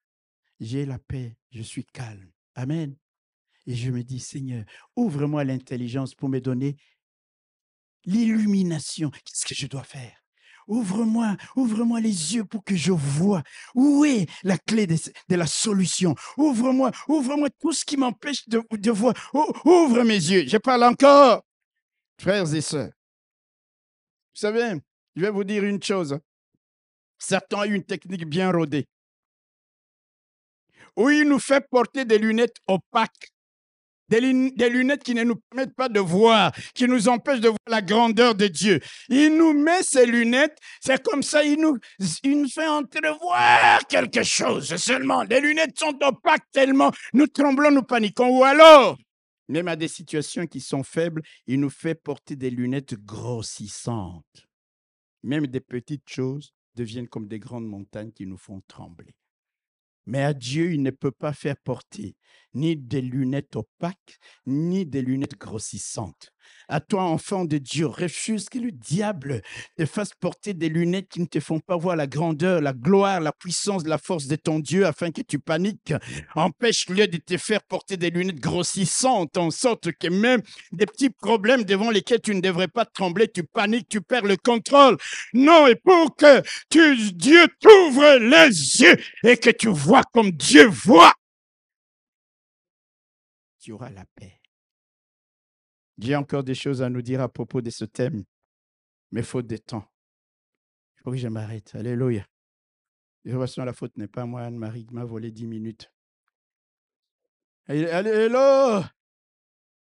J'ai 0.60 0.84
la 0.84 0.98
paix, 0.98 1.38
je 1.52 1.62
suis 1.62 1.86
calme. 1.86 2.30
Amen. 2.54 2.94
Et 3.66 3.76
je 3.76 3.90
me 3.90 4.04
dis, 4.04 4.20
Seigneur, 4.20 4.66
ouvre-moi 4.94 5.44
l'intelligence 5.44 6.14
pour 6.14 6.28
me 6.28 6.38
donner 6.38 6.76
l'illumination. 8.04 9.08
Qu'est-ce 9.10 9.46
que 9.46 9.54
je 9.54 9.68
dois 9.68 9.84
faire? 9.84 10.19
Ouvre-moi, 10.70 11.36
ouvre-moi 11.56 12.00
les 12.00 12.36
yeux 12.36 12.44
pour 12.44 12.62
que 12.62 12.76
je 12.76 12.92
vois 12.92 13.42
où 13.74 14.04
est 14.04 14.26
la 14.44 14.56
clé 14.56 14.86
de, 14.86 14.96
la 15.34 15.48
solution. 15.48 16.14
Ouvre-moi, 16.36 16.92
ouvre-moi 17.08 17.48
tout 17.58 17.72
ce 17.72 17.84
qui 17.84 17.96
m'empêche 17.96 18.48
de, 18.48 18.90
voir. 18.92 19.14
Ouvre 19.64 20.04
mes 20.04 20.14
yeux. 20.14 20.46
Je 20.46 20.58
parle 20.58 20.84
encore 20.84 21.42
frères 22.20 22.54
et 22.54 22.60
sœurs, 22.60 22.92
vous 24.34 24.40
savez, 24.40 24.74
je 25.16 25.22
vais 25.22 25.30
vous 25.30 25.42
dire 25.42 25.64
une 25.64 25.82
chose. 25.82 26.16
Satan 27.18 27.62
a 27.62 27.66
une 27.66 27.82
technique 27.82 28.26
bien 28.26 28.52
rodée. 28.52 28.86
Où 30.96 31.10
il 31.10 31.28
nous 31.28 31.40
fait 31.40 31.66
porter 31.68 32.04
des 32.04 32.18
lunettes 32.18 32.58
opaques, 32.68 33.32
des, 34.10 34.68
lunettes 34.68 35.02
qui 35.02 35.14
ne 35.14 35.24
nous 35.24 35.36
permettent 35.36 35.74
pas 35.74 35.88
de 35.88 36.00
voir, 36.00 36.52
qui 36.74 36.86
nous 36.86 37.08
empêchent 37.08 37.40
de 37.40 37.48
voir 37.48 37.58
la 37.68 37.82
grandeur 37.82 38.34
de 38.34 38.46
Dieu. 38.46 38.80
Il 39.08 39.36
nous 39.36 39.52
met 39.52 39.82
ces 39.82 40.04
lunettes, 40.04 40.58
c'est 40.80 41.02
comme 41.02 41.22
ça, 41.22 41.44
il 41.44 41.60
nous, 41.60 41.78
il 42.22 42.42
nous 42.42 42.48
fait 42.48 42.66
entrevoir 42.66 43.86
quelque 43.88 44.22
chose 44.22 44.76
seulement. 44.76 45.22
Les 45.22 45.40
lunettes 45.40 45.78
sont 45.78 45.96
opaques 46.02 46.50
tellement 46.52 46.90
nous 47.12 47.26
tremblons, 47.26 47.70
nous 47.70 47.82
paniquons. 47.82 48.38
Ou 48.38 48.44
alors, 48.44 48.98
même 49.48 49.68
à 49.68 49.76
des 49.76 49.88
situations 49.88 50.46
qui 50.46 50.60
sont 50.60 50.82
faibles, 50.82 51.22
il 51.46 51.60
nous 51.60 51.70
fait 51.70 51.94
porter 51.94 52.36
des 52.36 52.50
lunettes 52.50 52.94
grossissantes. 52.94 54.48
Même 55.22 55.46
des 55.46 55.60
petites 55.60 56.08
choses 56.08 56.54
deviennent 56.74 57.08
comme 57.08 57.28
des 57.28 57.38
grandes 57.38 57.66
montagnes 57.66 58.12
qui 58.12 58.26
nous 58.26 58.38
font 58.38 58.62
trembler. 58.66 59.14
Mais 60.10 60.24
à 60.24 60.34
Dieu, 60.34 60.72
il 60.72 60.82
ne 60.82 60.90
peut 60.90 61.12
pas 61.12 61.32
faire 61.32 61.56
porter 61.56 62.16
ni 62.52 62.76
des 62.76 63.00
lunettes 63.00 63.54
opaques, 63.54 64.18
ni 64.44 64.84
des 64.84 65.02
lunettes 65.02 65.38
grossissantes. 65.38 66.32
À 66.68 66.80
toi, 66.80 67.02
enfant 67.02 67.44
de 67.44 67.58
Dieu, 67.58 67.86
refuse 67.86 68.48
que 68.48 68.58
le 68.58 68.70
diable 68.70 69.42
te 69.76 69.84
fasse 69.86 70.10
porter 70.14 70.54
des 70.54 70.68
lunettes 70.68 71.08
qui 71.08 71.20
ne 71.20 71.26
te 71.26 71.40
font 71.40 71.58
pas 71.58 71.76
voir 71.76 71.96
la 71.96 72.06
grandeur, 72.06 72.60
la 72.60 72.72
gloire, 72.72 73.20
la 73.20 73.32
puissance, 73.32 73.84
la 73.86 73.98
force 73.98 74.28
de 74.28 74.36
ton 74.36 74.60
Dieu 74.60 74.86
afin 74.86 75.10
que 75.10 75.20
tu 75.20 75.40
paniques. 75.40 75.92
Empêche-le 76.36 77.08
de 77.08 77.16
te 77.16 77.36
faire 77.38 77.62
porter 77.64 77.96
des 77.96 78.10
lunettes 78.10 78.38
grossissantes 78.38 79.36
en 79.36 79.50
sorte 79.50 79.90
que 79.92 80.06
même 80.06 80.42
des 80.70 80.86
petits 80.86 81.10
problèmes 81.10 81.64
devant 81.64 81.90
lesquels 81.90 82.20
tu 82.20 82.36
ne 82.36 82.40
devrais 82.40 82.68
pas 82.68 82.84
trembler, 82.84 83.26
tu 83.26 83.42
paniques, 83.42 83.88
tu 83.88 84.00
perds 84.00 84.26
le 84.26 84.36
contrôle. 84.36 84.96
Non, 85.34 85.66
et 85.66 85.74
pour 85.74 86.14
que 86.14 86.40
tu, 86.70 87.12
Dieu 87.12 87.48
t'ouvre 87.60 88.18
les 88.18 88.80
yeux 88.80 88.96
et 89.24 89.36
que 89.36 89.50
tu 89.50 89.68
vois 89.68 90.04
comme 90.12 90.30
Dieu 90.30 90.66
voit, 90.66 91.14
tu 93.60 93.72
auras 93.72 93.90
la 93.90 94.04
paix. 94.14 94.39
J'ai 96.00 96.16
encore 96.16 96.44
des 96.44 96.54
choses 96.54 96.80
à 96.80 96.88
nous 96.88 97.02
dire 97.02 97.20
à 97.20 97.28
propos 97.28 97.60
de 97.60 97.68
ce 97.68 97.84
thème, 97.84 98.24
mais 99.10 99.22
faute 99.22 99.46
de 99.46 99.58
temps. 99.58 99.86
Il 100.96 101.02
faut 101.02 101.10
que 101.10 101.18
je 101.18 101.28
m'arrête. 101.28 101.74
Alléluia. 101.74 102.26
De 103.24 103.30
toute 103.30 103.40
façon, 103.40 103.64
la 103.64 103.74
faute 103.74 103.96
n'est 103.98 104.08
pas 104.08 104.24
moi, 104.24 104.42
Anne-Marie, 104.42 104.86
m'a 104.92 105.04
volé 105.04 105.30
10 105.30 105.46
minutes. 105.46 105.92
Hello! 107.66 108.82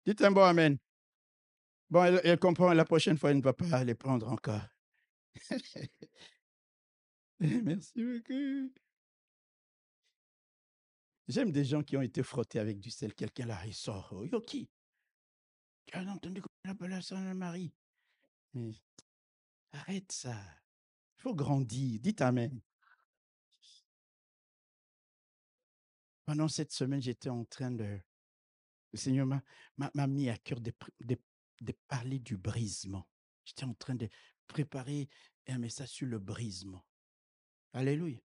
Dites 0.06 0.22
un 0.24 0.32
bon 0.32 0.44
Amen. 0.44 0.78
Bon, 1.90 2.04
elle, 2.04 2.40
comprend, 2.40 2.74
la 2.74 2.84
prochaine 2.84 3.18
fois, 3.18 3.32
elle 3.32 3.38
ne 3.38 3.44
va 3.44 3.54
pas 3.54 3.84
les 3.84 3.96
prendre 3.96 4.28
encore. 4.28 4.68
Merci 7.40 8.04
beaucoup. 8.04 8.74
J'aime 11.28 11.52
des 11.52 11.64
gens 11.64 11.84
qui 11.84 11.96
ont 11.96 12.02
été 12.02 12.24
frottés 12.24 12.60
avec 12.60 12.80
du 12.80 12.90
sel. 12.90 13.14
Quelqu'un 13.14 13.46
là, 13.46 13.60
il 13.66 13.74
sort. 13.74 14.14
Tu 15.88 15.98
as 15.98 16.02
entendu 16.02 16.42
qu'on 16.42 16.70
appelle 16.70 17.02
ça 17.02 17.16
Marie? 17.34 17.74
Mais 18.54 18.74
arrête 19.72 20.12
ça. 20.12 20.36
Il 21.18 21.22
faut 21.22 21.34
grandir. 21.34 22.00
Dites 22.02 22.22
Amen. 22.22 22.62
Pendant 26.26 26.50
cette 26.50 26.74
semaine, 26.74 27.02
j'étais 27.02 27.30
en 27.30 27.46
train 27.46 27.72
de. 27.72 28.00
Le 28.94 28.98
Seigneur 28.98 29.26
m'a 29.26 30.08
mis 30.08 30.30
à 30.30 30.38
cœur 30.38 30.60
de, 30.60 30.74
de, 31.02 31.74
parler 31.88 32.20
du 32.20 32.38
brisement. 32.38 33.08
J'étais 33.46 33.66
en 33.66 33.74
train 33.74 33.96
de 33.96 34.10
préparer 34.48 35.08
un 35.48 35.58
message 35.58 35.90
sur 35.90 36.08
le 36.08 36.20
brisement. 36.20 36.86
Alléluia. 37.74 38.20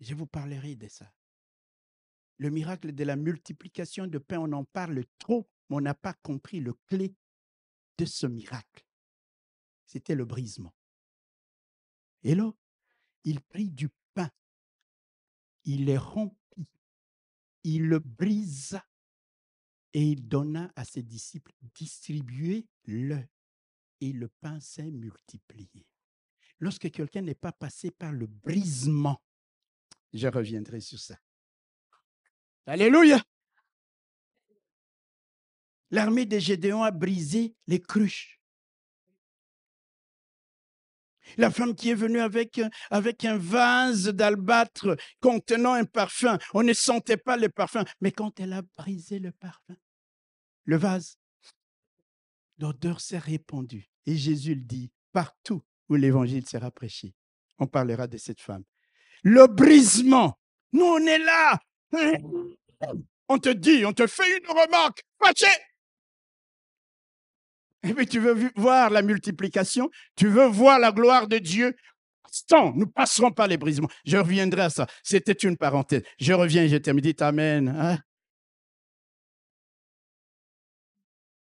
Je 0.00 0.14
vous 0.14 0.26
parlerai 0.26 0.76
de 0.76 0.88
ça. 0.88 1.12
Le 2.38 2.48
miracle 2.48 2.94
de 2.94 3.04
la 3.04 3.16
multiplication 3.16 4.06
de 4.06 4.18
pain, 4.18 4.38
on 4.38 4.52
en 4.52 4.64
parle 4.64 5.04
trop, 5.18 5.50
on 5.70 5.80
n'a 5.80 5.94
pas 5.94 6.14
compris 6.14 6.60
le 6.60 6.74
clé 6.86 7.14
de 7.98 8.04
ce 8.04 8.26
miracle. 8.26 8.86
C'était 9.86 10.14
le 10.14 10.24
brisement. 10.24 10.74
Et 12.22 12.34
là, 12.34 12.52
il 13.24 13.40
prit 13.40 13.70
du 13.70 13.88
pain, 14.14 14.30
il 15.64 15.86
le 15.86 15.98
rompit, 15.98 16.68
il 17.64 17.86
le 17.86 17.98
brisa 17.98 18.86
et 19.92 20.02
il 20.02 20.28
donna 20.28 20.70
à 20.76 20.84
ses 20.84 21.02
disciples, 21.02 21.52
distribuez-le. 21.74 23.26
Et 24.02 24.12
le 24.12 24.28
pain 24.28 24.58
s'est 24.60 24.90
multiplié. 24.90 25.86
Lorsque 26.58 26.90
quelqu'un 26.90 27.20
n'est 27.20 27.34
pas 27.34 27.52
passé 27.52 27.90
par 27.90 28.12
le 28.12 28.26
brisement, 28.26 29.22
je 30.14 30.26
reviendrai 30.26 30.80
sur 30.80 30.98
ça. 30.98 31.18
Alléluia. 32.64 33.22
L'armée 35.90 36.26
de 36.26 36.38
Gédéon 36.38 36.82
a 36.82 36.90
brisé 36.90 37.54
les 37.66 37.80
cruches. 37.80 38.40
La 41.36 41.50
femme 41.50 41.74
qui 41.74 41.90
est 41.90 41.94
venue 41.94 42.20
avec, 42.20 42.60
avec 42.90 43.24
un 43.24 43.36
vase 43.36 44.08
d'albâtre 44.08 44.96
contenant 45.20 45.74
un 45.74 45.84
parfum, 45.84 46.38
on 46.54 46.62
ne 46.62 46.72
sentait 46.72 47.16
pas 47.16 47.36
le 47.36 47.48
parfum, 47.48 47.84
mais 48.00 48.10
quand 48.10 48.40
elle 48.40 48.52
a 48.52 48.62
brisé 48.76 49.18
le 49.18 49.30
parfum, 49.32 49.76
le 50.64 50.76
vase, 50.76 51.18
l'odeur 52.58 53.00
s'est 53.00 53.18
répandue. 53.18 53.90
Et 54.06 54.16
Jésus 54.16 54.54
le 54.54 54.62
dit, 54.62 54.90
partout 55.12 55.62
où 55.88 55.94
l'évangile 55.94 56.46
sera 56.46 56.70
prêché, 56.70 57.14
on 57.58 57.66
parlera 57.66 58.06
de 58.06 58.16
cette 58.16 58.40
femme. 58.40 58.64
Le 59.22 59.46
brisement, 59.46 60.38
nous 60.72 60.84
on 60.84 61.06
est 61.06 61.18
là. 61.18 61.60
On 63.28 63.38
te 63.38 63.50
dit, 63.50 63.84
on 63.84 63.92
te 63.92 64.06
fait 64.06 64.38
une 64.38 64.48
remarque. 64.48 65.04
Et 67.82 67.94
puis 67.94 68.06
tu 68.06 68.20
veux 68.20 68.50
voir 68.56 68.90
la 68.90 69.02
multiplication, 69.02 69.90
tu 70.16 70.28
veux 70.28 70.46
voir 70.46 70.78
la 70.78 70.92
gloire 70.92 71.28
de 71.28 71.38
Dieu. 71.38 71.74
Instant, 72.24 72.72
nous 72.76 72.86
passerons 72.86 73.32
par 73.32 73.48
les 73.48 73.56
brisements. 73.56 73.88
Je 74.04 74.16
reviendrai 74.16 74.62
à 74.62 74.70
ça. 74.70 74.86
C'était 75.02 75.32
une 75.32 75.56
parenthèse. 75.56 76.02
Je 76.18 76.32
reviens 76.32 76.66
je 76.68 76.76
termine. 76.76 77.02
Dites 77.02 77.22
Amen. 77.22 77.68
Hein. 77.68 77.98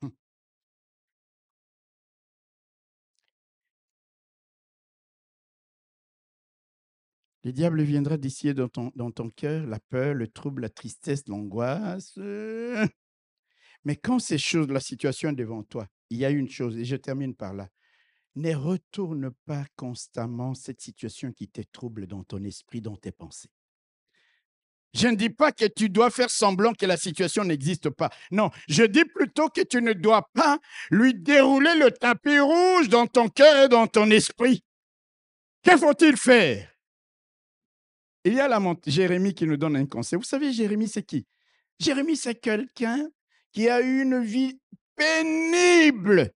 Hum. 0.01 0.11
Le 7.43 7.51
diable 7.51 7.81
viendra 7.83 8.17
d'ici 8.17 8.53
dans 8.53 8.67
ton, 8.67 8.91
dans 8.95 9.11
ton 9.11 9.29
cœur, 9.29 9.65
la 9.65 9.79
peur, 9.79 10.13
le 10.13 10.27
trouble, 10.27 10.61
la 10.61 10.69
tristesse, 10.69 11.23
l'angoisse. 11.27 12.17
Mais 13.83 13.95
quand 13.95 14.19
ces 14.19 14.37
choses, 14.37 14.67
la 14.69 14.79
situation 14.79 15.29
est 15.29 15.33
devant 15.33 15.63
toi, 15.63 15.87
il 16.09 16.17
y 16.17 16.25
a 16.25 16.29
une 16.29 16.49
chose, 16.49 16.77
et 16.77 16.85
je 16.85 16.95
termine 16.95 17.35
par 17.35 17.53
là. 17.53 17.69
Ne 18.35 18.53
retourne 18.53 19.31
pas 19.45 19.65
constamment 19.75 20.53
cette 20.53 20.81
situation 20.81 21.31
qui 21.31 21.47
te 21.47 21.61
trouble 21.61 22.05
dans 22.05 22.23
ton 22.23 22.43
esprit, 22.43 22.81
dans 22.81 22.95
tes 22.95 23.11
pensées. 23.11 23.49
Je 24.93 25.07
ne 25.07 25.15
dis 25.15 25.29
pas 25.29 25.51
que 25.51 25.65
tu 25.65 25.89
dois 25.89 26.09
faire 26.09 26.29
semblant 26.29 26.73
que 26.73 26.85
la 26.85 26.97
situation 26.97 27.43
n'existe 27.43 27.89
pas. 27.89 28.09
Non, 28.31 28.49
je 28.67 28.83
dis 28.83 29.05
plutôt 29.05 29.49
que 29.49 29.61
tu 29.61 29.81
ne 29.81 29.93
dois 29.93 30.29
pas 30.33 30.59
lui 30.89 31.13
dérouler 31.13 31.75
le 31.75 31.91
tapis 31.91 32.39
rouge 32.39 32.89
dans 32.89 33.05
ton 33.05 33.27
cœur 33.27 33.65
et 33.65 33.69
dans 33.69 33.87
ton 33.87 34.09
esprit. 34.09 34.63
Que 35.63 35.77
faut-il 35.77 36.17
faire? 36.17 36.71
Il 38.23 38.33
y 38.33 38.39
a 38.39 38.47
la 38.47 38.59
Jérémie 38.85 39.33
qui 39.33 39.45
nous 39.45 39.57
donne 39.57 39.75
un 39.75 39.85
conseil. 39.85 40.17
Vous 40.17 40.25
savez, 40.25 40.51
Jérémie, 40.51 40.87
c'est 40.87 41.03
qui? 41.03 41.25
Jérémie, 41.79 42.17
c'est 42.17 42.35
quelqu'un 42.35 43.07
qui 43.51 43.69
a 43.69 43.81
eu 43.81 44.01
une 44.01 44.23
vie 44.23 44.59
pénible, 44.97 46.31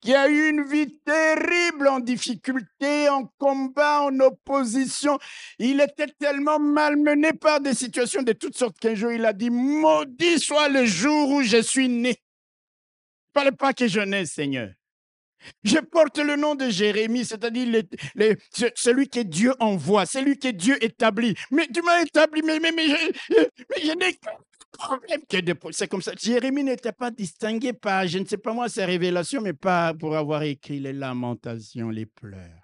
qui 0.00 0.14
a 0.14 0.28
eu 0.28 0.48
une 0.48 0.64
vie 0.64 0.98
terrible 1.04 1.86
en 1.86 2.00
difficulté, 2.00 3.08
en 3.08 3.26
combat, 3.38 4.02
en 4.02 4.18
opposition. 4.18 5.18
Il 5.58 5.80
était 5.80 6.12
tellement 6.18 6.58
malmené 6.58 7.32
par 7.32 7.60
des 7.60 7.74
situations 7.74 8.22
de 8.22 8.32
toutes 8.32 8.56
sortes 8.56 8.78
qu'un 8.80 8.96
jour 8.96 9.12
il 9.12 9.24
a 9.24 9.32
dit, 9.32 9.50
maudit 9.50 10.40
soit 10.40 10.68
le 10.68 10.84
jour 10.84 11.30
où 11.30 11.42
je 11.42 11.62
suis 11.62 11.88
né. 11.88 12.16
Ne 13.36 13.50
pas 13.50 13.72
que 13.72 13.86
je 13.86 14.00
nais, 14.00 14.26
Seigneur. 14.26 14.70
Je 15.64 15.78
porte 15.78 16.18
le 16.18 16.36
nom 16.36 16.54
de 16.54 16.68
Jérémie, 16.68 17.24
c'est-à-dire 17.24 17.82
celui 18.74 19.08
que 19.08 19.20
Dieu 19.20 19.54
envoie, 19.58 20.06
celui 20.06 20.38
que 20.38 20.48
Dieu 20.48 20.82
établit. 20.84 21.34
Mais 21.50 21.66
tu 21.66 21.82
m'as 21.82 22.02
établi, 22.02 22.42
mais, 22.42 22.60
mais, 22.60 22.72
mais 22.72 22.88
je, 22.88 22.96
je 23.82 23.92
n'ai 23.92 24.18
problème 24.72 25.20
que 25.28 25.36
c'est 25.72 25.88
comme 25.88 26.02
ça. 26.02 26.12
Jérémie 26.18 26.64
n'était 26.64 26.92
pas 26.92 27.10
distingué 27.10 27.72
par, 27.72 28.06
je 28.06 28.18
ne 28.18 28.24
sais 28.24 28.38
pas 28.38 28.52
moi, 28.52 28.68
ses 28.68 28.84
révélations, 28.84 29.40
mais 29.40 29.52
pas 29.52 29.94
pour 29.94 30.16
avoir 30.16 30.42
écrit 30.42 30.80
les 30.80 30.92
lamentations, 30.92 31.90
les 31.90 32.06
pleurs. 32.06 32.60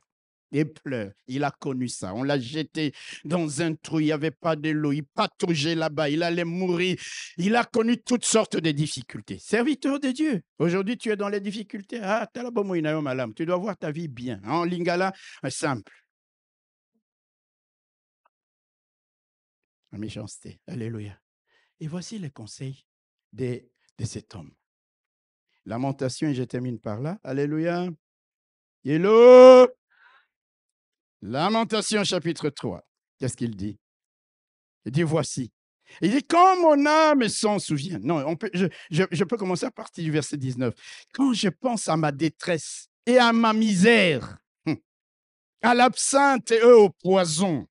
Les 0.51 0.65
pleurs. 0.65 1.13
Il 1.27 1.45
a 1.45 1.51
connu 1.51 1.89
ça. 1.89 2.15
On 2.15 2.23
l'a 2.23 2.41
jeté 2.41 2.95
dans 3.25 3.61
un 3.61 3.75
trou. 3.75 4.01
Il 4.01 4.07
n'y 4.07 4.13
avait 4.13 4.31
pas 4.31 4.57
de 4.57 4.71
l'eau. 4.71 4.93
Il 4.93 5.05
pataugeait 5.05 5.75
là-bas. 5.75 6.09
Il 6.09 6.23
allait 6.23 6.45
mourir. 6.45 6.97
Il 7.37 7.55
a 7.55 7.65
connu 7.65 7.99
toutes 7.99 8.25
sortes 8.25 8.57
de 8.57 8.71
difficultés. 8.71 9.39
Serviteur 9.39 10.01
de 10.01 10.09
Dieu. 10.09 10.41
Aujourd'hui, 10.59 10.97
tu 10.97 11.11
es 11.11 11.17
dans 11.17 11.29
les 11.29 11.41
difficultés. 11.41 12.01
Ah, 12.03 12.27
tu 12.33 13.45
dois 13.45 13.57
voir 13.59 13.77
ta 13.77 13.91
vie 13.91 14.09
bien. 14.09 14.41
En 14.47 14.65
lingala, 14.65 15.13
simple. 15.51 15.93
La 19.93 19.99
méchanceté. 19.99 20.61
Alléluia. 20.67 21.19
Et 21.81 21.87
voici 21.87 22.19
les 22.19 22.31
conseils 22.31 22.85
de, 23.33 23.63
cet 24.05 24.35
homme. 24.35 24.53
Lamentation, 25.65 26.29
et 26.29 26.35
je 26.35 26.43
termine 26.43 26.81
par 26.81 27.01
là. 27.01 27.19
Alléluia. 27.23 27.89
Hello? 28.85 29.69
Lamentation, 31.23 32.03
chapitre 32.05 32.49
3. 32.51 32.83
Qu'est-ce 33.19 33.37
qu'il 33.37 33.55
dit? 33.55 33.79
Il 34.85 34.93
dit 34.93 35.03
voici. 35.03 35.53
Il 36.01 36.11
dit 36.11 36.23
quand 36.23 36.61
mon 36.61 36.87
âme 36.87 37.29
s'en 37.29 37.59
souvient. 37.59 37.99
Non, 38.01 38.37
je, 38.53 39.25
peux 39.25 39.37
commencer 39.37 39.67
à 39.67 39.71
partir 39.71 40.05
du 40.05 40.11
verset 40.11 40.37
19. 40.37 40.75
Quand 41.13 41.33
je 41.33 41.49
pense 41.49 41.89
à 41.89 41.97
ma 41.97 42.13
détresse 42.13 42.89
et 43.07 43.19
à 43.19 43.33
ma 43.33 43.53
misère, 43.53 44.39
hum, 44.67 44.77
à 45.63 45.75
l'absinthe 45.75 46.51
et 46.51 46.63
au 46.63 46.91
poison, 46.91 47.67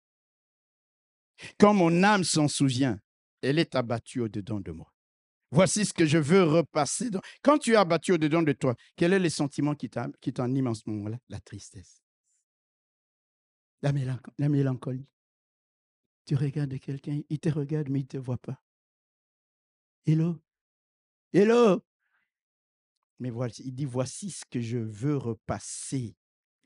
quand 1.60 1.74
mon 1.74 2.04
âme 2.04 2.24
s'en 2.24 2.48
souvient, 2.48 3.00
elle 3.42 3.60
est 3.60 3.76
abattue 3.76 4.22
au-dedans 4.22 4.60
de 4.60 4.72
moi. 4.72 4.94
Voici 5.52 5.86
ce 5.86 5.94
que 5.94 6.06
je 6.06 6.18
veux 6.18 6.44
repasser. 6.44 7.10
Quand 7.42 7.58
tu 7.58 7.74
es 7.74 7.76
abattu 7.76 8.12
au-dedans 8.14 8.42
de 8.42 8.52
toi, 8.52 8.76
quel 8.96 9.14
est 9.14 9.20
le 9.20 9.30
sentiment 9.30 9.76
qui 9.76 9.90
t'anime 9.90 10.68
en 10.68 10.74
ce 10.74 10.84
moment-là? 10.88 11.18
La 11.30 11.40
tristesse. 11.40 12.02
La, 13.82 13.94
mélancolie. 14.50 15.08
Tu 16.26 16.36
regardes 16.36 16.78
quelqu'un, 16.80 17.22
il 17.30 17.40
te 17.40 17.50
regarde, 17.50 17.90
mais 17.90 18.00
il 18.00 18.04
ne 18.04 18.08
te 18.08 18.18
voit 18.18 18.38
pas. 18.38 18.62
Hello? 20.06 20.42
Hello? 21.32 21.86
Mais 23.20 23.30
voilà, 23.30 23.54
il 23.60 23.74
dit, 23.74 23.86
voici 23.86 24.32
ce 24.32 24.44
que 24.46 24.60
je 24.60 24.78
veux 24.78 25.16
repasser, 25.16 26.18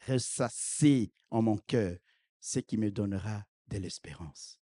ressasser 0.08 1.14
en 1.30 1.42
mon 1.42 1.58
cœur, 1.58 1.98
ce 2.40 2.60
qui 2.60 2.78
me 2.78 2.90
donnera 2.90 3.46
de 3.68 3.78
l'espérance. 3.78 4.60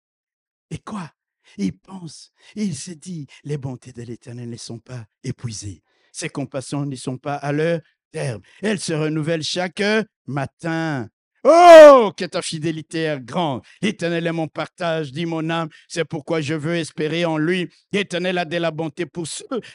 Et 0.70 0.80
quoi? 0.80 1.14
Il 1.58 1.78
pense, 1.78 2.32
il 2.56 2.76
se 2.76 2.92
dit, 2.92 3.28
les 3.44 3.58
bontés 3.58 3.94
de 3.94 4.04
l'Éternel 4.04 4.50
ne 4.50 4.58
sont 4.58 4.80
pas 4.80 5.06
épuisées. 5.24 5.82
Ses 6.12 6.30
compassions 6.30 6.86
ne 6.86 6.96
sont 6.96 7.18
pas 7.18 7.36
à 7.36 7.52
leur 7.52 7.82
terme. 8.12 8.42
Elles 8.62 8.80
se 8.80 8.94
renouvellent 8.94 9.44
chaque 9.44 9.84
matin. 10.26 11.08
Oh, 11.44 12.12
que 12.18 12.26
ta 12.26 12.42
fidélité 12.42 13.04
est 13.04 13.20
grande. 13.22 13.62
L'Éternel 13.82 14.28
est 14.28 14.32
mon 14.32 14.48
partage, 14.48 15.12
dit 15.12 15.26
mon 15.26 15.50
âme. 15.50 15.70
C'est 15.88 16.04
pourquoi 16.04 16.42
je 16.42 16.54
veux 16.54 16.76
espérer 16.76 17.24
en 17.24 17.38
lui. 17.38 17.70
L'Éternel 17.94 18.38
a 18.38 18.46
de 18.46 18.58
la 18.58 18.72
bonté 18.72 19.06
pour, 19.06 19.26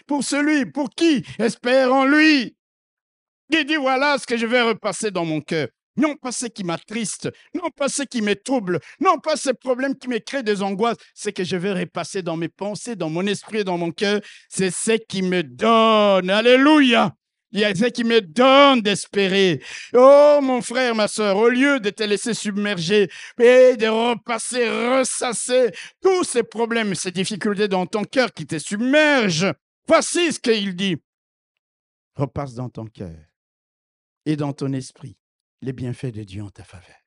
pour 0.06 0.22
celui, 0.22 0.66
pour 0.66 0.90
qui 0.90 1.24
espère 1.38 1.92
en 1.92 2.04
lui. 2.04 2.56
Il 3.50 3.64
dit, 3.64 3.76
voilà 3.76 4.18
ce 4.18 4.26
que 4.26 4.36
je 4.36 4.46
vais 4.46 4.62
repasser 4.62 5.10
dans 5.10 5.24
mon 5.24 5.40
cœur. 5.40 5.68
Non 5.96 6.16
pas 6.16 6.32
ce 6.32 6.46
qui 6.46 6.64
m'attriste, 6.64 7.30
non 7.54 7.70
pas 7.70 7.88
ce 7.88 8.02
qui 8.02 8.20
me 8.20 8.34
trouble, 8.34 8.80
non 9.00 9.18
pas 9.18 9.36
ces 9.36 9.54
problèmes 9.54 9.96
qui 9.96 10.08
me 10.08 10.18
créent 10.18 10.42
des 10.42 10.62
angoisses, 10.62 10.96
ce 11.14 11.30
que 11.30 11.44
je 11.44 11.56
vais 11.56 11.72
repasser 11.72 12.22
dans 12.22 12.36
mes 12.36 12.48
pensées, 12.48 12.96
dans 12.96 13.10
mon 13.10 13.26
esprit, 13.26 13.64
dans 13.64 13.78
mon 13.78 13.92
cœur, 13.92 14.20
c'est 14.48 14.72
ce 14.72 14.92
qui 14.92 15.22
me 15.22 15.42
donne. 15.42 16.30
Alléluia. 16.30 17.14
Il 17.52 17.60
y 17.60 17.64
a 17.64 17.72
ce 17.72 17.84
qui 17.84 18.02
me 18.02 18.20
donne 18.20 18.80
d'espérer. 18.80 19.62
Oh, 19.94 20.40
mon 20.42 20.60
frère, 20.60 20.96
ma 20.96 21.06
soeur, 21.06 21.36
au 21.36 21.48
lieu 21.48 21.78
de 21.78 21.90
te 21.90 22.02
laisser 22.02 22.34
submerger 22.34 23.08
et 23.38 23.76
de 23.76 23.86
repasser, 23.86 24.68
ressasser 24.68 25.70
tous 26.02 26.24
ces 26.24 26.42
problèmes, 26.42 26.96
ces 26.96 27.12
difficultés 27.12 27.68
dans 27.68 27.86
ton 27.86 28.02
cœur 28.02 28.32
qui 28.32 28.44
te 28.44 28.58
submergent, 28.58 29.54
voici 29.86 30.32
ce 30.32 30.40
qu'il 30.40 30.74
dit. 30.74 30.96
Repasse 32.16 32.54
dans 32.54 32.68
ton 32.68 32.86
cœur 32.86 33.14
et 34.26 34.34
dans 34.34 34.52
ton 34.52 34.72
esprit 34.72 35.16
les 35.64 35.72
bienfaits 35.72 36.12
de 36.12 36.22
Dieu 36.24 36.42
en 36.42 36.50
ta 36.50 36.62
faveur. 36.62 37.03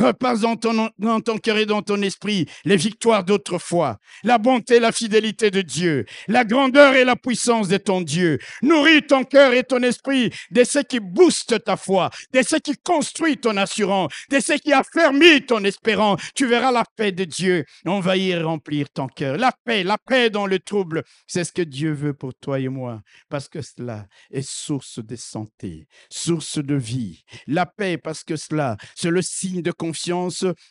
Repasse 0.00 0.40
dans 0.40 0.56
ton, 0.56 0.88
dans 0.98 1.20
cœur 1.42 1.58
et 1.58 1.66
dans 1.66 1.82
ton 1.82 2.00
esprit 2.00 2.46
les 2.64 2.76
victoires 2.76 3.22
d'autrefois, 3.22 3.98
la 4.24 4.38
bonté 4.38 4.76
et 4.76 4.80
la 4.80 4.92
fidélité 4.92 5.50
de 5.50 5.60
Dieu, 5.60 6.06
la 6.26 6.46
grandeur 6.46 6.94
et 6.94 7.04
la 7.04 7.16
puissance 7.16 7.68
de 7.68 7.76
ton 7.76 8.00
Dieu. 8.00 8.38
Nourris 8.62 9.02
ton 9.06 9.24
cœur 9.24 9.52
et 9.52 9.62
ton 9.62 9.82
esprit 9.82 10.30
de 10.50 10.64
ce 10.64 10.78
qui 10.78 11.00
booste 11.00 11.62
ta 11.64 11.76
foi, 11.76 12.08
de 12.32 12.40
ce 12.40 12.56
qui 12.56 12.78
construit 12.78 13.36
ton 13.36 13.58
assurance, 13.58 14.10
de 14.30 14.40
ce 14.40 14.54
qui 14.54 14.72
affermit 14.72 15.44
ton 15.44 15.62
espérance. 15.64 16.22
Tu 16.34 16.46
verras 16.46 16.72
la 16.72 16.84
paix 16.96 17.12
de 17.12 17.24
Dieu 17.24 17.66
envahir 17.84 18.38
et 18.38 18.42
remplir 18.42 18.88
ton 18.88 19.06
cœur. 19.06 19.36
La 19.36 19.52
paix, 19.52 19.84
la 19.84 19.98
paix 19.98 20.30
dans 20.30 20.46
le 20.46 20.60
trouble, 20.60 21.02
c'est 21.26 21.44
ce 21.44 21.52
que 21.52 21.62
Dieu 21.62 21.92
veut 21.92 22.14
pour 22.14 22.34
toi 22.34 22.58
et 22.58 22.68
moi, 22.68 23.02
parce 23.28 23.48
que 23.48 23.60
cela 23.60 24.06
est 24.30 24.48
source 24.48 24.98
de 25.04 25.16
santé, 25.16 25.86
source 26.08 26.56
de 26.56 26.74
vie. 26.74 27.22
La 27.46 27.66
paix, 27.66 27.98
parce 27.98 28.24
que 28.24 28.36
cela, 28.36 28.78
c'est 28.94 29.10
le 29.10 29.20
signe 29.20 29.60
de 29.60 29.72
confiance 29.72 29.89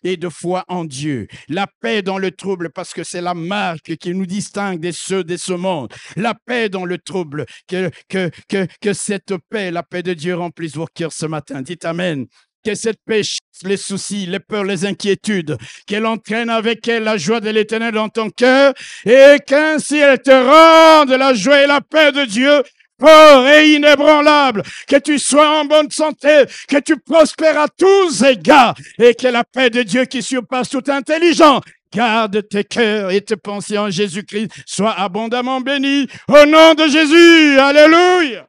et 0.04 0.18
de 0.18 0.30
foi 0.30 0.66
en 0.68 0.86
Dieu. 0.86 1.28
La 1.48 1.68
paix 1.82 2.02
dans 2.02 2.18
le 2.18 2.32
trouble 2.32 2.70
parce 2.72 2.94
que 2.94 3.04
c'est 3.04 3.22
la 3.22 3.34
marque 3.34 3.96
qui 3.98 4.14
nous 4.14 4.26
distingue 4.26 4.80
des 4.80 4.92
ceux 4.92 5.24
de 5.24 5.38
ce 5.38 5.54
monde. 5.54 5.94
La 6.16 6.34
paix 6.34 6.70
dans 6.70 6.86
le 6.86 6.98
trouble, 6.98 7.46
que, 7.68 7.90
que, 8.08 8.30
que, 8.48 8.68
que 8.82 8.94
cette 8.94 9.34
paix, 9.50 9.72
la 9.72 9.84
paix 9.84 10.04
de 10.04 10.14
Dieu 10.14 10.36
remplisse 10.36 10.76
vos 10.76 10.88
cœurs 10.88 11.14
ce 11.14 11.26
matin. 11.26 11.62
Dites 11.62 11.86
Amen 11.86 12.28
que 12.64 12.76
cette 12.76 13.00
paix 13.06 13.22
les 13.64 13.78
soucis, 13.78 14.26
les 14.26 14.40
peurs, 14.40 14.64
les 14.64 14.86
inquiétudes, 14.86 15.58
qu'elle 15.86 16.06
entraîne 16.06 16.50
avec 16.50 16.88
elle 16.88 17.04
la 17.04 17.18
joie 17.18 17.42
de 17.42 17.50
l'éternel 17.50 17.94
dans 17.94 18.10
ton 18.10 18.30
cœur 18.30 18.74
et 19.06 19.38
qu'ainsi 19.46 19.98
elle 19.98 20.22
te 20.22 20.32
rende 20.32 21.10
la 21.10 21.34
joie 21.34 21.64
et 21.64 21.68
la 21.68 21.82
paix 21.82 22.12
de 22.12 22.26
Dieu 22.26 22.64
fort 23.00 23.48
et 23.48 23.74
inébranlable, 23.74 24.64
que 24.88 24.98
tu 24.98 25.20
sois 25.20 25.60
en 25.60 25.66
bonne 25.66 25.92
santé, 25.92 26.44
que 26.68 26.80
tu 26.80 26.98
prospères 26.98 27.60
à 27.60 27.68
tous 27.68 28.24
égards, 28.24 28.76
et 29.00 29.14
que 29.14 29.28
la 29.28 29.44
paix 29.44 29.70
de 29.70 29.84
Dieu 29.84 30.06
qui 30.06 30.22
surpasse 30.22 30.70
toute 30.70 30.90
intelligence 30.90 31.62
garde 31.92 32.48
tes 32.48 32.64
cœurs 32.64 33.12
et 33.12 33.22
tes 33.22 33.36
pensées 33.36 33.78
en 33.78 33.90
Jésus-Christ, 33.90 34.52
soient 34.66 35.00
abondamment 35.00 35.62
bénis 35.62 36.08
au 36.28 36.46
nom 36.46 36.76
de 36.76 36.88
Jésus. 36.88 37.60
Alléluia. 37.60 38.49